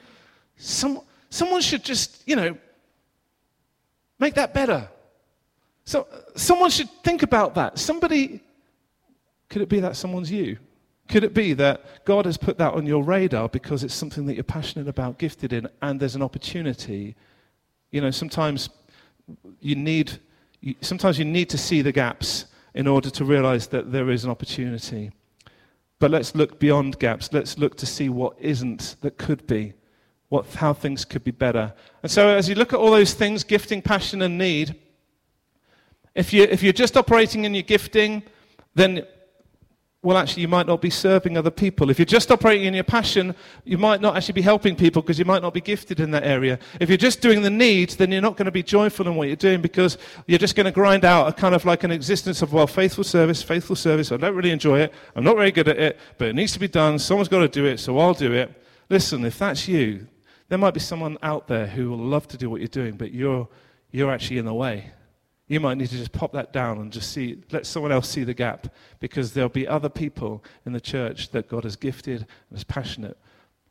Some, 0.57 0.99
someone 1.29 1.61
should 1.61 1.85
just, 1.85 2.27
you 2.27 2.35
know, 2.35 2.57
make 4.19 4.33
that 4.33 4.53
better. 4.53 4.89
So 5.89 6.05
someone 6.35 6.69
should 6.69 6.87
think 7.03 7.23
about 7.23 7.55
that. 7.55 7.79
Somebody, 7.79 8.41
could 9.49 9.63
it 9.63 9.69
be 9.69 9.79
that 9.79 9.95
someone's 9.95 10.29
you? 10.29 10.59
Could 11.07 11.23
it 11.23 11.33
be 11.33 11.53
that 11.53 12.05
God 12.05 12.27
has 12.27 12.37
put 12.37 12.59
that 12.59 12.75
on 12.75 12.85
your 12.85 13.03
radar 13.03 13.49
because 13.49 13.83
it's 13.83 13.95
something 13.95 14.27
that 14.27 14.35
you're 14.35 14.43
passionate 14.43 14.87
about, 14.87 15.17
gifted 15.17 15.51
in, 15.51 15.67
and 15.81 15.99
there's 15.99 16.13
an 16.13 16.21
opportunity? 16.21 17.15
You 17.89 18.01
know, 18.01 18.11
sometimes 18.11 18.69
you 19.61 19.75
need, 19.75 20.19
sometimes 20.81 21.17
you 21.17 21.25
need 21.25 21.49
to 21.49 21.57
see 21.57 21.81
the 21.81 21.91
gaps 21.91 22.45
in 22.75 22.85
order 22.85 23.09
to 23.09 23.25
realize 23.25 23.65
that 23.69 23.91
there 23.91 24.11
is 24.11 24.23
an 24.23 24.29
opportunity. 24.29 25.09
But 25.97 26.11
let's 26.11 26.35
look 26.35 26.59
beyond 26.59 26.99
gaps. 26.99 27.33
Let's 27.33 27.57
look 27.57 27.75
to 27.77 27.87
see 27.87 28.09
what 28.09 28.35
isn't 28.39 28.97
that 29.01 29.17
could 29.17 29.47
be, 29.47 29.73
what, 30.27 30.45
how 30.53 30.71
things 30.71 31.03
could 31.03 31.23
be 31.23 31.31
better. 31.31 31.73
And 32.03 32.11
so, 32.11 32.27
as 32.27 32.47
you 32.47 32.53
look 32.53 32.73
at 32.73 32.79
all 32.79 32.91
those 32.91 33.15
things 33.15 33.43
gifting, 33.43 33.81
passion, 33.81 34.21
and 34.21 34.37
need 34.37 34.75
if, 36.15 36.33
you, 36.33 36.43
if 36.43 36.63
you're 36.63 36.73
just 36.73 36.97
operating 36.97 37.45
in 37.45 37.53
your 37.53 37.63
gifting, 37.63 38.23
then 38.75 39.05
well, 40.01 40.17
actually, 40.17 40.43
you 40.43 40.47
might 40.47 40.65
not 40.65 40.79
be 40.79 40.89
serving 40.89 41.37
other 41.37 41.51
people. 41.51 41.89
If 41.89 41.99
you're 41.99 42.05
just 42.05 42.31
operating 42.31 42.67
in 42.67 42.73
your 42.73 42.85
passion, 42.85 43.35
you 43.65 43.77
might 43.77 43.99
not 43.99 44.15
actually 44.15 44.35
be 44.35 44.41
helping 44.41 44.77
people 44.77 45.01
because 45.01 45.19
you 45.19 45.25
might 45.25 45.41
not 45.41 45.53
be 45.53 45.59
gifted 45.59 45.99
in 45.99 46.11
that 46.11 46.23
area. 46.23 46.57
If 46.79 46.87
you're 46.87 46.97
just 46.97 47.19
doing 47.19 47.41
the 47.41 47.49
needs, 47.49 47.97
then 47.97 48.09
you're 48.09 48.21
not 48.21 48.37
going 48.37 48.45
to 48.45 48.51
be 48.51 48.63
joyful 48.63 49.07
in 49.07 49.15
what 49.15 49.27
you're 49.27 49.35
doing 49.35 49.61
because 49.61 49.97
you're 50.25 50.39
just 50.39 50.55
going 50.55 50.67
to 50.67 50.71
grind 50.71 51.03
out 51.03 51.27
a 51.27 51.33
kind 51.33 51.53
of 51.53 51.65
like 51.65 51.83
an 51.83 51.91
existence 51.91 52.41
of, 52.41 52.53
well, 52.53 52.65
faithful 52.65 53.03
service, 53.03 53.43
faithful 53.43 53.75
service. 53.75 54.13
I 54.13 54.15
don't 54.17 54.35
really 54.35 54.51
enjoy 54.51 54.79
it. 54.79 54.93
I'm 55.17 55.25
not 55.25 55.35
very 55.35 55.51
good 55.51 55.67
at 55.67 55.77
it, 55.77 55.99
but 56.17 56.29
it 56.29 56.35
needs 56.35 56.53
to 56.53 56.59
be 56.59 56.69
done. 56.69 56.97
Someone's 56.97 57.27
got 57.27 57.39
to 57.39 57.49
do 57.49 57.65
it, 57.65 57.79
so 57.79 57.97
I'll 57.99 58.13
do 58.13 58.31
it. 58.31 58.53
Listen, 58.87 59.25
if 59.25 59.37
that's 59.37 59.67
you, 59.67 60.07
there 60.47 60.57
might 60.57 60.73
be 60.73 60.79
someone 60.79 61.17
out 61.21 61.49
there 61.49 61.67
who 61.67 61.89
will 61.89 61.97
love 61.97 62.25
to 62.29 62.37
do 62.37 62.49
what 62.49 62.61
you're 62.61 62.69
doing, 62.69 62.95
but 62.95 63.11
you're, 63.11 63.49
you're 63.91 64.11
actually 64.11 64.37
in 64.37 64.45
the 64.45 64.53
way 64.53 64.93
you 65.49 65.59
might 65.59 65.77
need 65.77 65.89
to 65.89 65.97
just 65.97 66.11
pop 66.11 66.31
that 66.33 66.53
down 66.53 66.77
and 66.77 66.93
just 66.93 67.11
see, 67.11 67.41
let 67.51 67.65
someone 67.65 67.91
else 67.91 68.07
see 68.07 68.23
the 68.23 68.35
gap 68.35 68.67
because 68.99 69.33
there'll 69.33 69.49
be 69.49 69.67
other 69.67 69.89
people 69.89 70.43
in 70.65 70.73
the 70.73 70.79
church 70.79 71.31
that 71.31 71.49
God 71.49 71.63
has 71.63 71.75
gifted 71.75 72.27
and 72.49 72.57
is 72.57 72.63
passionate. 72.63 73.17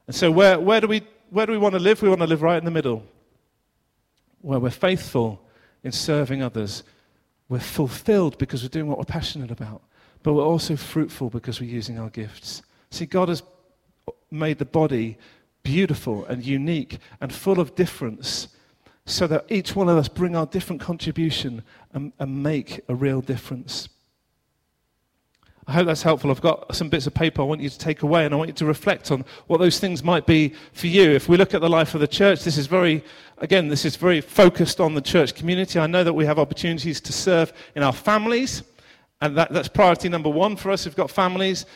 And 0.09 0.15
so, 0.15 0.31
where, 0.31 0.59
where, 0.59 0.81
do 0.81 0.89
we, 0.89 1.03
where 1.31 1.47
do 1.47 1.53
we 1.53 1.59
want 1.59 1.75
to 1.75 1.79
live? 1.79 2.03
We 2.03 2.09
want 2.09 2.21
to 2.21 2.27
live 2.27 2.43
right 2.43 2.59
in 2.59 2.65
the 2.65 2.73
middle, 2.73 3.05
where 4.43 4.59
we're 4.59 4.71
faithful 4.71 5.41
in 5.85 5.93
serving 5.93 6.43
others. 6.43 6.83
We're 7.49 7.61
fulfilled 7.61 8.39
because 8.39 8.65
we're 8.65 8.71
doing 8.71 8.89
what 8.89 8.99
we're 8.99 9.05
passionate 9.05 9.53
about, 9.53 9.83
but 10.25 10.35
we're 10.35 10.45
also 10.45 10.75
fruitful 10.75 11.31
because 11.31 11.61
we're 11.61 11.71
using 11.71 11.97
our 11.99 12.11
gifts. 12.11 12.63
See, 12.91 13.07
God 13.07 13.29
has 13.29 13.45
made 14.33 14.59
the 14.59 14.65
body 14.65 15.17
beautiful 15.63 16.25
and 16.25 16.45
unique 16.45 16.99
and 17.21 17.33
full 17.33 17.61
of 17.61 17.77
difference 17.77 18.49
so 19.09 19.27
that 19.27 19.45
each 19.49 19.75
one 19.75 19.89
of 19.89 19.97
us 19.97 20.09
bring 20.09 20.37
our 20.37 20.47
different 20.47 20.81
contribution 20.81 21.63
and, 21.93 22.13
and 22.19 22.43
make 22.43 22.81
a 22.89 22.95
real 22.95 23.21
difference. 23.21 23.89
I 25.67 25.73
hope 25.73 25.87
that's 25.87 26.03
helpful. 26.03 26.31
I've 26.31 26.41
got 26.41 26.75
some 26.75 26.89
bits 26.89 27.07
of 27.07 27.13
paper 27.13 27.43
I 27.43 27.45
want 27.45 27.61
you 27.61 27.69
to 27.69 27.79
take 27.79 28.03
away, 28.03 28.25
and 28.25 28.33
I 28.33 28.39
want 28.39 28.49
you 28.49 28.55
to 28.55 28.65
reflect 28.65 29.11
on 29.11 29.25
what 29.49 29.59
those 29.59 29.79
things 29.79 30.03
might 30.03 30.27
be 30.27 30.55
for 30.73 30.87
you. 30.87 31.11
If 31.11 31.29
we 31.29 31.37
look 31.37 31.53
at 31.53 31.61
the 31.61 31.69
life 31.69 31.95
of 31.95 32.01
the 32.01 32.09
church, 32.09 32.43
this 32.43 32.57
is 32.57 32.67
very, 32.67 33.05
again, 33.37 33.69
this 33.69 33.85
is 33.85 33.97
very 33.97 34.23
focused 34.23 34.81
on 34.81 34.95
the 34.95 35.03
church 35.03 35.35
community. 35.35 35.79
I 35.79 35.87
know 35.87 36.05
that 36.05 36.15
we 36.15 36.25
have 36.25 36.39
opportunities 36.39 37.03
to 37.03 37.13
serve 37.13 37.53
in 37.75 37.83
our 37.83 37.93
families, 37.93 38.63
and 39.21 39.37
that, 39.37 39.53
that's 39.53 39.69
priority 39.69 40.09
number 40.09 40.31
one 40.31 40.57
for 40.57 40.71
us. 40.71 40.87
We've 40.87 40.97
got 40.97 41.11
families. 41.11 41.67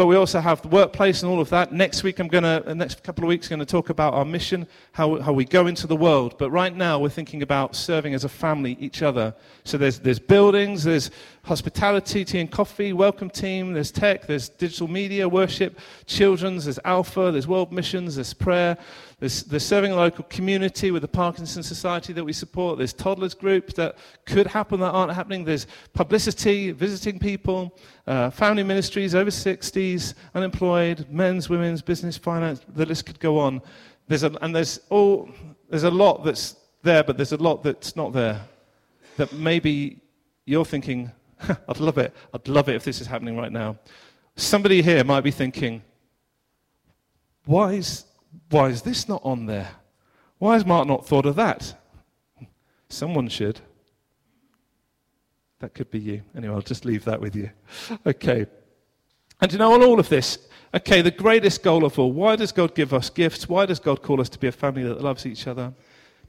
But 0.00 0.06
we 0.06 0.16
also 0.16 0.40
have 0.40 0.62
the 0.62 0.68
workplace 0.68 1.22
and 1.22 1.30
all 1.30 1.42
of 1.42 1.50
that. 1.50 1.72
Next 1.72 2.02
week, 2.02 2.20
I'm 2.20 2.28
going 2.28 2.44
to, 2.44 2.48
uh, 2.48 2.60
the 2.60 2.74
next 2.74 3.02
couple 3.02 3.22
of 3.22 3.28
weeks, 3.28 3.48
going 3.48 3.58
to 3.58 3.66
talk 3.66 3.90
about 3.90 4.14
our 4.14 4.24
mission, 4.24 4.66
how, 4.92 5.20
how 5.20 5.34
we 5.34 5.44
go 5.44 5.66
into 5.66 5.86
the 5.86 5.94
world. 5.94 6.36
But 6.38 6.50
right 6.50 6.74
now, 6.74 6.98
we're 6.98 7.10
thinking 7.10 7.42
about 7.42 7.76
serving 7.76 8.14
as 8.14 8.24
a 8.24 8.28
family 8.30 8.78
each 8.80 9.02
other. 9.02 9.34
So 9.64 9.76
there's, 9.76 9.98
there's 9.98 10.18
buildings, 10.18 10.84
there's 10.84 11.10
hospitality, 11.42 12.24
tea 12.24 12.40
and 12.40 12.50
coffee, 12.50 12.94
welcome 12.94 13.28
team, 13.28 13.74
there's 13.74 13.90
tech, 13.90 14.26
there's 14.26 14.48
digital 14.48 14.88
media, 14.88 15.28
worship, 15.28 15.78
children's, 16.06 16.64
there's 16.64 16.78
Alpha, 16.86 17.30
there's 17.30 17.46
world 17.46 17.70
missions, 17.70 18.14
there's 18.14 18.32
prayer, 18.32 18.78
there's, 19.20 19.42
there's 19.44 19.64
serving 19.64 19.92
local 19.92 20.24
community 20.24 20.90
with 20.90 21.02
the 21.02 21.08
Parkinson 21.08 21.62
Society 21.62 22.14
that 22.14 22.24
we 22.24 22.32
support, 22.32 22.78
there's 22.78 22.94
toddlers 22.94 23.34
groups 23.34 23.74
that 23.74 23.96
could 24.24 24.46
happen 24.46 24.80
that 24.80 24.90
aren't 24.90 25.12
happening, 25.12 25.44
there's 25.44 25.66
publicity, 25.92 26.72
visiting 26.72 27.18
people, 27.18 27.78
uh, 28.06 28.30
family 28.30 28.62
ministries, 28.62 29.14
over 29.14 29.30
60s, 29.30 30.14
unemployed, 30.34 31.06
men's, 31.10 31.50
women's, 31.50 31.82
business, 31.82 32.16
finance, 32.16 32.62
the 32.74 32.86
list 32.86 33.04
could 33.04 33.20
go 33.20 33.38
on. 33.38 33.60
There's 34.08 34.22
a, 34.22 34.32
and 34.40 34.56
there's, 34.56 34.80
all, 34.88 35.28
there's 35.68 35.84
a 35.84 35.90
lot 35.90 36.24
that's 36.24 36.56
there, 36.82 37.04
but 37.04 37.18
there's 37.18 37.32
a 37.32 37.36
lot 37.36 37.62
that's 37.62 37.94
not 37.94 38.14
there. 38.14 38.40
That 39.18 39.34
maybe 39.34 40.00
you're 40.46 40.64
thinking, 40.64 41.12
I'd 41.68 41.78
love 41.78 41.98
it. 41.98 42.14
I'd 42.32 42.48
love 42.48 42.70
it 42.70 42.74
if 42.74 42.84
this 42.84 43.02
is 43.02 43.06
happening 43.06 43.36
right 43.36 43.52
now. 43.52 43.78
Somebody 44.36 44.80
here 44.80 45.04
might 45.04 45.20
be 45.20 45.30
thinking, 45.30 45.82
why 47.44 47.74
is, 47.74 48.04
why 48.50 48.68
is 48.68 48.82
this 48.82 49.08
not 49.08 49.20
on 49.24 49.46
there? 49.46 49.70
Why 50.38 50.54
has 50.54 50.64
Mark 50.64 50.86
not 50.86 51.06
thought 51.06 51.26
of 51.26 51.36
that? 51.36 51.74
Someone 52.88 53.28
should. 53.28 53.60
That 55.60 55.74
could 55.74 55.90
be 55.90 55.98
you. 55.98 56.22
Anyway, 56.36 56.54
I'll 56.54 56.62
just 56.62 56.84
leave 56.84 57.04
that 57.04 57.20
with 57.20 57.36
you. 57.36 57.50
Okay. 58.06 58.46
And 59.40 59.52
you 59.52 59.58
know, 59.58 59.74
on 59.74 59.82
all 59.82 60.00
of 60.00 60.08
this, 60.08 60.38
okay, 60.74 61.02
the 61.02 61.10
greatest 61.10 61.62
goal 61.62 61.84
of 61.84 61.98
all, 61.98 62.12
why 62.12 62.36
does 62.36 62.52
God 62.52 62.74
give 62.74 62.92
us 62.94 63.10
gifts? 63.10 63.48
Why 63.48 63.66
does 63.66 63.78
God 63.78 64.02
call 64.02 64.20
us 64.20 64.28
to 64.30 64.38
be 64.38 64.48
a 64.48 64.52
family 64.52 64.82
that 64.84 65.02
loves 65.02 65.26
each 65.26 65.46
other? 65.46 65.72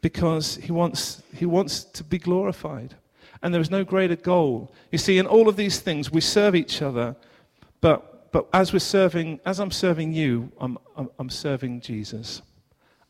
Because 0.01 0.57
He 0.57 0.71
wants, 0.71 1.23
he 1.33 1.45
wants 1.45 1.83
to 1.83 2.03
be 2.03 2.17
glorified. 2.17 2.95
And 3.41 3.53
there 3.53 3.61
is 3.61 3.71
no 3.71 3.83
greater 3.83 4.15
goal. 4.15 4.73
You 4.91 4.97
see, 4.97 5.17
in 5.17 5.25
all 5.25 5.47
of 5.47 5.55
these 5.55 5.79
things, 5.79 6.11
we 6.11 6.21
serve 6.21 6.55
each 6.55 6.81
other, 6.81 7.15
but, 7.79 8.10
but 8.31 8.47
as 8.53 8.71
we're 8.71 8.79
serving, 8.79 9.39
as 9.45 9.59
I'm 9.59 9.71
serving 9.71 10.13
you, 10.13 10.51
I'm, 10.59 10.77
I'm, 10.95 11.09
I'm 11.19 11.29
serving 11.29 11.81
Jesus. 11.81 12.41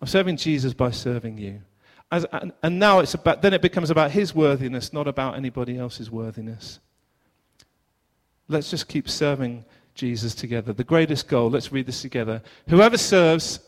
I'm 0.01 0.07
serving 0.07 0.37
Jesus 0.37 0.73
by 0.73 0.91
serving 0.91 1.37
you. 1.37 1.61
As, 2.11 2.25
and, 2.31 2.51
and 2.63 2.79
now 2.79 2.99
it's 2.99 3.13
about, 3.13 3.41
then 3.41 3.53
it 3.53 3.61
becomes 3.61 3.91
about 3.91 4.11
his 4.11 4.33
worthiness, 4.33 4.91
not 4.91 5.07
about 5.07 5.35
anybody 5.35 5.77
else's 5.77 6.09
worthiness. 6.09 6.79
Let's 8.49 8.71
just 8.71 8.87
keep 8.87 9.07
serving 9.07 9.63
Jesus 9.93 10.33
together. 10.33 10.73
The 10.73 10.83
greatest 10.83 11.27
goal, 11.27 11.51
let's 11.51 11.71
read 11.71 11.85
this 11.85 12.01
together. 12.01 12.41
Whoever 12.67 12.97
serves, 12.97 13.59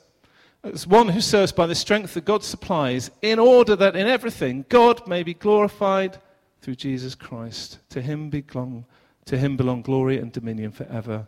is 0.63 0.87
one 0.87 1.09
who 1.09 1.21
serves 1.21 1.51
by 1.51 1.67
the 1.67 1.75
strength 1.75 2.15
that 2.15 2.25
God 2.25 2.43
supplies, 2.43 3.11
in 3.21 3.37
order 3.37 3.75
that 3.75 3.95
in 3.95 4.07
everything 4.07 4.65
God 4.69 5.07
may 5.07 5.21
be 5.21 5.35
glorified 5.35 6.17
through 6.61 6.75
Jesus 6.75 7.13
Christ. 7.13 7.77
To 7.89 8.01
him 8.01 8.29
belong, 8.29 8.85
to 9.25 9.37
him 9.37 9.55
belong 9.55 9.83
glory 9.83 10.17
and 10.17 10.31
dominion 10.31 10.71
forever 10.71 11.27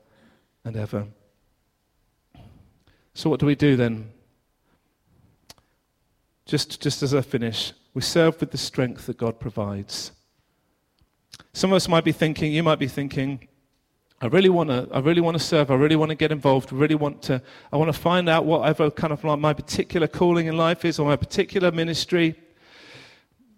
and 0.65 0.75
ever. 0.75 1.07
So 3.13 3.29
what 3.29 3.39
do 3.39 3.45
we 3.45 3.55
do 3.55 3.77
then? 3.77 4.11
just, 6.45 6.79
just 6.81 7.01
as 7.01 7.13
I 7.13 7.21
finish, 7.21 7.73
we 7.93 8.01
serve 8.01 8.39
with 8.39 8.51
the 8.51 8.57
strength 8.57 9.07
that 9.07 9.17
God 9.17 9.39
provides. 9.39 10.11
Some 11.53 11.71
of 11.71 11.77
us 11.77 11.87
might 11.87 12.03
be 12.03 12.11
thinking, 12.11 12.53
you 12.53 12.63
might 12.63 12.79
be 12.79 12.87
thinking, 12.87 13.47
I 14.21 14.27
really 14.27 14.49
want 14.49 14.69
to, 14.69 14.87
I 14.91 14.99
really 14.99 15.21
want 15.21 15.37
to 15.37 15.43
serve. 15.43 15.69
I 15.71 15.75
really 15.75 15.95
want 15.95 16.09
to 16.09 16.15
get 16.15 16.31
involved. 16.31 16.71
I 16.71 16.77
really 16.77 16.95
want 16.95 17.21
to, 17.23 17.41
I 17.71 17.77
want 17.77 17.93
to 17.93 17.99
find 17.99 18.29
out 18.29 18.45
whatever 18.45 18.89
kind 18.89 19.11
of 19.11 19.23
like 19.23 19.39
my 19.39 19.53
particular 19.53 20.07
calling 20.07 20.47
in 20.47 20.55
life 20.55 20.85
is 20.85 20.99
or 20.99 21.05
my 21.05 21.15
particular 21.15 21.71
ministry, 21.71 22.35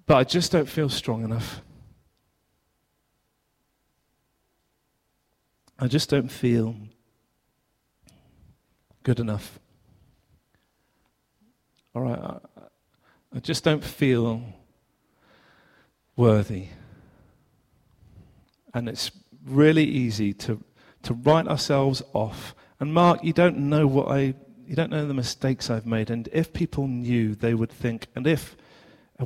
but 0.05 0.17
I 0.17 0.23
just 0.23 0.51
don't 0.51 0.67
feel 0.67 0.89
strong 0.89 1.23
enough. 1.23 1.61
I 5.79 5.87
just 5.87 6.09
don't 6.09 6.29
feel 6.29 6.75
good 9.07 9.21
enough. 9.21 9.57
All 11.95 12.01
right, 12.01 12.41
I 13.33 13.39
just 13.39 13.63
don't 13.63 13.81
feel 13.81 14.43
worthy. 16.17 16.67
And 18.73 18.89
it's 18.89 19.11
really 19.45 19.85
easy 19.85 20.33
to, 20.33 20.61
to 21.03 21.13
write 21.13 21.47
ourselves 21.47 22.03
off. 22.11 22.53
And 22.81 22.93
Mark, 22.93 23.23
you 23.23 23.31
don't 23.31 23.57
know 23.57 23.87
what 23.87 24.09
I 24.09 24.33
you 24.67 24.75
don't 24.75 24.91
know 24.91 25.07
the 25.07 25.13
mistakes 25.13 25.69
I've 25.69 25.85
made. 25.85 26.09
And 26.09 26.27
if 26.33 26.51
people 26.51 26.85
knew, 26.89 27.33
they 27.33 27.53
would 27.53 27.71
think, 27.71 28.07
and 28.13 28.27
if 28.27 28.57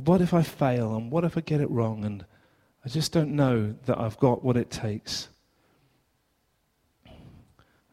what 0.04 0.20
if 0.20 0.32
I 0.32 0.44
fail 0.44 0.94
and 0.94 1.10
what 1.10 1.24
if 1.24 1.36
I 1.36 1.40
get 1.40 1.60
it 1.60 1.68
wrong? 1.68 2.04
And 2.04 2.24
I 2.84 2.88
just 2.88 3.12
don't 3.12 3.34
know 3.34 3.74
that 3.86 3.98
I've 3.98 4.18
got 4.18 4.44
what 4.44 4.56
it 4.56 4.70
takes. 4.70 5.26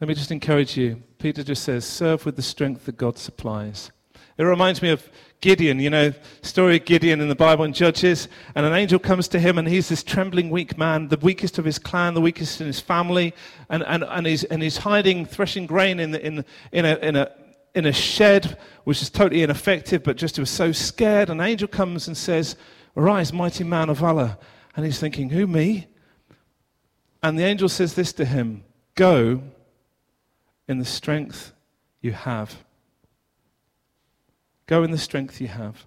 Let 0.00 0.08
me 0.08 0.14
just 0.14 0.30
encourage 0.30 0.78
you. 0.78 1.02
Peter 1.18 1.44
just 1.44 1.62
says, 1.62 1.84
serve 1.84 2.24
with 2.24 2.36
the 2.36 2.42
strength 2.42 2.86
that 2.86 2.96
God 2.96 3.18
supplies. 3.18 3.90
It 4.38 4.44
reminds 4.44 4.80
me 4.80 4.88
of 4.88 5.06
Gideon, 5.42 5.78
you 5.78 5.90
know, 5.90 6.14
story 6.40 6.76
of 6.76 6.86
Gideon 6.86 7.20
in 7.20 7.28
the 7.28 7.34
Bible 7.34 7.66
and 7.66 7.74
Judges. 7.74 8.26
And 8.54 8.64
an 8.64 8.72
angel 8.72 8.98
comes 8.98 9.28
to 9.28 9.38
him, 9.38 9.58
and 9.58 9.68
he's 9.68 9.90
this 9.90 10.02
trembling, 10.02 10.48
weak 10.48 10.78
man, 10.78 11.08
the 11.08 11.18
weakest 11.18 11.58
of 11.58 11.66
his 11.66 11.78
clan, 11.78 12.14
the 12.14 12.22
weakest 12.22 12.62
in 12.62 12.66
his 12.66 12.80
family. 12.80 13.34
And, 13.68 13.82
and, 13.82 14.02
and, 14.04 14.26
he's, 14.26 14.44
and 14.44 14.62
he's 14.62 14.78
hiding, 14.78 15.26
threshing 15.26 15.66
grain 15.66 16.00
in, 16.00 16.12
the, 16.12 16.26
in, 16.26 16.44
in, 16.72 16.86
a, 16.86 16.96
in, 16.96 17.16
a, 17.16 17.30
in 17.74 17.84
a 17.84 17.92
shed, 17.92 18.56
which 18.84 19.02
is 19.02 19.10
totally 19.10 19.42
ineffective, 19.42 20.02
but 20.02 20.16
just 20.16 20.36
he 20.36 20.40
was 20.40 20.48
so 20.48 20.72
scared. 20.72 21.28
An 21.28 21.42
angel 21.42 21.68
comes 21.68 22.06
and 22.06 22.16
says, 22.16 22.56
Arise, 22.96 23.34
mighty 23.34 23.64
man 23.64 23.90
of 23.90 23.98
valor. 23.98 24.38
And 24.74 24.86
he's 24.86 24.98
thinking, 24.98 25.28
Who, 25.28 25.46
me? 25.46 25.88
And 27.22 27.38
the 27.38 27.44
angel 27.44 27.68
says 27.68 27.92
this 27.92 28.14
to 28.14 28.24
him 28.24 28.64
Go 28.94 29.42
in 30.70 30.78
the 30.78 30.84
strength 30.84 31.52
you 32.00 32.12
have. 32.12 32.62
Go 34.66 34.84
in 34.84 34.92
the 34.92 34.98
strength 34.98 35.40
you 35.40 35.48
have. 35.48 35.84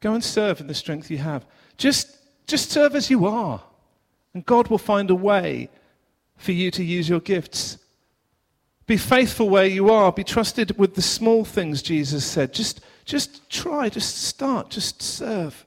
Go 0.00 0.12
and 0.12 0.22
serve 0.22 0.60
in 0.60 0.66
the 0.66 0.74
strength 0.74 1.10
you 1.10 1.18
have. 1.18 1.46
Just, 1.78 2.18
just 2.46 2.70
serve 2.70 2.94
as 2.94 3.10
you 3.10 3.26
are. 3.26 3.62
And 4.34 4.44
God 4.44 4.68
will 4.68 4.78
find 4.78 5.10
a 5.10 5.14
way 5.14 5.70
for 6.36 6.52
you 6.52 6.70
to 6.70 6.84
use 6.84 7.08
your 7.08 7.20
gifts. 7.20 7.78
Be 8.86 8.98
faithful 8.98 9.48
where 9.48 9.66
you 9.66 9.90
are. 9.90 10.12
Be 10.12 10.24
trusted 10.24 10.78
with 10.78 10.94
the 10.94 11.02
small 11.02 11.44
things, 11.44 11.80
Jesus 11.80 12.24
said. 12.26 12.52
Just, 12.52 12.82
just 13.06 13.48
try, 13.48 13.88
just 13.88 14.22
start, 14.22 14.68
just 14.68 15.00
serve. 15.00 15.64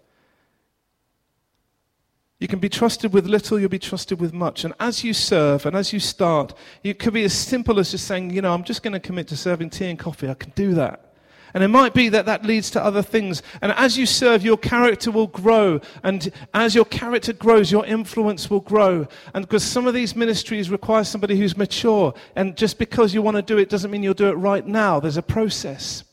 You 2.44 2.50
can 2.50 2.60
be 2.60 2.68
trusted 2.68 3.14
with 3.14 3.26
little, 3.26 3.58
you'll 3.58 3.70
be 3.70 3.80
trusted 3.80 4.20
with 4.20 4.34
much. 4.34 4.66
And 4.66 4.74
as 4.78 5.02
you 5.02 5.14
serve 5.14 5.66
and 5.66 5.78
as 5.78 5.94
you 5.94 6.02
start, 6.02 6.54
it 6.84 7.00
could 7.00 7.14
be 7.14 7.24
as 7.24 7.32
simple 7.32 7.80
as 7.80 7.92
just 7.92 8.06
saying, 8.06 8.32
you 8.32 8.42
know, 8.42 8.54
I'm 8.54 8.66
just 8.66 8.84
going 8.84 8.92
to 8.92 9.00
commit 9.00 9.30
to 9.30 9.38
serving 9.38 9.70
tea 9.70 9.86
and 9.86 9.98
coffee. 9.98 10.28
I 10.28 10.34
can 10.34 10.52
do 10.54 10.74
that. 10.74 11.14
And 11.54 11.64
it 11.64 11.70
might 11.70 11.94
be 11.94 12.10
that 12.10 12.26
that 12.26 12.44
leads 12.46 12.70
to 12.72 12.84
other 12.84 13.02
things. 13.02 13.44
And 13.62 13.72
as 13.72 13.98
you 13.98 14.06
serve, 14.06 14.44
your 14.44 14.58
character 14.58 15.10
will 15.10 15.28
grow. 15.28 15.80
And 16.04 16.30
as 16.54 16.76
your 16.76 16.84
character 16.84 17.32
grows, 17.32 17.72
your 17.72 17.86
influence 17.86 18.50
will 18.50 18.60
grow. 18.60 19.08
And 19.34 19.48
because 19.48 19.64
some 19.64 19.88
of 19.88 19.94
these 19.94 20.14
ministries 20.14 20.70
require 20.70 21.06
somebody 21.06 21.38
who's 21.38 21.56
mature. 21.56 22.14
And 22.36 22.58
just 22.58 22.78
because 22.78 23.14
you 23.14 23.22
want 23.22 23.38
to 23.38 23.42
do 23.42 23.58
it 23.58 23.70
doesn't 23.70 23.90
mean 23.90 24.04
you'll 24.04 24.16
do 24.16 24.28
it 24.28 24.34
right 24.34 24.68
now. 24.68 25.00
There's 25.00 25.16
a 25.16 25.22
process. 25.22 26.04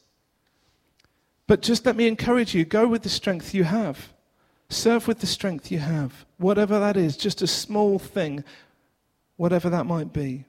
But 1.48 1.60
just 1.60 1.84
let 1.86 1.96
me 1.96 2.06
encourage 2.06 2.54
you 2.54 2.64
go 2.64 2.86
with 2.86 3.02
the 3.02 3.08
strength 3.08 3.52
you 3.52 3.64
have. 3.64 4.12
Serve 4.70 5.08
with 5.08 5.18
the 5.18 5.26
strength 5.26 5.72
you 5.72 5.80
have, 5.80 6.24
whatever 6.38 6.78
that 6.78 6.96
is, 6.96 7.16
just 7.16 7.42
a 7.42 7.46
small 7.46 7.98
thing, 7.98 8.44
whatever 9.36 9.68
that 9.68 9.84
might 9.84 10.12
be. 10.12 10.44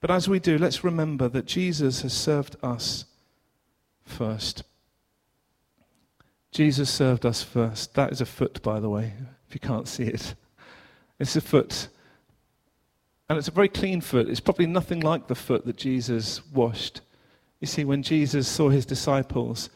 But 0.00 0.12
as 0.12 0.28
we 0.28 0.38
do, 0.38 0.56
let's 0.56 0.84
remember 0.84 1.28
that 1.28 1.44
Jesus 1.44 2.02
has 2.02 2.12
served 2.12 2.54
us 2.62 3.06
first. 4.04 4.62
Jesus 6.52 6.88
served 6.88 7.26
us 7.26 7.42
first. 7.42 7.94
That 7.94 8.12
is 8.12 8.20
a 8.20 8.26
foot, 8.26 8.62
by 8.62 8.78
the 8.78 8.88
way, 8.88 9.14
if 9.48 9.54
you 9.54 9.60
can't 9.60 9.88
see 9.88 10.04
it. 10.04 10.34
It's 11.18 11.34
a 11.34 11.40
foot. 11.40 11.88
And 13.28 13.36
it's 13.36 13.48
a 13.48 13.52
very 13.52 13.68
clean 13.68 14.00
foot. 14.00 14.28
It's 14.28 14.40
probably 14.40 14.66
nothing 14.66 15.00
like 15.00 15.26
the 15.26 15.34
foot 15.34 15.64
that 15.66 15.76
Jesus 15.76 16.46
washed. 16.52 17.00
You 17.58 17.66
see, 17.66 17.84
when 17.84 18.04
Jesus 18.04 18.46
saw 18.46 18.68
his 18.68 18.86
disciples, 18.86 19.70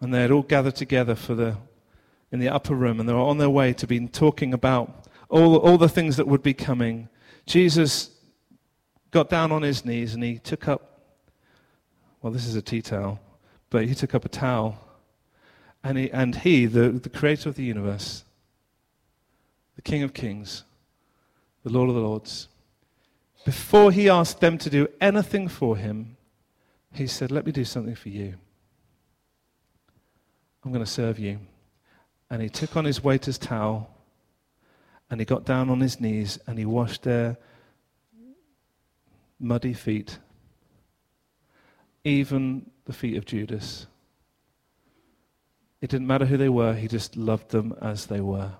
and 0.00 0.14
they 0.14 0.22
had 0.22 0.30
all 0.30 0.42
gathered 0.42 0.76
together 0.76 1.16
for 1.16 1.34
the 1.34 1.56
in 2.30 2.40
the 2.40 2.48
upper 2.48 2.74
room, 2.74 3.00
and 3.00 3.08
they 3.08 3.12
were 3.12 3.20
on 3.20 3.38
their 3.38 3.50
way 3.50 3.72
to 3.72 3.86
be 3.86 4.06
talking 4.06 4.52
about 4.52 5.06
all, 5.28 5.56
all 5.56 5.78
the 5.78 5.88
things 5.88 6.16
that 6.16 6.26
would 6.26 6.42
be 6.42 6.54
coming. 6.54 7.08
Jesus 7.46 8.10
got 9.10 9.30
down 9.30 9.52
on 9.52 9.62
his 9.62 9.84
knees 9.84 10.14
and 10.14 10.22
he 10.22 10.38
took 10.38 10.68
up, 10.68 11.00
well, 12.20 12.32
this 12.32 12.46
is 12.46 12.54
a 12.54 12.62
tea 12.62 12.82
towel, 12.82 13.20
but 13.70 13.86
he 13.86 13.94
took 13.94 14.14
up 14.14 14.24
a 14.24 14.28
towel. 14.28 14.84
And 15.84 15.96
he, 15.96 16.10
and 16.10 16.34
he 16.34 16.66
the, 16.66 16.90
the 16.90 17.08
creator 17.08 17.48
of 17.48 17.54
the 17.54 17.62
universe, 17.62 18.24
the 19.76 19.82
King 19.82 20.02
of 20.02 20.12
Kings, 20.12 20.64
the 21.62 21.70
Lord 21.70 21.88
of 21.88 21.94
the 21.94 22.00
Lords, 22.00 22.48
before 23.44 23.92
he 23.92 24.08
asked 24.08 24.40
them 24.40 24.58
to 24.58 24.68
do 24.68 24.88
anything 25.00 25.48
for 25.48 25.76
him, 25.76 26.16
he 26.92 27.06
said, 27.06 27.30
Let 27.30 27.46
me 27.46 27.52
do 27.52 27.64
something 27.64 27.94
for 27.94 28.08
you. 28.08 28.34
I'm 30.64 30.72
going 30.72 30.84
to 30.84 30.90
serve 30.90 31.18
you 31.18 31.38
and 32.30 32.42
he 32.42 32.48
took 32.48 32.76
on 32.76 32.84
his 32.84 33.02
waiter's 33.02 33.38
towel 33.38 33.90
and 35.10 35.20
he 35.20 35.24
got 35.24 35.44
down 35.44 35.70
on 35.70 35.80
his 35.80 36.00
knees 36.00 36.38
and 36.46 36.58
he 36.58 36.64
washed 36.64 37.02
their 37.02 37.38
muddy 39.40 39.72
feet, 39.72 40.18
even 42.04 42.70
the 42.84 42.92
feet 42.92 43.16
of 43.16 43.24
Judas. 43.24 43.86
It 45.80 45.90
didn't 45.90 46.06
matter 46.06 46.26
who 46.26 46.36
they 46.36 46.48
were, 46.48 46.74
he 46.74 46.88
just 46.88 47.16
loved 47.16 47.50
them 47.50 47.74
as 47.80 48.06
they 48.06 48.20
were. 48.20 48.52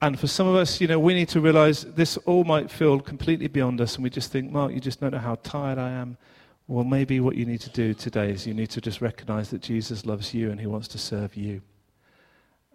And 0.00 0.18
for 0.20 0.26
some 0.26 0.46
of 0.46 0.54
us, 0.54 0.80
you 0.80 0.86
know, 0.86 0.98
we 0.98 1.14
need 1.14 1.30
to 1.30 1.40
realize 1.40 1.84
this 1.84 2.16
all 2.18 2.44
might 2.44 2.70
feel 2.70 3.00
completely 3.00 3.48
beyond 3.48 3.80
us, 3.80 3.94
and 3.94 4.04
we 4.04 4.10
just 4.10 4.30
think, 4.30 4.52
Mark, 4.52 4.72
you 4.72 4.80
just 4.80 5.00
don't 5.00 5.12
know 5.12 5.18
how 5.18 5.36
tired 5.36 5.78
I 5.78 5.90
am. 5.90 6.18
Well, 6.66 6.84
maybe 6.84 7.20
what 7.20 7.36
you 7.36 7.44
need 7.46 7.60
to 7.62 7.70
do 7.70 7.94
today 7.94 8.30
is 8.30 8.46
you 8.46 8.54
need 8.54 8.70
to 8.70 8.80
just 8.80 9.00
recognize 9.00 9.50
that 9.50 9.62
Jesus 9.62 10.06
loves 10.06 10.32
you 10.32 10.50
and 10.50 10.60
he 10.60 10.66
wants 10.66 10.88
to 10.88 10.98
serve 10.98 11.36
you. 11.36 11.62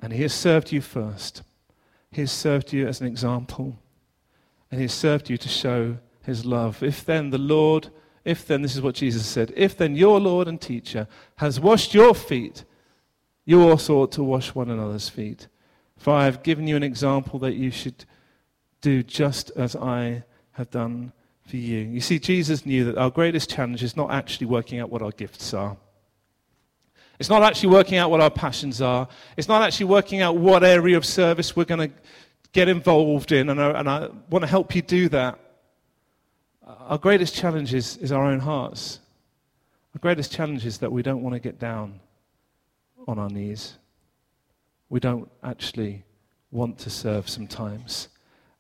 And 0.02 0.14
he 0.14 0.22
has 0.22 0.34
served 0.34 0.72
you 0.72 0.82
first. 0.82 1.44
He 2.12 2.22
has 2.22 2.32
served 2.32 2.74
you 2.74 2.88
as 2.88 3.02
an 3.02 3.08
example. 3.08 3.78
And 4.72 4.80
he 4.80 4.86
has 4.86 4.94
served 4.94 5.30
you 5.30 5.38
to 5.38 5.50
show 5.50 5.98
his 6.24 6.46
love. 6.46 6.82
If 6.84 7.04
then 7.06 7.30
the 7.32 7.38
Lord, 7.38 7.90
if 8.24 8.46
then, 8.46 8.62
this 8.62 8.76
is 8.76 8.82
what 8.82 8.96
Jesus 8.96 9.26
said, 9.26 9.54
if 9.56 9.78
then 9.78 9.96
your 9.96 10.20
Lord 10.20 10.48
and 10.48 10.60
teacher 10.60 11.08
has 11.38 11.60
washed 11.60 11.94
your 11.94 12.14
feet, 12.14 12.64
you 13.46 13.68
also 13.68 13.98
ought 13.98 14.12
to 14.14 14.24
wash 14.24 14.54
one 14.54 14.70
another's 14.70 15.10
feet. 15.10 15.48
For 15.98 16.14
I 16.14 16.26
have 16.26 16.44
given 16.44 16.68
you 16.68 16.76
an 16.76 16.84
example 16.84 17.40
that 17.40 17.56
you 17.56 17.72
should 17.72 18.06
do 18.82 19.04
just 19.04 19.52
as 19.56 19.76
I 19.76 20.24
have 20.52 20.70
done 20.70 21.12
for 21.42 21.58
you. 21.58 21.80
You 21.80 22.00
see, 22.00 22.20
Jesus 22.20 22.66
knew 22.66 22.86
that 22.86 22.98
our 22.98 23.10
greatest 23.10 23.50
challenge 23.50 23.84
is 23.84 23.98
not 23.98 24.12
actually 24.12 24.48
working 24.48 24.80
out 24.80 24.90
what 24.90 25.02
our 25.02 25.12
gifts 25.12 25.54
are. 25.54 25.78
It's 27.20 27.30
not 27.30 27.44
actually 27.44 27.70
working 27.70 27.98
out 27.98 28.10
what 28.10 28.22
our 28.22 28.32
passions 28.32 28.82
are. 28.82 29.08
It's 29.36 29.50
not 29.50 29.62
actually 29.62 29.88
working 29.88 30.22
out 30.22 30.38
what 30.38 30.64
area 30.64 30.96
of 30.96 31.06
service 31.06 31.56
we're 31.56 31.66
going 31.66 31.90
to 31.90 31.96
get 32.54 32.70
involved 32.70 33.34
in. 33.34 33.50
And 33.50 33.62
I, 33.62 33.80
and 33.80 33.90
I 33.90 34.10
want 34.30 34.44
to 34.44 34.48
help 34.48 34.74
you 34.74 34.82
do 34.82 35.10
that. 35.10 35.38
Our 36.66 36.98
greatest 36.98 37.36
challenge 37.36 37.74
is, 37.74 37.98
is 37.98 38.12
our 38.14 38.24
own 38.24 38.40
hearts. 38.40 39.00
Our 39.94 40.00
greatest 40.00 40.32
challenge 40.32 40.66
is 40.66 40.78
that 40.78 40.92
we 40.92 41.04
don't 41.04 41.22
want 41.22 41.34
to 41.34 41.40
get 41.40 41.60
down 41.60 42.00
on 43.08 43.20
our 43.20 43.30
knees. 43.30 43.76
We 44.90 45.00
don't 45.00 45.30
actually 45.44 46.04
want 46.52 46.80
to 46.80 46.90
serve 46.90 47.28
sometimes. 47.28 48.08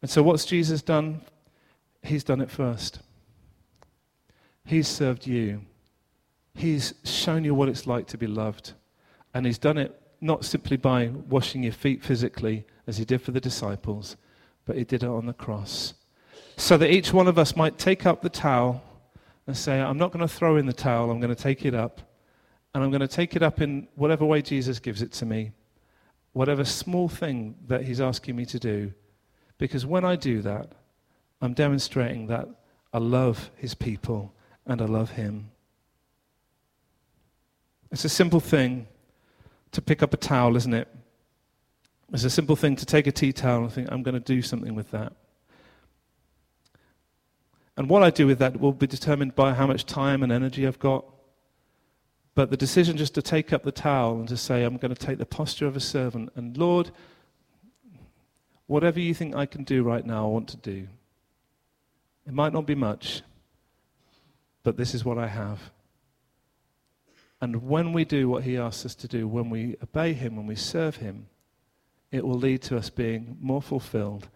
And 0.01 0.09
so, 0.09 0.21
what's 0.21 0.45
Jesus 0.45 0.81
done? 0.81 1.21
He's 2.03 2.23
done 2.23 2.41
it 2.41 2.49
first. 2.49 2.99
He's 4.65 4.87
served 4.87 5.25
you. 5.25 5.61
He's 6.59 6.93
shown 7.05 7.45
you 7.45 7.55
what 7.55 7.69
it's 7.69 7.87
like 7.87 8.05
to 8.07 8.17
be 8.17 8.27
loved. 8.27 8.73
And 9.33 9.45
he's 9.45 9.57
done 9.57 9.77
it 9.77 9.97
not 10.19 10.43
simply 10.43 10.75
by 10.75 11.07
washing 11.07 11.63
your 11.63 11.71
feet 11.71 12.03
physically, 12.03 12.65
as 12.85 12.97
he 12.97 13.05
did 13.05 13.21
for 13.21 13.31
the 13.31 13.39
disciples, 13.39 14.17
but 14.65 14.75
he 14.75 14.83
did 14.83 15.03
it 15.03 15.07
on 15.07 15.25
the 15.25 15.31
cross. 15.31 15.93
So 16.57 16.75
that 16.75 16.91
each 16.91 17.13
one 17.13 17.29
of 17.29 17.39
us 17.39 17.55
might 17.55 17.77
take 17.77 18.05
up 18.05 18.21
the 18.21 18.27
towel 18.27 18.83
and 19.47 19.55
say, 19.55 19.79
I'm 19.79 19.97
not 19.97 20.11
going 20.11 20.27
to 20.27 20.33
throw 20.33 20.57
in 20.57 20.65
the 20.65 20.73
towel, 20.73 21.11
I'm 21.11 21.21
going 21.21 21.33
to 21.33 21.43
take 21.43 21.63
it 21.63 21.73
up. 21.73 22.01
And 22.73 22.83
I'm 22.83 22.91
going 22.91 22.99
to 22.99 23.07
take 23.07 23.37
it 23.37 23.41
up 23.41 23.61
in 23.61 23.87
whatever 23.95 24.25
way 24.25 24.41
Jesus 24.41 24.79
gives 24.79 25.01
it 25.01 25.13
to 25.13 25.25
me, 25.25 25.53
whatever 26.33 26.65
small 26.65 27.07
thing 27.07 27.55
that 27.67 27.85
he's 27.85 28.01
asking 28.01 28.35
me 28.35 28.45
to 28.47 28.59
do. 28.59 28.91
Because 29.57 29.85
when 29.85 30.03
I 30.03 30.17
do 30.17 30.41
that, 30.41 30.73
I'm 31.41 31.53
demonstrating 31.53 32.27
that 32.27 32.49
I 32.91 32.97
love 32.97 33.49
his 33.55 33.75
people 33.75 34.33
and 34.65 34.81
I 34.81 34.85
love 34.85 35.11
him. 35.11 35.51
It's 37.91 38.05
a 38.05 38.09
simple 38.09 38.39
thing 38.39 38.87
to 39.71 39.81
pick 39.81 40.03
up 40.03 40.13
a 40.13 40.17
towel, 40.17 40.55
isn't 40.55 40.73
it? 40.73 40.87
It's 42.11 42.23
a 42.23 42.29
simple 42.29 42.55
thing 42.55 42.75
to 42.75 42.85
take 42.85 43.07
a 43.07 43.11
tea 43.11 43.31
towel 43.31 43.63
and 43.63 43.71
think, 43.71 43.91
I'm 43.91 44.03
going 44.03 44.13
to 44.13 44.19
do 44.19 44.41
something 44.41 44.75
with 44.75 44.91
that. 44.91 45.13
And 47.77 47.89
what 47.89 48.03
I 48.03 48.09
do 48.09 48.27
with 48.27 48.39
that 48.39 48.59
will 48.59 48.73
be 48.73 48.87
determined 48.87 49.35
by 49.35 49.53
how 49.53 49.65
much 49.65 49.85
time 49.85 50.21
and 50.21 50.31
energy 50.31 50.67
I've 50.67 50.79
got. 50.79 51.05
But 52.35 52.49
the 52.49 52.57
decision 52.57 52.97
just 52.97 53.13
to 53.15 53.21
take 53.21 53.53
up 53.53 53.63
the 53.63 53.71
towel 53.71 54.19
and 54.19 54.27
to 54.27 54.37
say, 54.37 54.63
I'm 54.63 54.77
going 54.77 54.93
to 54.93 55.05
take 55.05 55.17
the 55.17 55.25
posture 55.25 55.65
of 55.65 55.75
a 55.75 55.79
servant, 55.79 56.31
and 56.35 56.57
Lord, 56.57 56.91
whatever 58.67 58.99
you 58.99 59.13
think 59.13 59.35
I 59.35 59.45
can 59.45 59.63
do 59.63 59.83
right 59.83 60.05
now, 60.05 60.25
I 60.25 60.27
want 60.27 60.47
to 60.49 60.57
do. 60.57 60.87
It 62.27 62.33
might 62.33 62.53
not 62.53 62.65
be 62.65 62.75
much, 62.75 63.23
but 64.63 64.77
this 64.77 64.93
is 64.93 65.03
what 65.03 65.17
I 65.17 65.27
have. 65.27 65.59
And 67.41 67.67
when 67.67 67.93
we 67.93 68.05
do 68.05 68.27
what 68.27 68.43
he 68.43 68.57
asks 68.57 68.85
us 68.85 68.95
to 68.95 69.07
do, 69.07 69.27
when 69.27 69.49
we 69.49 69.77
obey 69.81 70.13
him, 70.13 70.35
when 70.35 70.47
we 70.47 70.55
serve 70.55 70.97
him, 70.97 71.27
it 72.11 72.25
will 72.25 72.37
lead 72.37 72.61
to 72.63 72.77
us 72.77 72.89
being 72.89 73.37
more 73.39 73.61
fulfilled, 73.61 74.27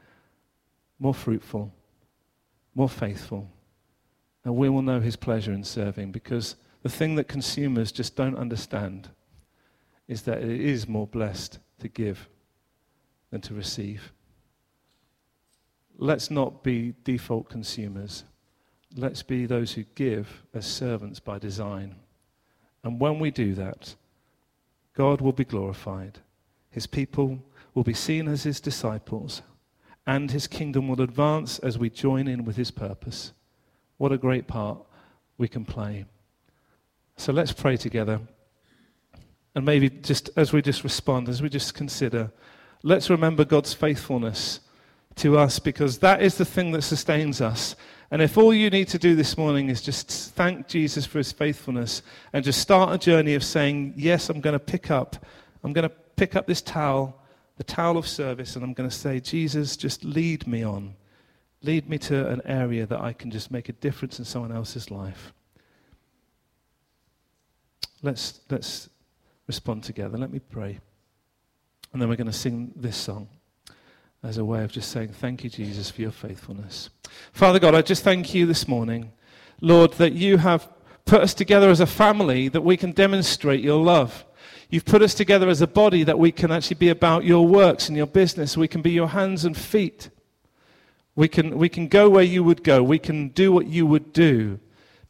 more 0.99 1.13
fruitful, 1.13 1.73
more 2.75 2.89
faithful. 2.89 3.49
And 4.45 4.55
we 4.55 4.69
will 4.69 4.81
know 4.81 4.99
his 4.99 5.15
pleasure 5.15 5.51
in 5.51 5.63
serving 5.63 6.11
because 6.11 6.55
The 6.83 6.89
thing 6.89 7.15
that 7.15 7.29
consumers 7.29 7.91
just 7.91 8.15
don't 8.15 8.37
understand 8.37 9.09
is 10.07 10.23
that 10.23 10.39
it 10.39 10.61
is 10.61 10.87
more 10.87 11.07
blessed 11.07 11.59
to 11.79 11.87
give 11.87 12.27
than 13.31 13.39
to 13.41 13.53
receive. 13.53 14.11
Let's 15.97 16.29
not 16.29 16.61
be 16.61 16.93
default 17.05 17.49
consumers. 17.49 18.25
Let's 18.95 19.23
be 19.23 19.45
those 19.45 19.71
who 19.71 19.83
give 19.95 20.43
as 20.53 20.65
servants 20.65 21.19
by 21.19 21.39
design. 21.39 21.95
And 22.83 22.99
when 22.99 23.19
we 23.19 23.31
do 23.31 23.53
that, 23.55 23.95
God 24.93 25.21
will 25.21 25.31
be 25.31 25.45
glorified. 25.45 26.19
His 26.69 26.87
people 26.87 27.39
will 27.73 27.83
be 27.83 27.93
seen 27.93 28.27
as 28.27 28.43
his 28.43 28.59
disciples, 28.59 29.41
and 30.05 30.31
his 30.31 30.47
kingdom 30.47 30.87
will 30.87 31.01
advance 31.01 31.59
as 31.59 31.77
we 31.77 31.89
join 31.89 32.27
in 32.27 32.45
with 32.45 32.55
his 32.55 32.71
purpose. 32.71 33.33
What 33.97 34.11
a 34.11 34.17
great 34.17 34.47
part 34.47 34.79
we 35.37 35.47
can 35.47 35.65
play. 35.65 36.05
So 37.17 37.31
let's 37.31 37.51
pray 37.53 37.77
together. 37.77 38.19
And 39.55 39.65
maybe 39.65 39.89
just 39.89 40.29
as 40.35 40.51
we 40.51 40.61
just 40.61 40.83
respond, 40.83 41.29
as 41.29 41.41
we 41.41 41.49
just 41.49 41.73
consider, 41.73 42.31
let's 42.81 43.09
remember 43.09 43.45
God's 43.45 43.73
faithfulness 43.73 44.59
to 45.15 45.37
us 45.37 45.59
because 45.59 45.99
that 45.99 46.21
is 46.21 46.35
the 46.35 46.45
thing 46.45 46.71
that 46.71 46.81
sustains 46.81 47.39
us. 47.39 47.75
And 48.13 48.21
if 48.21 48.37
all 48.37 48.53
you 48.53 48.69
need 48.69 48.89
to 48.89 48.99
do 48.99 49.15
this 49.15 49.39
morning 49.39 49.69
is 49.69 49.81
just 49.81 50.07
thank 50.35 50.67
Jesus 50.67 51.03
for 51.03 51.17
his 51.17 51.31
faithfulness 51.31 52.03
and 52.31 52.45
just 52.45 52.61
start 52.61 52.93
a 52.93 52.99
journey 52.99 53.33
of 53.33 53.43
saying, 53.43 53.95
Yes, 53.97 54.29
I'm 54.29 54.39
going 54.39 54.53
to 54.53 54.59
pick 54.59 54.91
up, 54.91 55.25
I'm 55.63 55.73
going 55.73 55.89
to 55.89 55.95
pick 56.15 56.35
up 56.35 56.45
this 56.45 56.61
towel, 56.61 57.19
the 57.57 57.63
towel 57.63 57.97
of 57.97 58.07
service, 58.07 58.55
and 58.55 58.63
I'm 58.63 58.73
going 58.73 58.87
to 58.87 58.95
say, 58.95 59.19
Jesus, 59.19 59.75
just 59.75 60.05
lead 60.05 60.45
me 60.45 60.61
on. 60.61 60.93
Lead 61.63 61.89
me 61.89 61.97
to 61.97 62.27
an 62.27 62.43
area 62.45 62.85
that 62.85 63.01
I 63.01 63.13
can 63.13 63.31
just 63.31 63.49
make 63.49 63.67
a 63.67 63.73
difference 63.73 64.19
in 64.19 64.25
someone 64.25 64.51
else's 64.51 64.91
life. 64.91 65.33
Let's, 68.03 68.41
let's 68.47 68.89
respond 69.47 69.85
together. 69.85 70.19
Let 70.19 70.31
me 70.31 70.37
pray. 70.37 70.79
And 71.91 71.99
then 71.99 72.09
we're 72.09 72.15
going 72.15 72.27
to 72.27 72.31
sing 72.31 72.73
this 72.75 72.95
song 72.95 73.27
as 74.23 74.37
a 74.37 74.45
way 74.45 74.63
of 74.63 74.71
just 74.71 74.91
saying, 74.91 75.09
Thank 75.09 75.43
you, 75.43 75.49
Jesus, 75.49 75.91
for 75.91 76.01
your 76.01 76.11
faithfulness. 76.11 76.89
Father 77.33 77.59
God, 77.59 77.75
I 77.75 77.81
just 77.81 78.03
thank 78.03 78.33
you 78.33 78.45
this 78.45 78.67
morning, 78.67 79.11
Lord, 79.61 79.93
that 79.93 80.13
you 80.13 80.37
have 80.37 80.69
put 81.05 81.21
us 81.21 81.33
together 81.33 81.69
as 81.69 81.81
a 81.81 81.85
family 81.85 82.47
that 82.47 82.61
we 82.61 82.77
can 82.77 82.91
demonstrate 82.91 83.61
your 83.61 83.83
love. 83.83 84.25
You've 84.69 84.85
put 84.85 85.01
us 85.01 85.13
together 85.13 85.49
as 85.49 85.61
a 85.61 85.67
body 85.67 86.03
that 86.03 86.17
we 86.17 86.31
can 86.31 86.51
actually 86.51 86.77
be 86.77 86.89
about 86.89 87.25
your 87.25 87.45
works 87.45 87.89
and 87.89 87.97
your 87.97 88.07
business. 88.07 88.57
We 88.57 88.67
can 88.67 88.81
be 88.81 88.91
your 88.91 89.09
hands 89.09 89.45
and 89.45 89.55
feet. 89.55 90.09
We 91.15 91.27
can, 91.27 91.57
we 91.57 91.69
can 91.69 91.87
go 91.87 92.09
where 92.09 92.23
you 92.23 92.43
would 92.43 92.63
go. 92.63 92.81
We 92.81 92.97
can 92.97 93.27
do 93.29 93.51
what 93.51 93.67
you 93.67 93.85
would 93.85 94.13
do. 94.13 94.59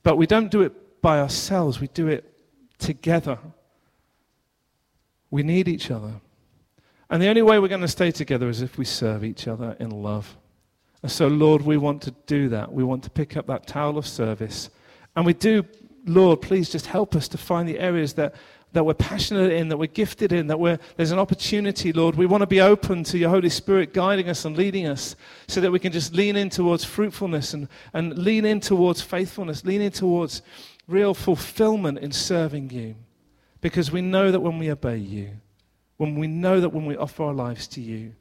But 0.02 0.18
we 0.18 0.28
don't 0.28 0.52
do 0.52 0.62
it 0.62 1.02
by 1.02 1.20
ourselves, 1.20 1.80
we 1.80 1.88
do 1.88 2.08
it 2.08 2.34
together. 2.78 3.38
We 5.30 5.44
need 5.44 5.68
each 5.68 5.92
other. 5.92 6.22
And 7.10 7.22
the 7.22 7.28
only 7.28 7.42
way 7.42 7.60
we're 7.60 7.68
going 7.68 7.82
to 7.82 7.88
stay 7.88 8.12
together 8.12 8.50
is 8.50 8.62
if 8.62 8.78
we 8.78 8.86
serve 8.86 9.24
each 9.24 9.48
other 9.48 9.76
in 9.80 9.90
love. 9.90 10.38
And 11.02 11.12
so, 11.12 11.28
Lord, 11.28 11.62
we 11.62 11.78
want 11.78 12.02
to 12.04 12.12
do 12.26 12.50
that. 12.50 12.72
We 12.72 12.84
want 12.84 13.04
to 13.04 13.10
pick 13.10 13.36
up 13.36 13.48
that 13.48 13.68
towel 13.68 13.98
of 13.98 14.08
service. 14.08 14.70
And 15.16 15.26
we 15.26 15.34
do, 15.34 15.66
Lord, 16.06 16.42
please 16.42 16.70
just 16.70 16.88
help 16.88 17.16
us 17.16 17.28
to 17.30 17.38
find 17.38 17.68
the 17.68 17.78
areas 17.78 18.14
that, 18.14 18.36
that 18.72 18.86
we're 18.86 18.94
passionate 18.94 19.52
in, 19.52 19.68
that 19.68 19.78
we're 19.78 19.88
gifted 19.88 20.32
in, 20.32 20.48
that 20.48 20.60
we're, 20.60 20.80
there's 20.96 21.12
an 21.12 21.20
opportunity, 21.20 21.92
Lord. 21.92 22.16
We 22.16 22.26
want 22.26 22.42
to 22.42 22.48
be 22.48 22.62
open 22.62 23.04
to 23.06 23.18
your 23.18 23.30
Holy 23.30 23.50
Spirit 23.50 23.94
guiding 23.94 24.30
us 24.30 24.46
and 24.46 24.58
leading 24.58 24.88
us 24.88 25.16
so 25.48 25.60
that 25.62 25.72
we 25.72 25.80
can 25.80 25.92
just 25.92 26.14
lean 26.14 26.38
in 26.38 26.50
towards 26.50 26.86
fruitfulness 26.86 27.54
and, 27.54 27.68
and 27.94 28.18
lean 28.18 28.46
in 28.46 28.62
towards 28.62 29.02
faithfulness, 29.02 29.66
lean 29.66 29.82
in 29.82 29.92
towards 29.92 30.42
real 30.88 31.14
fulfillment 31.14 32.00
in 32.00 32.12
serving 32.12 32.70
you. 32.70 32.96
Because 33.62 33.92
we 33.92 34.02
know 34.02 34.32
that 34.32 34.40
when 34.40 34.58
we 34.58 34.72
obey 34.72 34.98
you, 34.98 35.32
when 35.98 36.16
we 36.16 36.28
know 36.28 36.60
that 36.60 36.70
when 36.70 36.86
we 36.86 36.98
offer 36.98 37.24
our 37.24 37.34
lives 37.34 37.68
to 37.68 37.82
you, 37.82 38.14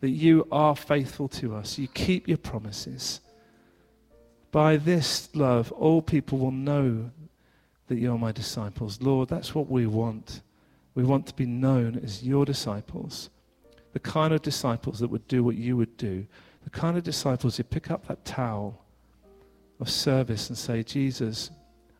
that 0.00 0.10
you 0.10 0.46
are 0.52 0.76
faithful 0.76 1.28
to 1.28 1.54
us. 1.54 1.78
You 1.78 1.88
keep 1.88 2.28
your 2.28 2.38
promises. 2.38 3.20
By 4.52 4.76
this 4.76 5.28
love, 5.34 5.72
all 5.72 6.02
people 6.02 6.38
will 6.38 6.50
know 6.50 7.10
that 7.88 7.98
you're 7.98 8.18
my 8.18 8.32
disciples. 8.32 9.00
Lord, 9.00 9.28
that's 9.28 9.54
what 9.54 9.68
we 9.68 9.86
want. 9.86 10.42
We 10.94 11.04
want 11.04 11.26
to 11.26 11.34
be 11.34 11.46
known 11.46 12.00
as 12.02 12.22
your 12.22 12.44
disciples. 12.44 13.30
The 13.92 14.00
kind 14.00 14.32
of 14.32 14.42
disciples 14.42 14.98
that 15.00 15.10
would 15.10 15.26
do 15.28 15.42
what 15.44 15.56
you 15.56 15.76
would 15.76 15.96
do. 15.96 16.26
The 16.64 16.70
kind 16.70 16.96
of 16.96 17.04
disciples 17.04 17.56
who 17.56 17.62
pick 17.62 17.90
up 17.90 18.06
that 18.06 18.24
towel 18.24 18.82
of 19.80 19.90
service 19.90 20.48
and 20.48 20.58
say, 20.58 20.82
Jesus, 20.82 21.50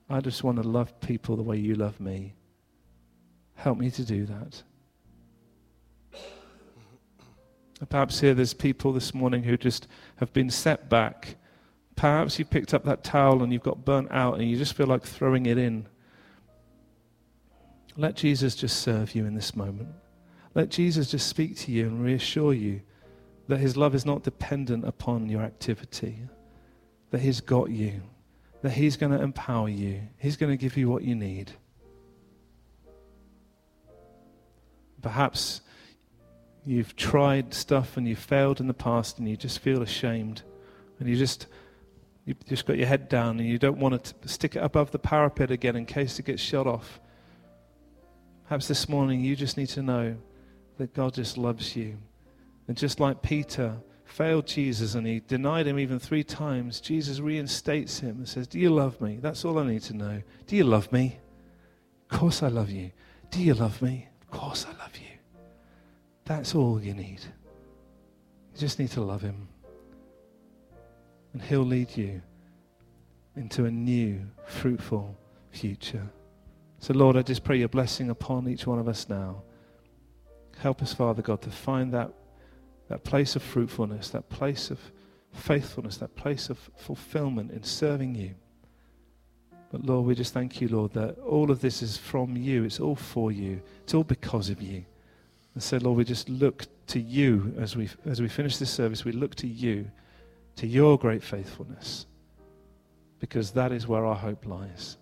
I 0.09 0.21
just 0.21 0.45
want 0.45 0.63
to 0.63 0.69
love 0.69 0.99
people 1.01 1.37
the 1.37 1.43
way 1.43 1.57
you 1.57 1.75
love 1.75 2.01
me. 2.01 2.35
Help 3.55 3.79
me 3.79 3.91
to 3.91 4.05
do 4.05 4.27
that. 4.27 4.63
Perhaps 7.89 8.21
here 8.21 8.33
there's 8.33 8.55
people 8.55 8.93
this 8.93 9.13
morning 9.13 9.43
who 9.43 9.57
just 9.57 9.87
have 10.17 10.33
been 10.33 10.49
set 10.49 10.89
back. 10.89 11.37
Perhaps 11.95 12.39
you 12.39 12.45
picked 12.45 12.73
up 12.73 12.85
that 12.85 13.05
towel 13.05 13.43
and 13.43 13.53
you've 13.53 13.63
got 13.63 13.85
burnt 13.85 14.09
out 14.11 14.39
and 14.39 14.49
you 14.49 14.57
just 14.57 14.75
feel 14.75 14.87
like 14.87 15.03
throwing 15.03 15.47
it 15.47 15.59
in. 15.59 15.87
Let 17.97 18.15
Jesus 18.15 18.55
just 18.55 18.81
serve 18.81 19.15
you 19.15 19.27
in 19.27 19.35
this 19.35 19.55
moment. 19.55 19.91
Let 20.55 20.71
Jesus 20.71 21.11
just 21.11 21.29
speak 21.29 21.57
to 21.59 21.73
you 21.73 21.87
and 21.87 22.03
reassure 22.03 22.55
you 22.55 22.81
that 23.49 23.59
his 23.59 23.77
love 23.77 23.95
is 23.95 24.07
not 24.07 24.23
dependent 24.23 24.87
upon 24.87 25.29
your 25.29 25.43
activity, 25.43 26.19
that 27.11 27.21
he's 27.21 27.41
got 27.41 27.71
you, 27.71 28.03
that 28.63 28.71
he's 28.71 28.97
going 28.97 29.13
to 29.13 29.23
empower 29.23 29.69
you, 29.69 30.01
he's 30.19 30.37
going 30.37 30.51
to 30.51 30.57
give 30.57 30.77
you 30.77 30.89
what 30.89 31.03
you 31.03 31.15
need. 31.15 31.53
Perhaps 35.03 35.61
you've 36.67 36.97
tried 36.97 37.55
stuff 37.55 37.97
and 37.97 38.09
you've 38.09 38.19
failed 38.19 38.61
in 38.61 38.67
the 38.67 38.75
past 38.75 39.19
and 39.19 39.29
you 39.29 39.37
just 39.37 39.61
feel 39.61 39.83
ashamed 39.83 40.43
and 40.99 41.09
you 41.09 41.17
just 41.17 41.47
you've 42.25 42.45
just 42.47 42.67
got 42.67 42.77
your 42.77 42.89
head 42.89 43.09
down 43.09 43.39
and 43.39 43.49
you 43.49 43.59
don't 43.59 43.79
want 43.79 44.03
to 44.03 44.29
stick 44.29 44.57
it 44.57 44.59
above 44.59 44.91
the 44.91 44.99
parapet 44.99 45.51
again 45.51 45.77
in 45.77 45.87
case 45.87 46.19
it 46.19 46.25
gets 46.25 46.43
shot 46.43 46.67
off. 46.67 47.01
Perhaps 48.49 48.67
this 48.67 48.89
morning 48.89 49.21
you 49.21 49.37
just 49.37 49.57
need 49.57 49.69
to 49.69 49.83
know 49.83 50.17
that 50.79 50.93
God 50.93 51.15
just 51.15 51.39
loves 51.39 51.77
you. 51.77 51.97
And 52.67 52.77
just 52.77 52.99
like 52.99 53.23
Peter 53.23 53.77
failed 54.05 54.47
Jesus 54.47 54.97
and 54.97 55.07
he 55.07 55.21
denied 55.21 55.69
him 55.69 55.79
even 55.79 56.01
three 56.01 56.25
times, 56.25 56.81
Jesus 56.81 57.21
reinstates 57.21 58.01
him 58.01 58.17
and 58.17 58.29
says, 58.29 58.49
Do 58.49 58.59
you 58.59 58.71
love 58.71 59.01
me? 59.01 59.19
That's 59.23 59.45
all 59.45 59.59
I 59.61 59.67
need 59.67 59.83
to 59.83 59.95
know. 59.95 60.23
Do 60.49 60.57
you 60.57 60.65
love 60.65 60.91
me? 60.91 61.21
Of 62.11 62.19
course 62.19 62.43
I 62.43 62.49
love 62.49 62.71
you. 62.71 62.91
Do 63.31 63.41
you 63.41 63.55
love 63.55 63.81
me? 63.83 64.09
Of 64.23 64.31
course 64.31 64.67
I 64.67 64.77
love 64.83 64.97
you. 64.97 65.06
That's 66.27 66.55
all 66.55 66.83
you 66.83 66.93
need. 66.93 67.21
You 68.53 68.59
just 68.59 68.79
need 68.79 68.91
to 68.91 69.01
love 69.01 69.23
Him. 69.23 69.49
And 71.33 71.41
He'll 71.41 71.65
lead 71.65 71.97
you 71.97 72.21
into 73.37 73.65
a 73.65 73.71
new, 73.71 74.21
fruitful 74.45 75.17
future. 75.51 76.09
So, 76.79 76.93
Lord, 76.95 77.17
I 77.17 77.23
just 77.23 77.45
pray 77.45 77.59
your 77.59 77.69
blessing 77.69 78.11
upon 78.11 78.49
each 78.49 78.67
one 78.67 78.79
of 78.79 78.89
us 78.89 79.09
now. 79.09 79.43
Help 80.59 80.83
us, 80.83 80.93
Father 80.93 81.23
God, 81.23 81.43
to 81.43 81.51
find 81.51 81.93
that, 81.93 82.13
that 82.89 83.05
place 83.05 83.37
of 83.37 83.43
fruitfulness, 83.43 84.11
that 84.11 84.29
place 84.29 84.71
of 84.71 84.81
faithfulness, 85.33 85.99
that 85.99 86.17
place 86.17 86.51
of 86.51 86.59
fulfillment 86.77 87.53
in 87.53 87.63
serving 87.63 88.15
you. 88.15 88.35
But 89.71 89.85
Lord, 89.85 90.07
we 90.07 90.15
just 90.15 90.33
thank 90.33 90.61
you, 90.61 90.69
Lord, 90.69 90.93
that 90.95 91.19
all 91.19 91.51
of 91.51 91.61
this 91.61 91.83
is 91.83 91.97
from 91.97 92.37
you. 92.37 92.65
It's 92.65 92.81
all 92.81 92.97
for 92.97 93.31
you. 93.31 93.61
It's 93.83 93.95
all 93.95 94.05
because 94.05 94.49
of 94.49 94.63
you. 94.63 94.85
And 95.57 95.63
so, 95.63 95.79
Lord, 95.79 95.97
we 95.97 96.05
just 96.05 96.29
look 96.29 96.67
to 96.89 97.01
you 97.01 97.55
as 97.59 97.75
we, 97.75 97.89
as 98.05 98.21
we 98.21 98.29
finish 98.29 98.59
this 98.59 98.69
service. 98.71 99.07
We 99.07 99.13
look 99.13 99.35
to 99.37 99.47
you, 99.47 99.91
to 100.57 100.67
your 100.67 100.99
great 100.99 101.23
faithfulness, 101.23 102.05
because 103.21 103.53
that 103.53 103.73
is 103.73 103.87
where 103.87 104.05
our 104.05 104.15
hope 104.15 104.45
lies. 104.45 104.99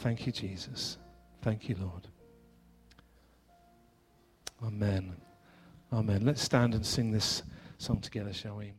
Thank 0.00 0.26
you, 0.26 0.32
Jesus. 0.32 0.98
Thank 1.40 1.70
you, 1.70 1.76
Lord. 1.80 2.06
Amen. 4.62 5.16
Amen. 5.90 6.26
Let's 6.26 6.42
stand 6.42 6.74
and 6.74 6.84
sing 6.84 7.10
this 7.10 7.42
song 7.78 8.00
together, 8.02 8.34
shall 8.34 8.56
we? 8.56 8.74